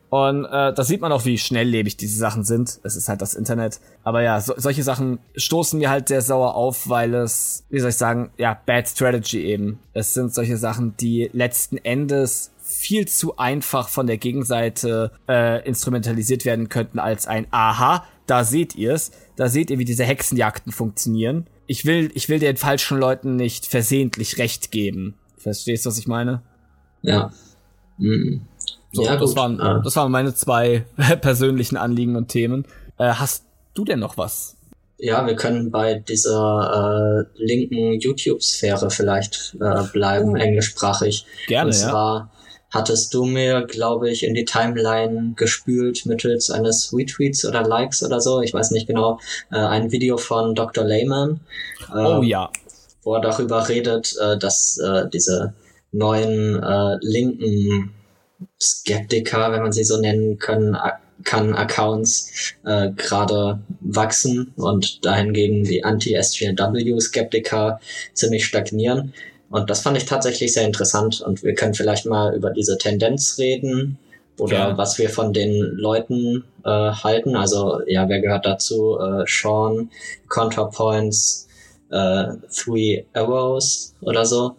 [0.10, 2.80] Und äh, da sieht man auch, wie schnelllebig diese Sachen sind.
[2.84, 3.82] Es ist halt das Internet.
[4.04, 7.90] Aber ja, so, solche Sachen stoßen mir halt sehr sauer auf, weil es, wie soll
[7.90, 9.80] ich sagen, ja, Bad Strategy eben.
[9.94, 16.46] Es sind solche Sachen, die letzten Endes viel zu einfach von der Gegenseite äh, instrumentalisiert
[16.46, 21.48] werden könnten als ein Aha, da seht ihr's, da seht ihr, wie diese Hexenjagden funktionieren.
[21.66, 25.16] Ich will, ich will den falschen Leuten nicht versehentlich recht geben.
[25.38, 26.42] Verstehst du, was ich meine?
[27.02, 27.32] Ja.
[27.98, 28.42] Mhm.
[28.92, 29.82] So, ja, das, waren, ah.
[29.84, 30.86] das waren meine zwei
[31.22, 32.66] persönlichen Anliegen und Themen.
[32.98, 34.58] Äh, hast du denn noch was?
[35.00, 41.26] Ja, wir können bei dieser äh, linken YouTube-Sphäre vielleicht äh, bleiben, englischsprachig.
[41.48, 42.32] Gerne, und zwar.
[42.78, 48.22] Hattest du mir, glaube ich, in die Timeline gespült mittels eines Retweets oder Likes oder
[48.22, 49.20] so, ich weiß nicht genau,
[49.52, 50.86] äh, ein Video von Dr.
[50.86, 51.40] Lehman.
[51.92, 52.52] Äh, oh ja.
[53.04, 55.54] Wo er darüber redet, äh, dass äh, diese
[55.92, 57.94] neuen äh, linken
[58.62, 60.78] Skeptiker, wenn man sie so nennen können,
[61.24, 67.80] kann Accounts äh, gerade wachsen und dahingegen die Anti-SGLW-Skeptiker
[68.14, 69.14] ziemlich stagnieren.
[69.50, 73.38] Und das fand ich tatsächlich sehr interessant und wir können vielleicht mal über diese Tendenz
[73.38, 73.98] reden
[74.38, 74.78] oder ja.
[74.78, 77.36] was wir von den Leuten äh, halten.
[77.36, 78.98] Also ja, wer gehört dazu?
[79.00, 79.90] Äh, Sean,
[80.30, 81.48] Counterpoints,
[81.90, 84.56] äh, Three Arrows oder so.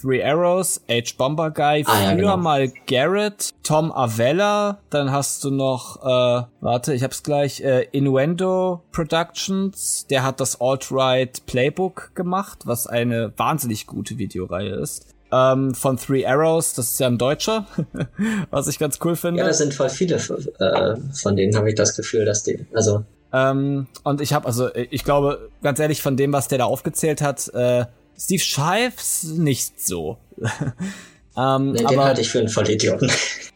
[0.00, 2.36] Three Arrows, Age Bomber Guy, ah, früher ja, genau.
[2.36, 8.82] mal Garrett, Tom Avella, dann hast du noch, äh, warte, ich hab's gleich, äh, Innuendo
[8.92, 15.06] Productions, der hat das Alt-Right Playbook gemacht, was eine wahnsinnig gute Videoreihe ist.
[15.30, 17.66] Ähm, von Three Arrows, das ist ja ein Deutscher,
[18.50, 19.40] was ich ganz cool finde.
[19.40, 23.04] Ja, das sind voll viele, äh, von denen habe ich das Gefühl, dass die, also
[23.32, 27.20] ähm, und ich habe also, ich glaube, ganz ehrlich, von dem, was der da aufgezählt
[27.20, 27.84] hat, äh,
[28.18, 30.18] Steve Shives nicht so.
[31.36, 33.10] ähm, nee, den aber, halte ich für einen Vollidioten.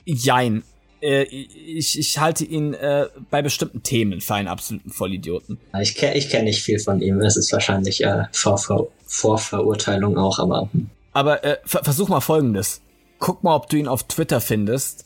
[0.05, 0.63] Jein.
[1.01, 5.59] Äh, ich, ich halte ihn äh, bei bestimmten Themen für einen absoluten Vollidioten.
[5.81, 7.21] Ich kenne ich kenn nicht viel von ihm.
[7.21, 10.69] Es ist wahrscheinlich äh, Vorver Vorverurteilung auch, aber.
[10.73, 10.89] Hm.
[11.13, 12.81] Aber äh, versuch mal folgendes.
[13.19, 15.05] Guck mal, ob du ihn auf Twitter findest.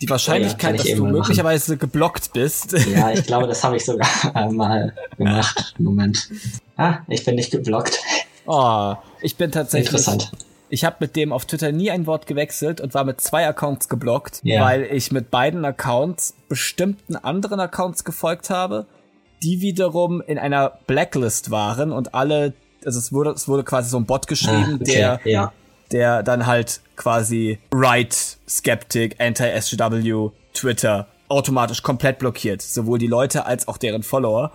[0.00, 1.80] Die Wahrscheinlichkeit, ja, dass du möglicherweise machen.
[1.80, 2.72] geblockt bist.
[2.88, 5.74] Ja, ich glaube, das habe ich sogar einmal gemacht.
[5.78, 6.30] Moment.
[6.76, 7.98] Ah, ich bin nicht geblockt.
[8.48, 9.88] Oh, ich bin tatsächlich.
[9.88, 10.32] Interessant.
[10.70, 13.88] Ich habe mit dem auf Twitter nie ein Wort gewechselt und war mit zwei Accounts
[13.88, 14.64] geblockt, yeah.
[14.64, 18.86] weil ich mit beiden Accounts bestimmten anderen Accounts gefolgt habe,
[19.42, 22.54] die wiederum in einer Blacklist waren und alle,
[22.84, 24.84] also es wurde, es wurde quasi so ein Bot geschrieben, ah, okay.
[24.92, 25.52] der, ja.
[25.92, 32.62] der dann halt quasi Right, Skeptic, Anti-SGW, Twitter automatisch komplett blockiert.
[32.62, 34.52] Sowohl die Leute als auch deren Follower.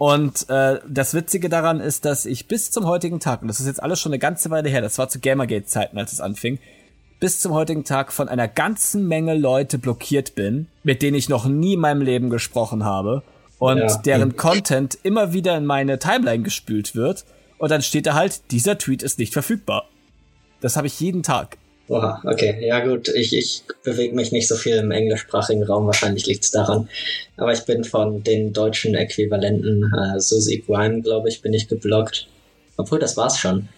[0.00, 3.66] Und äh, das Witzige daran ist, dass ich bis zum heutigen Tag, und das ist
[3.66, 6.58] jetzt alles schon eine ganze Weile her, das war zu Gamergate-Zeiten, als es anfing,
[7.20, 11.44] bis zum heutigen Tag von einer ganzen Menge Leute blockiert bin, mit denen ich noch
[11.44, 13.22] nie in meinem Leben gesprochen habe
[13.58, 13.98] und ja.
[13.98, 17.26] deren Content immer wieder in meine Timeline gespült wird
[17.58, 19.84] und dann steht da halt, dieser Tweet ist nicht verfügbar.
[20.62, 21.58] Das habe ich jeden Tag.
[21.90, 22.64] Oha, okay.
[22.64, 26.52] Ja gut, ich, ich bewege mich nicht so viel im englischsprachigen Raum, wahrscheinlich liegt es
[26.52, 26.88] daran.
[27.36, 32.28] Aber ich bin von den deutschen Äquivalenten, äh, Susi Grime, glaube ich, bin ich geblockt.
[32.76, 33.68] Obwohl, das war's schon.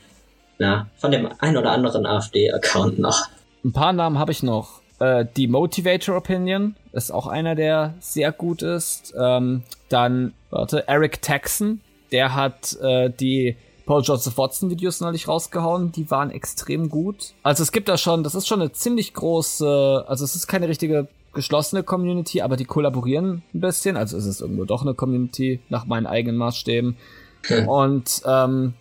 [0.58, 3.28] Ja, von dem ein oder anderen AfD-Account noch.
[3.64, 4.82] Ein paar Namen habe ich noch.
[4.98, 9.14] Äh, die Motivator Opinion ist auch einer, der sehr gut ist.
[9.18, 11.80] Ähm, dann, warte, Eric Texan,
[12.12, 13.56] der hat äh, die
[13.92, 17.34] Paul Joseph Watson Videos neulich rausgehauen, die waren extrem gut.
[17.42, 20.66] Also es gibt da schon, das ist schon eine ziemlich große, also es ist keine
[20.66, 25.60] richtige geschlossene Community, aber die kollaborieren ein bisschen, also ist es irgendwo doch eine Community
[25.68, 26.96] nach meinen eigenen Maßstäben.
[27.40, 27.66] Okay.
[27.66, 28.72] Und ähm,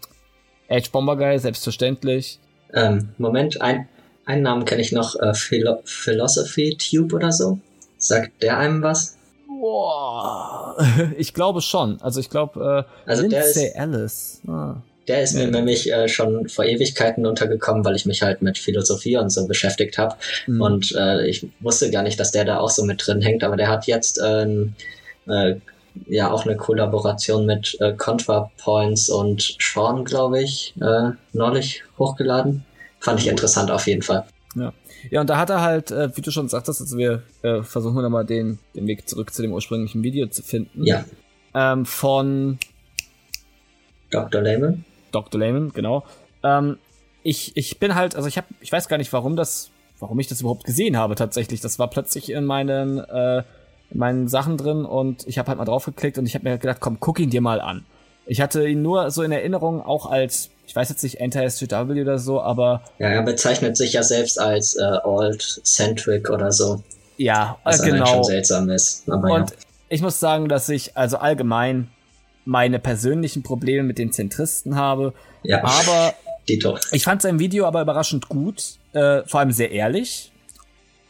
[0.69, 2.39] Age Bomber Guy, selbstverständlich.
[2.73, 3.89] Ähm, Moment, ein,
[4.23, 7.59] einen Namen kenne ich noch, äh, Philo Philosophy Tube oder so.
[7.97, 9.17] Sagt der einem was?
[9.45, 10.77] Boah,
[11.17, 11.99] ich glaube schon.
[11.99, 14.41] Also ich glaube, äh, also Lindsay ist, Alice.
[14.47, 14.75] Ah.
[15.07, 19.17] Der ist mir nämlich äh, schon vor Ewigkeiten untergekommen, weil ich mich halt mit Philosophie
[19.17, 20.15] und so beschäftigt habe.
[20.45, 20.61] Mhm.
[20.61, 23.57] Und äh, ich wusste gar nicht, dass der da auch so mit drin hängt, aber
[23.57, 24.45] der hat jetzt äh,
[25.27, 25.55] äh,
[26.07, 32.63] ja auch eine Kollaboration mit äh, ContraPoints und Sean, glaube ich, äh, neulich hochgeladen.
[32.99, 34.25] Fand ich interessant auf jeden Fall.
[34.55, 34.73] Ja.
[35.09, 38.03] Ja, und da hat er halt, äh, wie du schon sagtest, also wir äh, versuchen
[38.03, 40.85] nochmal den, den Weg zurück zu dem ursprünglichen Video zu finden.
[40.85, 41.05] Ja.
[41.55, 42.59] Ähm, von
[44.11, 44.41] Dr.
[44.41, 44.85] Lehman.
[45.11, 45.39] Dr.
[45.39, 46.03] Lehman, genau.
[46.43, 46.77] Ähm,
[47.23, 49.69] ich, ich bin halt, also ich habe, ich weiß gar nicht, warum das,
[49.99, 51.61] warum ich das überhaupt gesehen habe tatsächlich.
[51.61, 53.43] Das war plötzlich in meinen, äh,
[53.91, 56.79] in meinen Sachen drin und ich habe halt mal draufgeklickt und ich habe mir gedacht,
[56.79, 57.85] komm, guck ihn dir mal an.
[58.25, 62.17] Ich hatte ihn nur so in Erinnerung auch als, ich weiß jetzt nicht, Anti-SGW oder
[62.17, 62.81] so, aber.
[62.99, 66.83] Ja, er bezeichnet sich ja selbst als äh, Alt-Centric oder so.
[67.17, 68.05] Ja, was genau.
[68.05, 69.09] schon seltsam ist.
[69.09, 69.55] Aber und ja.
[69.89, 71.89] ich muss sagen, dass ich also allgemein
[72.51, 75.13] meine persönlichen Probleme mit den Zentristen habe.
[75.41, 75.63] Ja.
[75.63, 76.13] Aber
[76.91, 80.33] ich fand sein Video aber überraschend gut, äh, vor allem sehr ehrlich.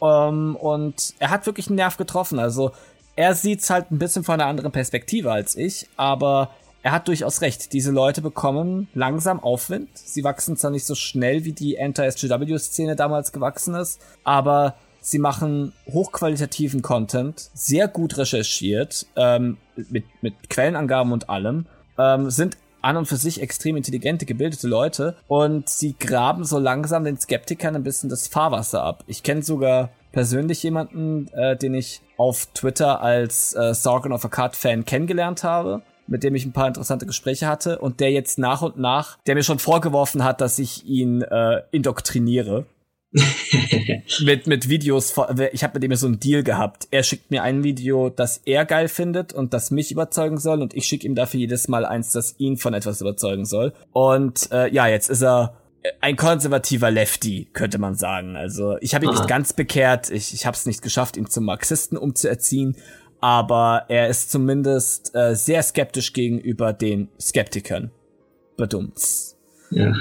[0.00, 2.38] Ähm, und er hat wirklich einen Nerv getroffen.
[2.38, 2.70] Also
[3.16, 6.50] er sieht's halt ein bisschen von einer anderen Perspektive als ich, aber
[6.84, 7.72] er hat durchaus recht.
[7.72, 9.88] Diese Leute bekommen langsam Aufwind.
[9.94, 15.72] Sie wachsen zwar nicht so schnell, wie die Anti-SGW-Szene damals gewachsen ist, aber sie machen
[15.86, 21.66] hochqualitativen Content, sehr gut recherchiert, ähm, mit, mit Quellenangaben und allem,
[21.98, 27.04] ähm, sind an und für sich extrem intelligente, gebildete Leute und sie graben so langsam
[27.04, 29.04] den Skeptikern ein bisschen das Fahrwasser ab.
[29.06, 34.28] Ich kenne sogar persönlich jemanden, äh, den ich auf Twitter als äh, Sargon of a
[34.28, 38.38] Card Fan kennengelernt habe, mit dem ich ein paar interessante Gespräche hatte und der jetzt
[38.38, 42.66] nach und nach, der mir schon vorgeworfen hat, dass ich ihn äh, indoktriniere.
[44.22, 45.14] mit, mit Videos,
[45.52, 46.88] ich habe mit ihm so einen Deal gehabt.
[46.90, 50.74] Er schickt mir ein Video, das er geil findet und das mich überzeugen soll und
[50.74, 53.74] ich schicke ihm dafür jedes Mal eins, das ihn von etwas überzeugen soll.
[53.92, 55.56] Und äh, ja, jetzt ist er
[56.00, 58.36] ein konservativer Lefty, könnte man sagen.
[58.36, 61.44] Also ich habe ihn nicht ganz bekehrt, ich, ich habe es nicht geschafft, ihn zum
[61.44, 62.76] Marxisten umzuerziehen,
[63.20, 67.90] aber er ist zumindest äh, sehr skeptisch gegenüber den Skeptikern.
[68.56, 69.00] Bedummt.
[69.70, 69.94] Ja.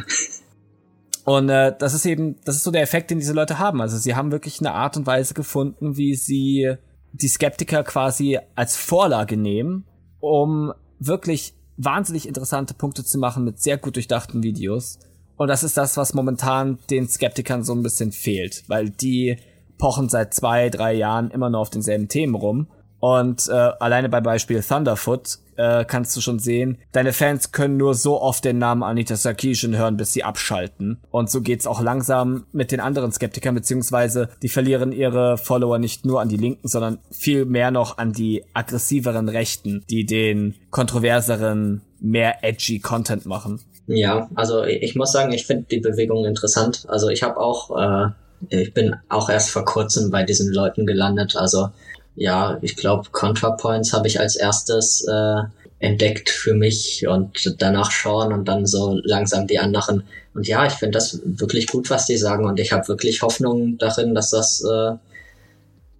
[1.31, 3.79] Und äh, das ist eben, das ist so der Effekt, den diese Leute haben.
[3.79, 6.75] Also sie haben wirklich eine Art und Weise gefunden, wie sie
[7.13, 9.85] die Skeptiker quasi als Vorlage nehmen,
[10.19, 14.99] um wirklich wahnsinnig interessante Punkte zu machen mit sehr gut durchdachten Videos.
[15.37, 19.37] Und das ist das, was momentan den Skeptikern so ein bisschen fehlt, weil die
[19.77, 22.67] pochen seit zwei, drei Jahren immer nur auf denselben Themen rum.
[23.01, 27.95] Und äh, alleine bei Beispiel Thunderfoot äh, kannst du schon sehen, deine Fans können nur
[27.95, 31.01] so oft den Namen Anita Sarkeesian hören, bis sie abschalten.
[31.09, 36.05] Und so geht's auch langsam mit den anderen Skeptikern, beziehungsweise die verlieren ihre Follower nicht
[36.05, 41.81] nur an die Linken, sondern viel mehr noch an die aggressiveren Rechten, die den kontroverseren,
[41.99, 43.61] mehr edgy Content machen.
[43.87, 46.85] Ja, also ich muss sagen, ich finde die Bewegung interessant.
[46.87, 48.09] Also ich habe auch, äh,
[48.49, 51.35] ich bin auch erst vor kurzem bei diesen Leuten gelandet.
[51.35, 51.69] Also
[52.15, 55.41] ja, ich glaube, ContraPoints habe ich als erstes äh,
[55.79, 60.03] entdeckt für mich und danach Sean und dann so langsam die anderen.
[60.33, 63.77] Und ja, ich finde das wirklich gut, was die sagen und ich habe wirklich Hoffnung
[63.77, 64.93] darin, dass das äh,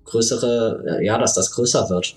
[0.05, 2.15] größere, ja, dass das größer wird.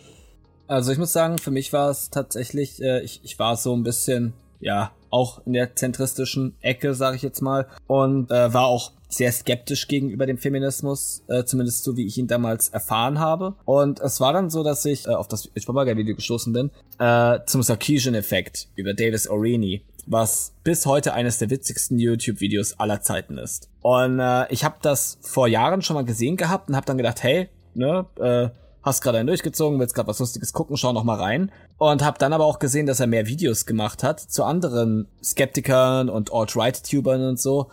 [0.67, 3.83] Also ich muss sagen, für mich war es tatsächlich, äh, ich, ich war so ein
[3.83, 8.93] bisschen, ja, auch in der zentristischen Ecke, sage ich jetzt mal, und äh, war auch
[9.17, 13.55] sehr skeptisch gegenüber dem Feminismus, äh, zumindest so wie ich ihn damals erfahren habe.
[13.65, 17.63] Und es war dann so, dass ich äh, auf das Schwabberger-Video gestoßen bin, äh, zum
[17.63, 23.71] Sarkeesian-Effekt über Davis O'Reilly, was bis heute eines der witzigsten YouTube-Videos aller Zeiten ist.
[23.81, 27.23] Und äh, ich habe das vor Jahren schon mal gesehen gehabt und habe dann gedacht,
[27.23, 28.49] hey, ne, äh,
[28.83, 31.51] hast gerade einen durchgezogen, willst gerade was Lustiges gucken, schau noch mal rein.
[31.79, 36.09] Und habe dann aber auch gesehen, dass er mehr Videos gemacht hat zu anderen Skeptikern
[36.09, 37.71] und Alt-Right-Tubern und so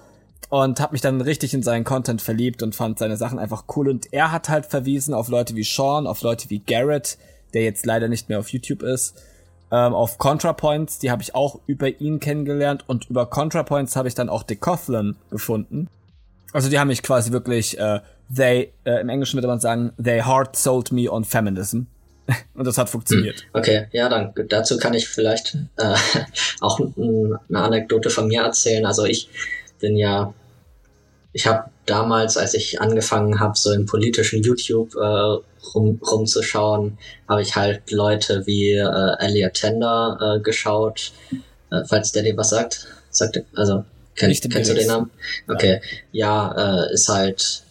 [0.51, 3.87] und habe mich dann richtig in seinen Content verliebt und fand seine Sachen einfach cool.
[3.87, 7.17] Und er hat halt verwiesen auf Leute wie Sean, auf Leute wie Garrett,
[7.53, 9.15] der jetzt leider nicht mehr auf YouTube ist,
[9.71, 14.13] ähm, auf ContraPoints, die habe ich auch über ihn kennengelernt und über ContraPoints habe ich
[14.13, 15.87] dann auch Decathlon gefunden.
[16.51, 18.01] Also die haben mich quasi wirklich, äh,
[18.35, 21.83] they, äh, im Englischen würde man sagen, they hard sold me on feminism.
[22.53, 23.45] Und das hat funktioniert.
[23.53, 25.95] Okay, ja, dann dazu kann ich vielleicht äh,
[26.59, 28.85] auch eine Anekdote von mir erzählen.
[28.85, 29.29] Also ich
[29.79, 30.33] bin ja,
[31.33, 34.99] ich habe damals, als ich angefangen habe, so im politischen YouTube äh,
[35.73, 36.97] rum, rumzuschauen,
[37.27, 41.13] habe ich halt Leute wie äh, Elliot Tender äh, geschaut,
[41.71, 42.87] äh, falls der dir was sagt.
[43.09, 43.85] sagt also
[44.15, 45.11] kenn, kennst du den Namen?
[45.47, 45.81] Okay,
[46.11, 47.63] ja, ja äh, ist halt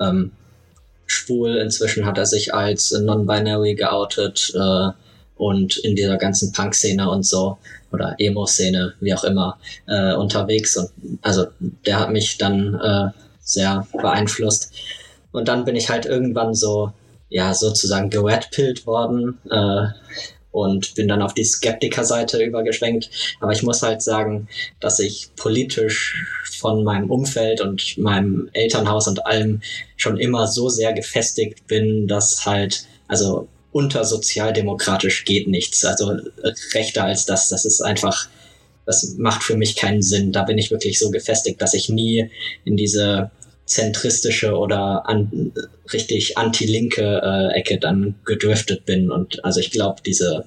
[0.00, 0.32] ähm,
[1.06, 1.56] schwul.
[1.56, 4.90] Inzwischen hat er sich als non-binary geoutet äh,
[5.40, 7.56] und in dieser ganzen Punk-Szene und so
[7.92, 9.58] oder Emo-Szene, wie auch immer,
[9.88, 10.76] äh, unterwegs.
[10.76, 10.90] Und
[11.22, 11.46] also
[11.86, 13.08] der hat mich dann äh,
[13.40, 14.72] sehr beeinflusst.
[15.32, 16.92] Und dann bin ich halt irgendwann so,
[17.30, 19.86] ja, sozusagen geredpillt worden äh,
[20.52, 23.08] und bin dann auf die Skeptiker-Seite übergeschwenkt.
[23.40, 24.46] Aber ich muss halt sagen,
[24.78, 26.14] dass ich politisch
[26.58, 29.62] von meinem Umfeld und meinem Elternhaus und allem
[29.96, 35.84] schon immer so sehr gefestigt bin, dass halt, also unter sozialdemokratisch geht nichts.
[35.84, 36.16] Also
[36.74, 38.28] rechter als das, das ist einfach,
[38.86, 40.32] das macht für mich keinen Sinn.
[40.32, 42.30] Da bin ich wirklich so gefestigt, dass ich nie
[42.64, 43.30] in diese
[43.66, 45.52] zentristische oder an,
[45.92, 49.10] richtig anti-linke äh, Ecke dann gedriftet bin.
[49.10, 50.44] Und also ich glaube, diese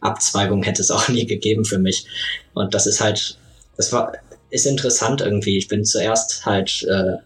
[0.00, 2.06] Abzweigung hätte es auch nie gegeben für mich.
[2.54, 3.36] Und das ist halt,
[3.76, 4.14] das war,
[4.50, 5.58] ist interessant irgendwie.
[5.58, 7.18] Ich bin zuerst halt äh,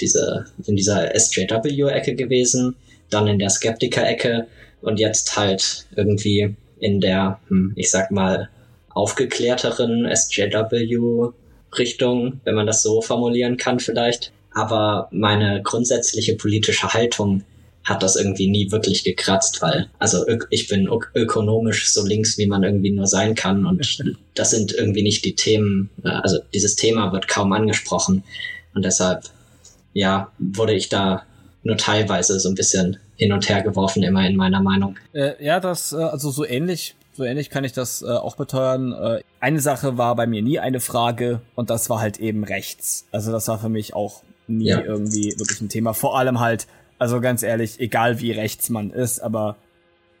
[0.00, 2.76] diese, in dieser SJW-Ecke gewesen,
[3.08, 4.46] dann in der Skeptiker-Ecke
[4.82, 8.50] und jetzt halt irgendwie in der, hm, ich sag mal,
[8.90, 11.32] aufgeklärteren SJW-Richtung,
[12.44, 14.32] wenn man das so formulieren kann vielleicht.
[14.52, 17.44] Aber meine grundsätzliche politische Haltung
[17.84, 22.62] hat das irgendwie nie wirklich gekratzt, weil, also ich bin ökonomisch so links, wie man
[22.62, 23.66] irgendwie nur sein kann.
[23.66, 23.80] Und
[24.34, 28.22] das sind irgendwie nicht die Themen, äh, also dieses Thema wird kaum angesprochen.
[28.74, 29.24] Und deshalb,
[29.94, 31.24] ja, wurde ich da
[31.64, 34.96] nur teilweise so ein bisschen hin und her geworfen, immer in meiner Meinung.
[35.12, 38.92] Äh, ja, das, äh, also so ähnlich, so ähnlich kann ich das äh, auch beteuern.
[38.92, 43.06] Äh, eine Sache war bei mir nie eine Frage und das war halt eben rechts.
[43.12, 44.80] Also das war für mich auch nie ja.
[44.80, 45.94] irgendwie wirklich ein Thema.
[45.94, 46.66] Vor allem halt,
[46.98, 49.56] also ganz ehrlich, egal wie rechts man ist, aber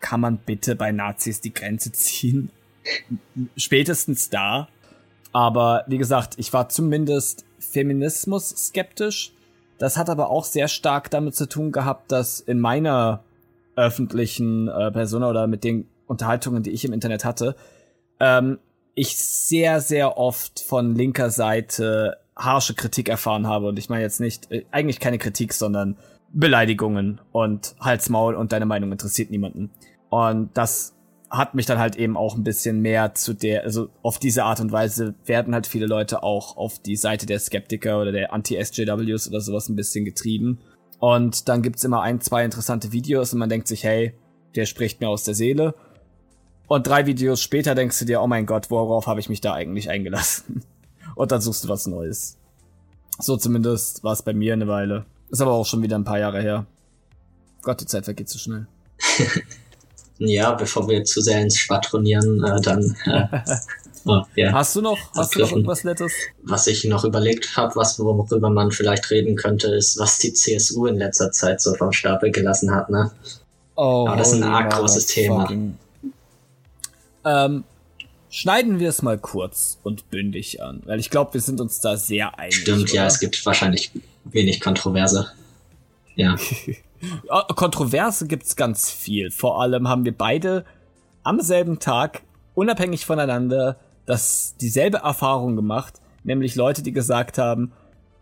[0.00, 2.50] kann man bitte bei Nazis die Grenze ziehen?
[3.56, 4.68] Spätestens da.
[5.32, 9.32] Aber wie gesagt, ich war zumindest Feminismus skeptisch.
[9.82, 13.24] Das hat aber auch sehr stark damit zu tun gehabt, dass in meiner
[13.74, 17.56] öffentlichen äh, Persona oder mit den Unterhaltungen, die ich im Internet hatte,
[18.20, 18.60] ähm,
[18.94, 23.66] ich sehr, sehr oft von linker Seite harsche Kritik erfahren habe.
[23.66, 25.96] Und ich meine jetzt nicht, äh, eigentlich keine Kritik, sondern
[26.32, 29.72] Beleidigungen und Halsmaul und deine Meinung interessiert niemanden.
[30.10, 30.94] Und das
[31.32, 34.60] hat mich dann halt eben auch ein bisschen mehr zu der, also auf diese Art
[34.60, 39.28] und Weise werden halt viele Leute auch auf die Seite der Skeptiker oder der Anti-SJWs
[39.28, 40.58] oder sowas ein bisschen getrieben.
[40.98, 44.14] Und dann gibt's immer ein, zwei interessante Videos und man denkt sich, hey,
[44.54, 45.74] der spricht mir aus der Seele.
[46.68, 49.54] Und drei Videos später denkst du dir, oh mein Gott, worauf habe ich mich da
[49.54, 50.62] eigentlich eingelassen?
[51.16, 52.38] Und dann suchst du was Neues.
[53.18, 55.06] So zumindest war es bei mir eine Weile.
[55.30, 56.66] Ist aber auch schon wieder ein paar Jahre her.
[57.62, 58.66] Gott, die Zeit vergeht so schnell.
[60.26, 62.96] ja, bevor wir zu sehr ins Schwadronieren, äh, dann.
[64.04, 64.52] Äh, oh, yeah.
[64.52, 66.12] Hast du noch, hast du noch irgendwas Nettes?
[66.42, 70.86] Was ich noch überlegt habe, was worüber man vielleicht reden könnte, ist, was die CSU
[70.86, 73.12] in letzter Zeit so vom Stapel gelassen hat, ne?
[73.76, 75.48] Oh, Aber das ist ein arg großes Thema.
[77.24, 77.64] Ähm,
[78.28, 81.96] schneiden wir es mal kurz und bündig an, weil ich glaube, wir sind uns da
[81.96, 82.56] sehr einig.
[82.56, 82.94] Stimmt, oder?
[82.94, 83.92] ja, es gibt wahrscheinlich
[84.24, 85.30] wenig Kontroverse.
[86.16, 86.36] Ja.
[87.56, 89.30] Kontroverse gibt's ganz viel.
[89.30, 90.64] Vor allem haben wir beide
[91.22, 92.22] am selben Tag,
[92.54, 97.72] unabhängig voneinander, das dieselbe Erfahrung gemacht, nämlich Leute, die gesagt haben,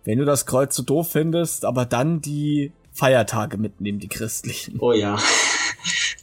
[0.05, 4.78] wenn du das Kreuz so doof findest, aber dann die Feiertage mitnehmen, die christlichen.
[4.81, 5.19] Oh ja.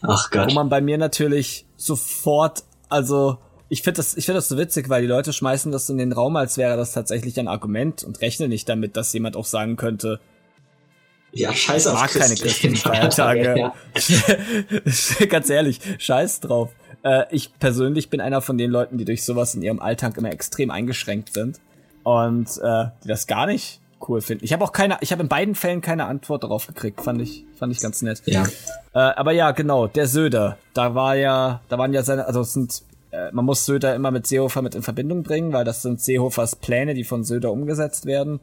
[0.01, 0.49] Ach Gott.
[0.49, 3.37] Wo man bei mir natürlich sofort, also
[3.69, 6.13] ich finde das, ich finde das so witzig, weil die Leute schmeißen das in den
[6.13, 9.75] Raum, als wäre das tatsächlich ein Argument und rechnen nicht damit, dass jemand auch sagen
[9.75, 10.19] könnte,
[11.39, 13.57] ja, scheiß ich auf mag keine christlichen Feiertage.
[13.57, 13.73] Ja.
[15.29, 16.71] Ganz ehrlich, scheiß drauf.
[17.03, 20.31] Äh, ich persönlich bin einer von den Leuten, die durch sowas in ihrem Alltag immer
[20.31, 21.59] extrem eingeschränkt sind
[22.03, 24.43] und äh, die das gar nicht cool finden.
[24.45, 27.01] Ich habe auch keine, ich habe in beiden Fällen keine Antwort darauf gekriegt.
[27.01, 28.21] Fand ich, fand ich ganz nett.
[28.25, 28.43] Ja.
[28.93, 30.57] Äh, aber ja, genau, der Söder.
[30.73, 34.11] Da war ja, da waren ja seine, also es sind, äh, man muss Söder immer
[34.11, 38.05] mit Seehofer mit in Verbindung bringen, weil das sind Seehofers Pläne, die von Söder umgesetzt
[38.05, 38.39] werden.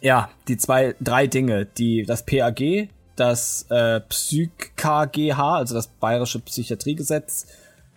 [0.00, 7.46] Ja, die zwei, drei Dinge, die, das PAG, das äh, PsyKGH, also das Bayerische Psychiatriegesetz,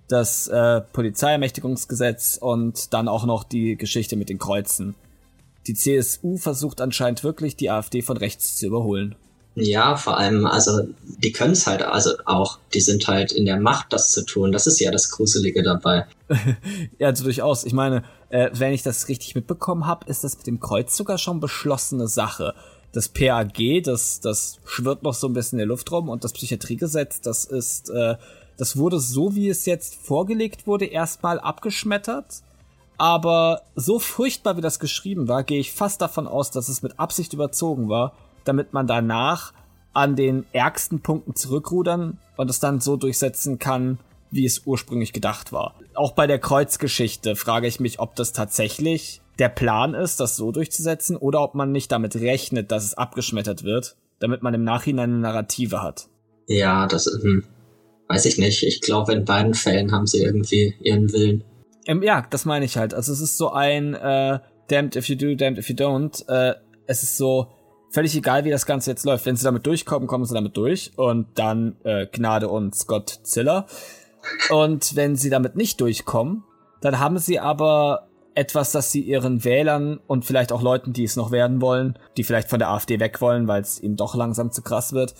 [0.09, 4.95] das äh, Polizeiermächtigungsgesetz und dann auch noch die Geschichte mit den Kreuzen
[5.67, 9.15] die CSU versucht anscheinend wirklich, die AfD von rechts zu überholen.
[9.55, 13.59] Ja, vor allem, also die können es halt also auch, die sind halt in der
[13.59, 14.51] Macht, das zu tun.
[14.51, 16.07] Das ist ja das Gruselige dabei.
[16.99, 17.63] ja, also durchaus.
[17.63, 21.17] Ich meine, äh, wenn ich das richtig mitbekommen habe, ist das mit dem Kreuz sogar
[21.17, 22.55] schon beschlossene Sache.
[22.91, 26.33] Das PAG, das, das schwirrt noch so ein bisschen in der Luft rum und das
[26.33, 28.15] Psychiatriegesetz, das ist, äh,
[28.57, 32.43] das wurde so, wie es jetzt vorgelegt wurde, erstmal abgeschmettert
[32.97, 36.99] aber so furchtbar wie das geschrieben war, gehe ich fast davon aus, dass es mit
[36.99, 39.53] Absicht überzogen war, damit man danach
[39.93, 43.99] an den ärgsten Punkten zurückrudern und es dann so durchsetzen kann,
[44.33, 45.75] wie es ursprünglich gedacht war.
[45.93, 50.51] Auch bei der Kreuzgeschichte frage ich mich, ob das tatsächlich der Plan ist, das so
[50.51, 55.11] durchzusetzen, oder ob man nicht damit rechnet, dass es abgeschmettert wird, damit man im Nachhinein
[55.11, 56.07] eine Narrative hat.
[56.47, 57.43] Ja, das hm,
[58.07, 58.63] weiß ich nicht.
[58.63, 61.43] Ich glaube, in beiden Fällen haben sie irgendwie ihren Willen.
[61.85, 62.93] Ähm, ja, das meine ich halt.
[62.93, 66.27] Also es ist so ein äh, damned if you do, damned if you don't.
[66.27, 66.55] Äh,
[66.85, 67.47] es ist so
[67.89, 69.25] völlig egal, wie das Ganze jetzt läuft.
[69.25, 73.67] Wenn sie damit durchkommen, kommen sie damit durch und dann äh, Gnade uns Gott Ziller.
[74.49, 76.43] Und wenn sie damit nicht durchkommen,
[76.81, 81.15] dann haben sie aber etwas, das sie ihren Wählern und vielleicht auch Leuten, die es
[81.15, 84.51] noch werden wollen, die vielleicht von der AfD weg wollen, weil es ihnen doch langsam
[84.51, 85.13] zu krass wird,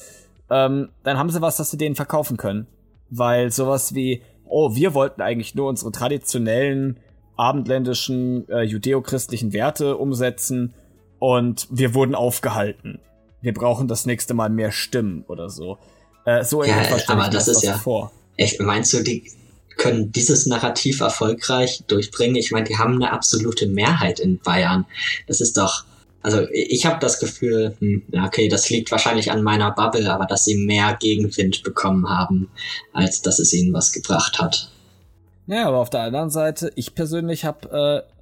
[0.50, 2.68] ähm, dann haben sie was, das sie denen verkaufen können.
[3.10, 7.00] Weil sowas wie, oh, wir wollten eigentlich nur unsere traditionellen
[7.36, 10.74] abendländischen äh, judeo-christlichen Werte umsetzen
[11.20, 13.00] und wir wurden aufgehalten.
[13.42, 15.78] Wir brauchen das nächste Mal mehr Stimmen oder so.
[16.26, 16.76] Äh, so ja,
[17.08, 17.78] aber das ist ja.
[17.78, 18.12] Vor.
[18.36, 19.32] Ich, meinst du, die
[19.78, 22.36] können dieses Narrativ erfolgreich durchbringen?
[22.36, 24.86] Ich meine, die haben eine absolute Mehrheit in Bayern.
[25.28, 25.86] Das ist doch.
[26.22, 30.46] Also ich habe das Gefühl, hm, okay, das liegt wahrscheinlich an meiner Bubble, aber dass
[30.46, 32.50] sie mehr Gegenwind bekommen haben,
[32.94, 34.72] als dass es ihnen was gebracht hat.
[35.48, 38.13] Ja, aber auf der anderen Seite, ich persönlich habe äh,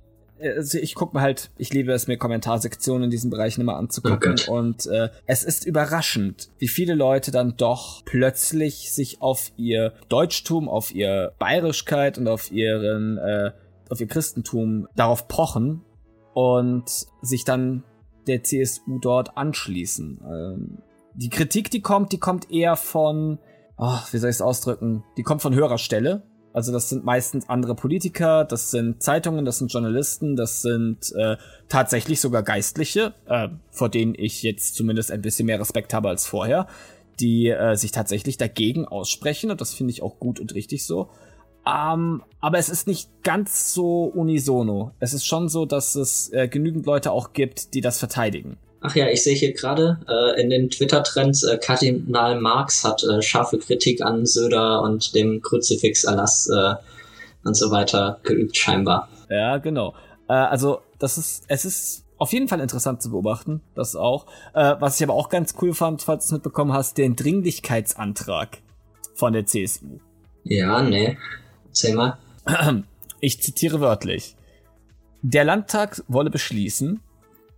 [0.41, 4.35] also ich gucke mir halt, ich liebe es mir Kommentarsektionen in diesen Bereichen immer anzugucken
[4.47, 9.93] oh und äh, es ist überraschend, wie viele Leute dann doch plötzlich sich auf ihr
[10.09, 13.51] Deutschtum, auf ihr Bayerischkeit und auf ihren äh,
[13.89, 15.81] auf ihr Christentum darauf pochen
[16.33, 16.89] und
[17.21, 17.83] sich dann
[18.27, 20.21] der CSU dort anschließen.
[20.23, 20.77] Ähm,
[21.13, 23.39] die Kritik, die kommt, die kommt eher von,
[23.77, 25.03] oh, wie soll ich es ausdrücken?
[25.17, 26.23] Die kommt von höherer Stelle
[26.53, 31.37] also das sind meistens andere Politiker, das sind Zeitungen, das sind Journalisten, das sind äh,
[31.69, 36.25] tatsächlich sogar Geistliche, äh, vor denen ich jetzt zumindest ein bisschen mehr Respekt habe als
[36.25, 36.67] vorher,
[37.19, 41.09] die äh, sich tatsächlich dagegen aussprechen und das finde ich auch gut und richtig so.
[41.65, 44.91] Ähm, aber es ist nicht ganz so unisono.
[44.99, 48.57] Es ist schon so, dass es äh, genügend Leute auch gibt, die das verteidigen.
[48.83, 53.21] Ach ja, ich sehe hier gerade äh, in den Twitter-Trends, äh, Kardinal Marx hat äh,
[53.21, 56.73] scharfe Kritik an Söder und dem Kruzifix-Erlass äh,
[57.43, 59.07] und so weiter geübt, scheinbar.
[59.29, 59.93] Ja, genau.
[60.27, 64.25] Äh, also, das ist, es ist auf jeden Fall interessant zu beobachten, das auch.
[64.53, 68.57] Äh, was ich aber auch ganz cool fand, falls du es mitbekommen hast, den Dringlichkeitsantrag
[69.13, 69.99] von der CSU.
[70.43, 71.17] Ja, nee.
[71.67, 72.17] Erzähl mal.
[73.19, 74.35] Ich zitiere wörtlich.
[75.21, 76.99] Der Landtag wolle beschließen,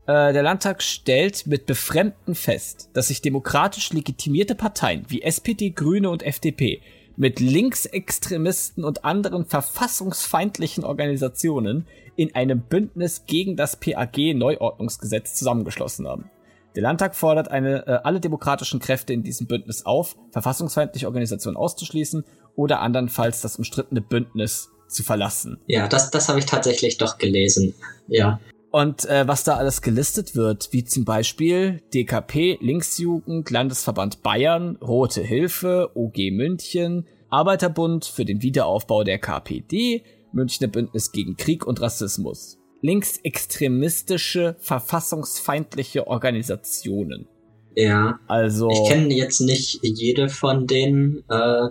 [0.06, 6.10] äh, der Landtag stellt mit Befremden fest, dass sich demokratisch legitimierte Parteien wie SPD, Grüne
[6.10, 6.82] und FDP
[7.16, 16.30] mit Linksextremisten und anderen verfassungsfeindlichen Organisationen in einem Bündnis gegen das PAG Neuordnungsgesetz zusammengeschlossen haben.
[16.76, 22.26] Der Landtag fordert eine, äh, alle demokratischen Kräfte in diesem Bündnis auf, verfassungsfeindliche Organisationen auszuschließen
[22.56, 25.60] oder andernfalls das umstrittene Bündnis zu verlassen.
[25.68, 27.74] Ja, das, das habe ich tatsächlich doch gelesen.
[28.08, 28.40] Ja.
[28.74, 35.22] Und äh, was da alles gelistet wird, wie zum Beispiel DKP, Linksjugend, Landesverband Bayern, Rote
[35.22, 40.02] Hilfe, OG München, Arbeiterbund für den Wiederaufbau der KPD,
[40.32, 42.58] Münchner Bündnis gegen Krieg und Rassismus.
[42.82, 47.28] Linksextremistische, verfassungsfeindliche Organisationen.
[47.76, 48.18] Ja.
[48.28, 48.72] Also.
[48.72, 51.24] Ich kenne jetzt nicht jede von denen.
[51.30, 51.68] Äh,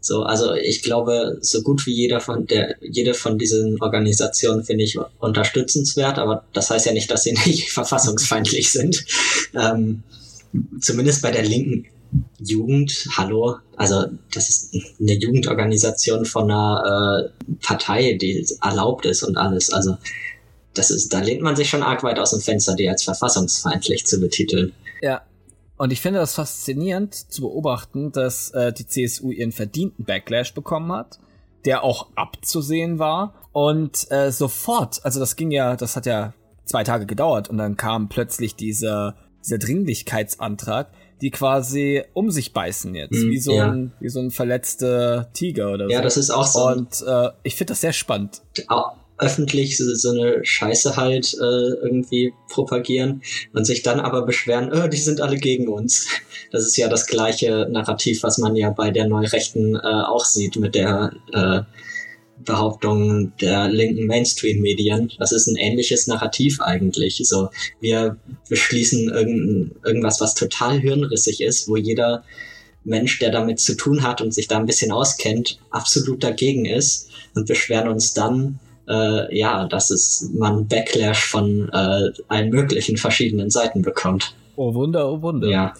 [0.00, 4.84] so, also ich glaube, so gut wie jeder von der, jede von diesen Organisationen finde
[4.84, 9.04] ich unterstützenswert, aber das heißt ja nicht, dass sie nicht verfassungsfeindlich sind.
[9.54, 10.02] Ähm,
[10.80, 11.86] zumindest bei der linken
[12.38, 19.36] Jugend, hallo, also das ist eine Jugendorganisation von einer äh, Partei, die erlaubt ist und
[19.36, 19.70] alles.
[19.70, 19.96] Also
[20.72, 24.06] das ist, da lehnt man sich schon arg weit aus dem Fenster, die als verfassungsfeindlich
[24.06, 24.72] zu betiteln.
[25.02, 25.20] Ja,
[25.78, 30.90] und ich finde das faszinierend zu beobachten, dass äh, die CSU ihren verdienten Backlash bekommen
[30.92, 31.20] hat,
[31.64, 33.34] der auch abzusehen war.
[33.52, 36.34] Und äh, sofort, also das ging ja, das hat ja
[36.64, 39.14] zwei Tage gedauert und dann kam plötzlich dieser,
[39.44, 40.90] dieser Dringlichkeitsantrag,
[41.20, 43.70] die quasi um sich beißen jetzt, mm, wie so ja.
[43.70, 45.92] ein wie so ein verletzter Tiger oder so.
[45.92, 46.66] Ja, das ist auch so.
[46.68, 48.42] Und äh, ich finde das sehr spannend.
[48.68, 53.22] Auch, öffentlich so, so eine Scheiße halt äh, irgendwie propagieren
[53.52, 56.08] und sich dann aber beschweren, oh, die sind alle gegen uns.
[56.50, 60.56] Das ist ja das gleiche Narrativ, was man ja bei der Neurechten äh, auch sieht
[60.56, 61.60] mit der äh,
[62.42, 65.12] Behauptung der linken Mainstream-Medien.
[65.18, 67.20] Das ist ein ähnliches Narrativ eigentlich.
[67.24, 67.50] So,
[67.80, 68.16] wir
[68.48, 72.24] beschließen irgend, irgendwas, was total hirnrissig ist, wo jeder
[72.84, 77.10] Mensch, der damit zu tun hat und sich da ein bisschen auskennt, absolut dagegen ist
[77.34, 78.58] und beschweren uns dann,
[78.88, 84.34] äh, ja, dass es man Backlash von äh, allen möglichen verschiedenen Seiten bekommt.
[84.56, 85.48] Oh Wunder, oh Wunder.
[85.48, 85.74] Ja.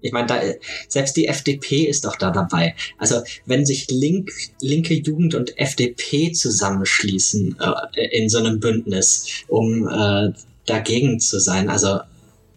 [0.00, 0.40] Ich meine, da,
[0.88, 2.74] selbst die FDP ist doch da dabei.
[2.98, 7.56] Also wenn sich Link, linke Jugend und FDP zusammenschließen
[7.94, 10.32] äh, in so einem Bündnis, um äh,
[10.66, 12.00] dagegen zu sein, also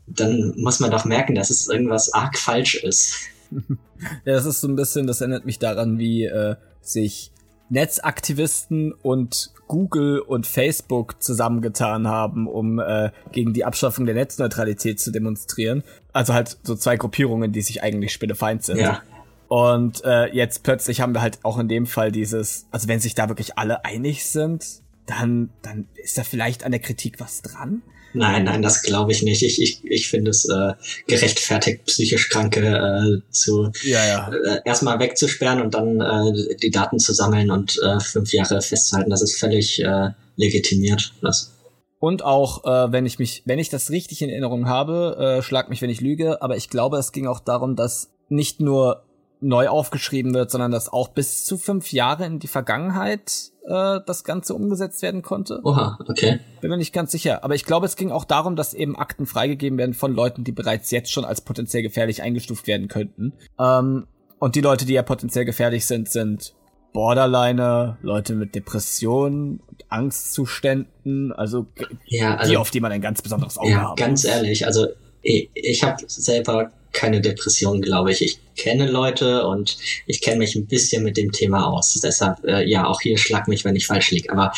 [0.08, 3.16] dann muss man doch merken, dass es irgendwas arg falsch ist.
[3.52, 7.32] ja, das ist so ein bisschen, das erinnert mich daran, wie äh, sich
[7.70, 15.12] Netzaktivisten und Google und Facebook zusammengetan haben, um äh, gegen die Abschaffung der Netzneutralität zu
[15.12, 15.84] demonstrieren.
[16.14, 18.78] Also halt so zwei Gruppierungen, die sich eigentlich spinnefeind sind.
[18.78, 19.02] Ja.
[19.48, 23.16] Und äh, jetzt plötzlich haben wir halt auch in dem Fall dieses, also wenn sich
[23.16, 27.82] da wirklich alle einig sind, dann, dann ist da vielleicht an der Kritik was dran.
[28.16, 29.44] Nein, nein, das glaube ich nicht.
[29.44, 30.74] Ich, ich, ich finde es äh,
[31.06, 34.32] gerechtfertigt, psychisch Kranke äh, zu ja, ja.
[34.32, 39.10] Äh, erstmal wegzusperren und dann äh, die Daten zu sammeln und äh, fünf Jahre festzuhalten.
[39.10, 41.14] Das ist völlig äh, legitimiert.
[41.22, 41.52] Das.
[42.00, 45.70] Und auch, äh, wenn ich mich, wenn ich das richtig in Erinnerung habe, äh, schlag
[45.70, 49.04] mich, wenn ich lüge, aber ich glaube, es ging auch darum, dass nicht nur
[49.46, 54.24] neu aufgeschrieben wird, sondern dass auch bis zu fünf Jahre in die Vergangenheit äh, das
[54.24, 55.62] Ganze umgesetzt werden konnte.
[55.64, 56.40] Oha, okay.
[56.62, 57.44] Bin mir nicht ganz sicher.
[57.44, 60.52] Aber ich glaube, es ging auch darum, dass eben Akten freigegeben werden von Leuten, die
[60.52, 63.34] bereits jetzt schon als potenziell gefährlich eingestuft werden könnten.
[63.60, 64.08] Ähm,
[64.40, 66.56] und die Leute, die ja potenziell gefährlich sind, sind
[66.92, 71.68] Borderliner, Leute mit Depressionen und Angstzuständen, also,
[72.06, 74.88] ja, also die, auf die man ein ganz besonderes Auge ja, haben ganz ehrlich, also
[75.22, 78.24] ich, ich habe selber keine Depression, glaube ich.
[78.24, 79.78] Ich kenne Leute und
[80.08, 82.00] ich kenne mich ein bisschen mit dem Thema aus.
[82.04, 84.32] Deshalb, äh, ja, auch hier schlag mich, wenn ich falsch liege.
[84.32, 84.52] Aber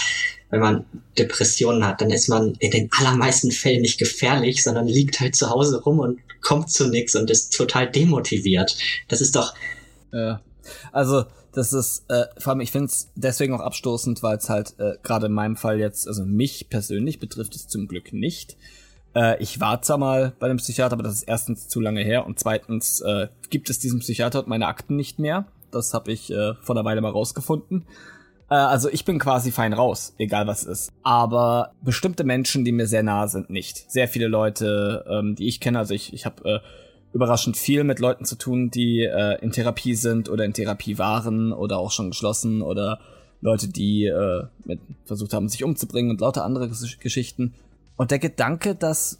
[0.49, 0.85] wenn man
[1.17, 5.49] Depressionen hat, dann ist man in den allermeisten Fällen nicht gefährlich, sondern liegt halt zu
[5.49, 8.77] Hause rum und kommt zu nichts und ist total demotiviert.
[9.09, 9.53] Das ist doch.
[10.13, 10.39] Ja.
[10.91, 14.75] Also, das ist, äh, vor allem, ich finde es deswegen auch abstoßend, weil es halt
[14.77, 18.55] äh, gerade in meinem Fall jetzt, also mich persönlich betrifft es zum Glück nicht.
[19.17, 22.25] Äh, ich war zwar mal bei einem Psychiater, aber das ist erstens zu lange her
[22.25, 25.45] und zweitens äh, gibt es diesen Psychiater und meine Akten nicht mehr.
[25.71, 27.85] Das habe ich äh, vor einer Weile mal rausgefunden.
[28.49, 30.91] Äh, also ich bin quasi fein raus, egal was ist.
[31.01, 33.89] Aber bestimmte Menschen, die mir sehr nahe sind, nicht.
[33.91, 36.59] Sehr viele Leute, ähm, die ich kenne, also ich, ich habe äh,
[37.13, 41.51] überraschend viel mit Leuten zu tun, die äh, in Therapie sind oder in Therapie waren
[41.51, 42.99] oder auch schon geschlossen oder
[43.41, 47.55] Leute, die äh, mit, versucht haben, sich umzubringen und lauter andere Ges Geschichten.
[47.97, 49.19] Und der Gedanke, dass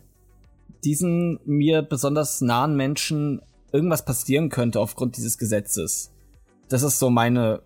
[0.84, 3.42] diesen mir besonders nahen Menschen
[3.72, 6.12] irgendwas passieren könnte aufgrund dieses Gesetzes,
[6.70, 7.62] das ist so meine,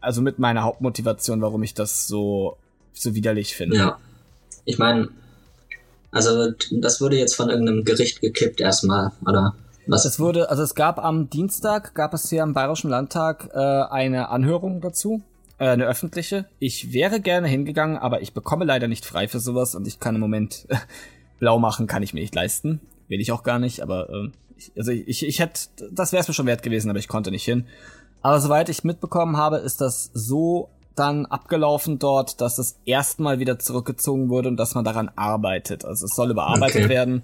[0.00, 2.56] also mit meiner Hauptmotivation, warum ich das so,
[2.92, 3.76] so widerlich finde.
[3.76, 3.98] Ja.
[4.64, 5.08] Ich meine,
[6.12, 9.54] also das wurde jetzt von irgendeinem Gericht gekippt erstmal, oder?
[9.86, 10.04] Was?
[10.04, 14.28] Es wurde, also es gab am Dienstag, gab es hier am Bayerischen Landtag äh, eine
[14.28, 15.22] Anhörung dazu,
[15.62, 16.46] äh, eine öffentliche.
[16.58, 20.16] Ich wäre gerne hingegangen, aber ich bekomme leider nicht frei für sowas und ich kann
[20.16, 20.66] im Moment
[21.38, 22.80] blau machen, kann ich mir nicht leisten.
[23.06, 26.28] Will ich auch gar nicht, aber äh, ich, also ich, ich hätte, das wäre es
[26.28, 27.66] mir schon wert gewesen, aber ich konnte nicht hin.
[28.22, 33.58] Aber soweit ich mitbekommen habe, ist das so dann abgelaufen dort, dass es erstmal wieder
[33.58, 35.84] zurückgezogen wurde und dass man daran arbeitet.
[35.84, 36.88] Also es soll überarbeitet Okay.
[36.88, 37.22] werden.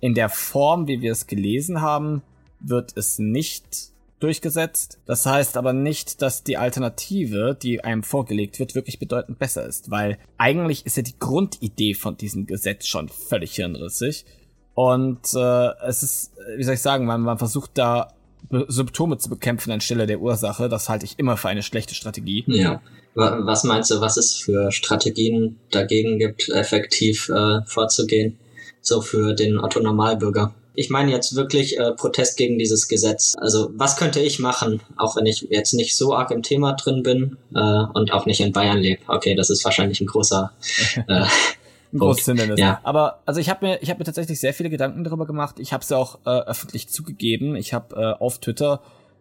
[0.00, 2.22] In der Form, wie wir es gelesen haben,
[2.60, 3.91] wird es nicht
[4.22, 4.98] durchgesetzt.
[5.06, 9.90] Das heißt aber nicht, dass die Alternative, die einem vorgelegt wird, wirklich bedeutend besser ist,
[9.90, 14.24] weil eigentlich ist ja die Grundidee von diesem Gesetz schon völlig hirnrissig.
[14.74, 18.12] Und äh, es ist, wie soll ich sagen, man, man versucht da
[18.48, 20.68] Be- Symptome zu bekämpfen anstelle der Ursache.
[20.68, 22.44] Das halte ich immer für eine schlechte Strategie.
[22.46, 22.80] Ja.
[23.14, 28.38] Wa- Was meinst du, was es für Strategien dagegen gibt, effektiv äh, vorzugehen?
[28.80, 30.54] So für den Otto Normalbürger.
[30.74, 33.34] Ich meine jetzt wirklich äh, Protest gegen dieses Gesetz.
[33.38, 37.02] Also was könnte ich machen, auch wenn ich jetzt nicht so arg im Thema drin
[37.02, 39.02] bin äh, und auch nicht in Bayern lebe?
[39.08, 40.52] Okay, das ist wahrscheinlich ein großer
[41.08, 41.24] äh,
[41.92, 42.58] Ein großes Hindernis.
[42.58, 42.80] Ja.
[42.84, 45.56] Aber also ich habe mir, ich habe mir tatsächlich sehr viele Gedanken darüber gemacht.
[45.58, 47.54] Ich habe es ja auch äh, öffentlich zugegeben.
[47.54, 48.80] Ich habe äh, auf Twitter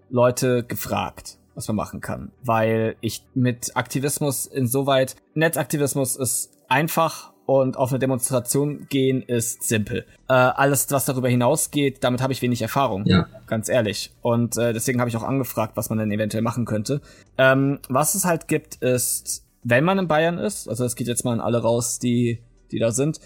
[0.10, 7.78] Leute gefragt, was man machen kann, weil ich mit Aktivismus insoweit Netzaktivismus ist einfach und
[7.78, 10.06] auf eine Demonstration gehen ist simpel.
[10.30, 13.06] Äh, alles, was darüber hinausgeht, damit habe ich wenig Erfahrung.
[13.06, 13.28] Ja.
[13.48, 14.12] Ganz ehrlich.
[14.22, 17.02] Und äh, deswegen habe ich auch angefragt, was man denn eventuell machen könnte.
[17.38, 21.26] Ähm, was es halt gibt, ist, wenn man in Bayern ist, also es geht jetzt
[21.26, 22.40] mal an alle raus, die,
[22.72, 23.20] die da sind,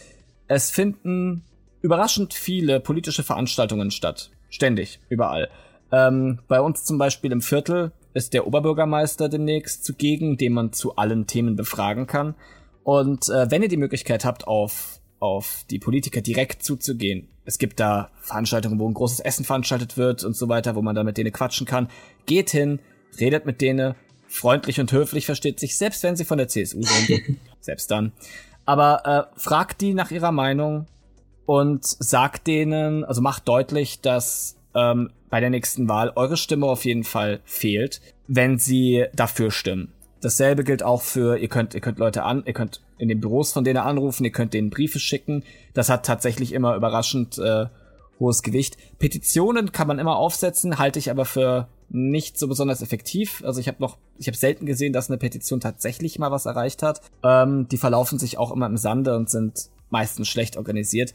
[0.47, 1.43] es finden
[1.81, 4.31] überraschend viele politische Veranstaltungen statt.
[4.49, 5.49] Ständig, überall.
[5.91, 10.95] Ähm, bei uns zum Beispiel im Viertel ist der Oberbürgermeister demnächst zugegen, den man zu
[10.95, 12.33] allen Themen befragen kann.
[12.85, 17.79] Und äh, wenn ihr die Möglichkeit habt, auf, auf die Politiker direkt zuzugehen, es gibt
[17.79, 21.17] da Veranstaltungen, wo ein großes Essen veranstaltet wird und so weiter, wo man da mit
[21.17, 21.89] denen quatschen kann.
[22.27, 22.79] Geht hin,
[23.19, 23.95] redet mit denen,
[24.27, 27.39] freundlich und höflich versteht sich, selbst wenn sie von der CSU sind.
[27.59, 28.11] selbst dann.
[28.65, 30.85] Aber äh, fragt die nach ihrer Meinung
[31.47, 36.85] und sagt denen, also macht deutlich, dass ähm, bei der nächsten Wahl eure Stimme auf
[36.85, 39.91] jeden Fall fehlt, wenn sie dafür stimmen.
[40.21, 43.51] Dasselbe gilt auch für, ihr könnt, ihr könnt Leute an, ihr könnt in den Büros
[43.51, 45.43] von denen anrufen, ihr könnt denen Briefe schicken.
[45.73, 47.65] Das hat tatsächlich immer überraschend äh,
[48.19, 48.77] hohes Gewicht.
[48.97, 53.43] Petitionen kann man immer aufsetzen, halte ich aber für nicht so besonders effektiv.
[53.45, 56.81] Also ich habe noch, ich habe selten gesehen, dass eine Petition tatsächlich mal was erreicht
[56.81, 57.01] hat.
[57.23, 61.13] Ähm, die verlaufen sich auch immer im Sande und sind meistens schlecht organisiert.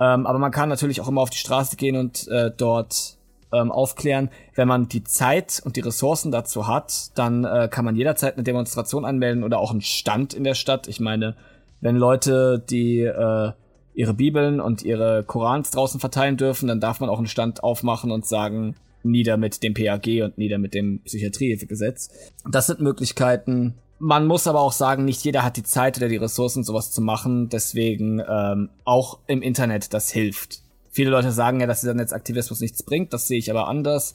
[0.00, 3.17] Ähm, aber man kann natürlich auch immer auf die Straße gehen und äh, dort
[3.52, 4.30] ähm, aufklären.
[4.54, 8.44] Wenn man die Zeit und die Ressourcen dazu hat, dann äh, kann man jederzeit eine
[8.44, 10.88] Demonstration anmelden oder auch einen Stand in der Stadt.
[10.88, 11.36] Ich meine,
[11.80, 13.52] wenn Leute die äh,
[13.94, 18.10] ihre Bibeln und ihre Korans draußen verteilen dürfen, dann darf man auch einen Stand aufmachen
[18.10, 22.10] und sagen, nieder mit dem PAG und nieder mit dem Psychiatriehilfegesetz.
[22.48, 23.74] Das sind Möglichkeiten.
[23.98, 27.00] Man muss aber auch sagen, nicht jeder hat die Zeit oder die Ressourcen, sowas zu
[27.00, 27.48] machen.
[27.48, 30.60] Deswegen ähm, auch im Internet, das hilft
[30.98, 33.12] Viele Leute sagen ja, dass dieser Netzaktivismus nichts bringt.
[33.12, 34.14] Das sehe ich aber anders.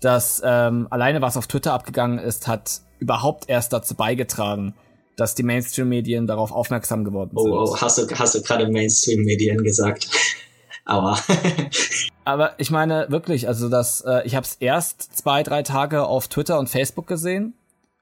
[0.00, 4.74] Dass ähm, alleine was auf Twitter abgegangen ist, hat überhaupt erst dazu beigetragen,
[5.14, 7.52] dass die Mainstream-Medien darauf aufmerksam geworden sind.
[7.52, 10.08] Oh, oh hast du, hast du gerade Mainstream-Medien gesagt?
[10.86, 11.16] Aua.
[12.24, 16.26] Aber ich meine wirklich, also das, äh, ich habe es erst zwei, drei Tage auf
[16.26, 17.54] Twitter und Facebook gesehen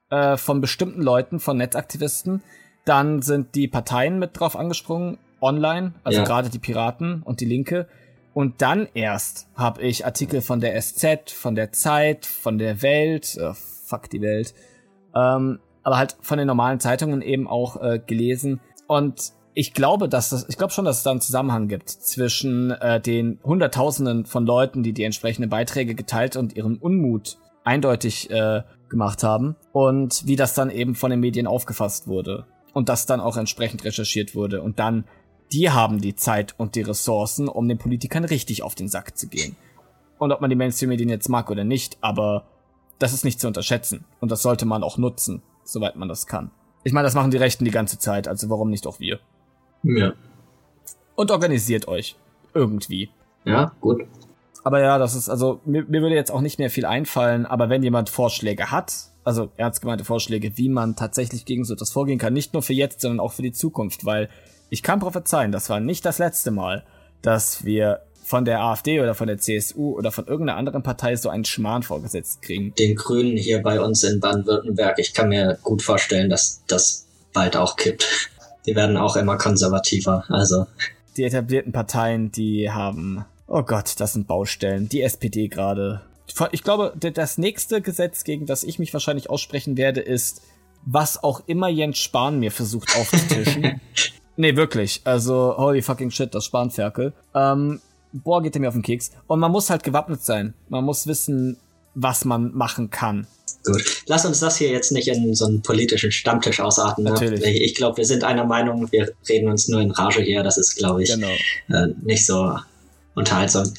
[0.09, 2.41] äh, von bestimmten Leuten, von Netzaktivisten.
[2.83, 6.25] Dann sind die Parteien mit drauf angesprungen, online, also ja.
[6.25, 7.87] gerade die Piraten und die Linke.
[8.33, 13.37] Und dann erst habe ich Artikel von der SZ, von der Zeit, von der Welt,
[13.37, 14.53] äh, fuck die Welt,
[15.15, 18.59] ähm, aber halt von den normalen Zeitungen eben auch äh, gelesen.
[18.87, 22.71] Und ich glaube, dass das, ich glaube schon, dass es da einen Zusammenhang gibt zwischen
[22.71, 28.63] äh, den Hunderttausenden von Leuten, die die entsprechenden Beiträge geteilt und ihren Unmut eindeutig äh,
[28.89, 33.19] gemacht haben und wie das dann eben von den Medien aufgefasst wurde und das dann
[33.19, 35.05] auch entsprechend recherchiert wurde und dann
[35.53, 39.27] die haben die Zeit und die Ressourcen, um den Politikern richtig auf den Sack zu
[39.27, 39.55] gehen.
[40.17, 42.45] Und ob man die Mainstream-Medien jetzt mag oder nicht, aber
[42.99, 46.51] das ist nicht zu unterschätzen und das sollte man auch nutzen, soweit man das kann.
[46.83, 49.19] Ich meine, das machen die Rechten die ganze Zeit, also warum nicht auch wir?
[49.83, 50.13] Ja.
[51.15, 52.15] Und organisiert euch.
[52.53, 53.09] Irgendwie.
[53.45, 54.03] Ja, gut.
[54.63, 57.69] Aber ja, das ist, also, mir, mir würde jetzt auch nicht mehr viel einfallen, aber
[57.69, 58.93] wenn jemand Vorschläge hat,
[59.23, 62.73] also ernst gemeinte Vorschläge, wie man tatsächlich gegen so etwas vorgehen kann, nicht nur für
[62.73, 64.29] jetzt, sondern auch für die Zukunft, weil
[64.73, 66.83] ich kann prophezeien, das war nicht das letzte Mal,
[67.21, 71.29] dass wir von der AfD oder von der CSU oder von irgendeiner anderen Partei so
[71.29, 72.73] einen Schmarrn vorgesetzt kriegen.
[72.75, 77.55] Den Grünen hier bei uns in Baden-Württemberg, ich kann mir gut vorstellen, dass das bald
[77.55, 78.31] auch kippt
[78.65, 80.25] die werden auch immer konservativer.
[80.29, 80.65] Also.
[81.17, 84.89] Die etablierten Parteien, die haben, oh Gott, das sind Baustellen.
[84.89, 86.01] Die SPD gerade.
[86.51, 90.41] Ich glaube, das nächste Gesetz, gegen das ich mich wahrscheinlich aussprechen werde, ist,
[90.85, 93.81] was auch immer Jens Spahn mir versucht aufzutischen.
[94.35, 95.01] nee, wirklich.
[95.03, 97.13] Also, holy fucking shit, das Spanferkel.
[97.33, 97.81] Ähm,
[98.11, 99.11] boah, geht er mir auf den Keks.
[99.27, 100.53] Und man muss halt gewappnet sein.
[100.69, 101.57] Man muss wissen,
[101.95, 103.27] was man machen kann.
[103.65, 104.03] Gut.
[104.07, 107.05] Lass uns das hier jetzt nicht in so einen politischen Stammtisch ausarten.
[107.05, 107.11] Ne?
[107.11, 107.43] Natürlich.
[107.43, 110.43] Ich, ich glaube, wir sind einer Meinung, wir reden uns nur in Rage hier.
[110.43, 111.31] Das ist, glaube ich, genau.
[111.69, 112.57] äh, nicht so
[113.15, 113.71] unterhaltsam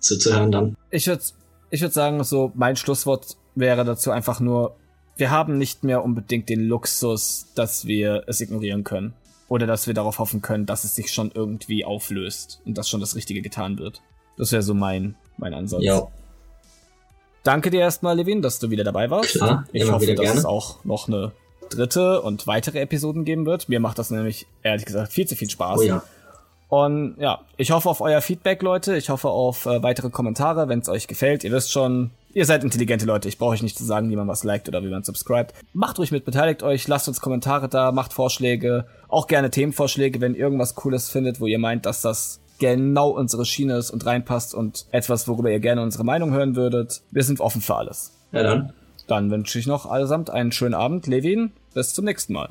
[0.00, 0.76] zuzuhören dann.
[0.90, 1.22] Ich würde
[1.70, 4.76] ich würd sagen, so mein Schlusswort wäre dazu einfach nur,
[5.16, 9.14] wir haben nicht mehr unbedingt den Luxus, dass wir es ignorieren können.
[9.48, 13.00] Oder dass wir darauf hoffen können, dass es sich schon irgendwie auflöst und dass schon
[13.00, 14.00] das Richtige getan wird.
[14.36, 15.82] Das wäre so mein, mein Ansatz.
[15.82, 16.08] Ja.
[17.42, 19.34] Danke dir erstmal, Levin, dass du wieder dabei warst.
[19.34, 20.38] Klar, ich hoffe, dass gerne.
[20.38, 21.32] es auch noch eine
[21.68, 23.68] dritte und weitere Episoden geben wird.
[23.68, 25.80] Mir macht das nämlich, ehrlich gesagt, viel zu viel Spaß.
[25.80, 26.02] Oh ja.
[26.68, 28.96] Und ja, ich hoffe auf euer Feedback, Leute.
[28.96, 31.44] Ich hoffe auf äh, weitere Kommentare, wenn es euch gefällt.
[31.44, 33.28] Ihr wisst schon, ihr seid intelligente Leute.
[33.28, 35.54] Ich brauche euch nicht zu sagen, wie man was liked oder wie man subscribt.
[35.72, 40.34] Macht ruhig mit, beteiligt euch, lasst uns Kommentare da, macht Vorschläge, auch gerne Themenvorschläge, wenn
[40.34, 44.54] ihr irgendwas Cooles findet, wo ihr meint, dass das genau unsere Schiene ist und reinpasst
[44.54, 47.02] und etwas, worüber ihr gerne unsere Meinung hören würdet.
[47.10, 48.12] Wir sind offen für alles.
[48.32, 48.72] Ja, dann.
[49.06, 51.06] Dann wünsche ich noch allesamt einen schönen Abend.
[51.06, 52.50] Levin, bis zum nächsten Mal.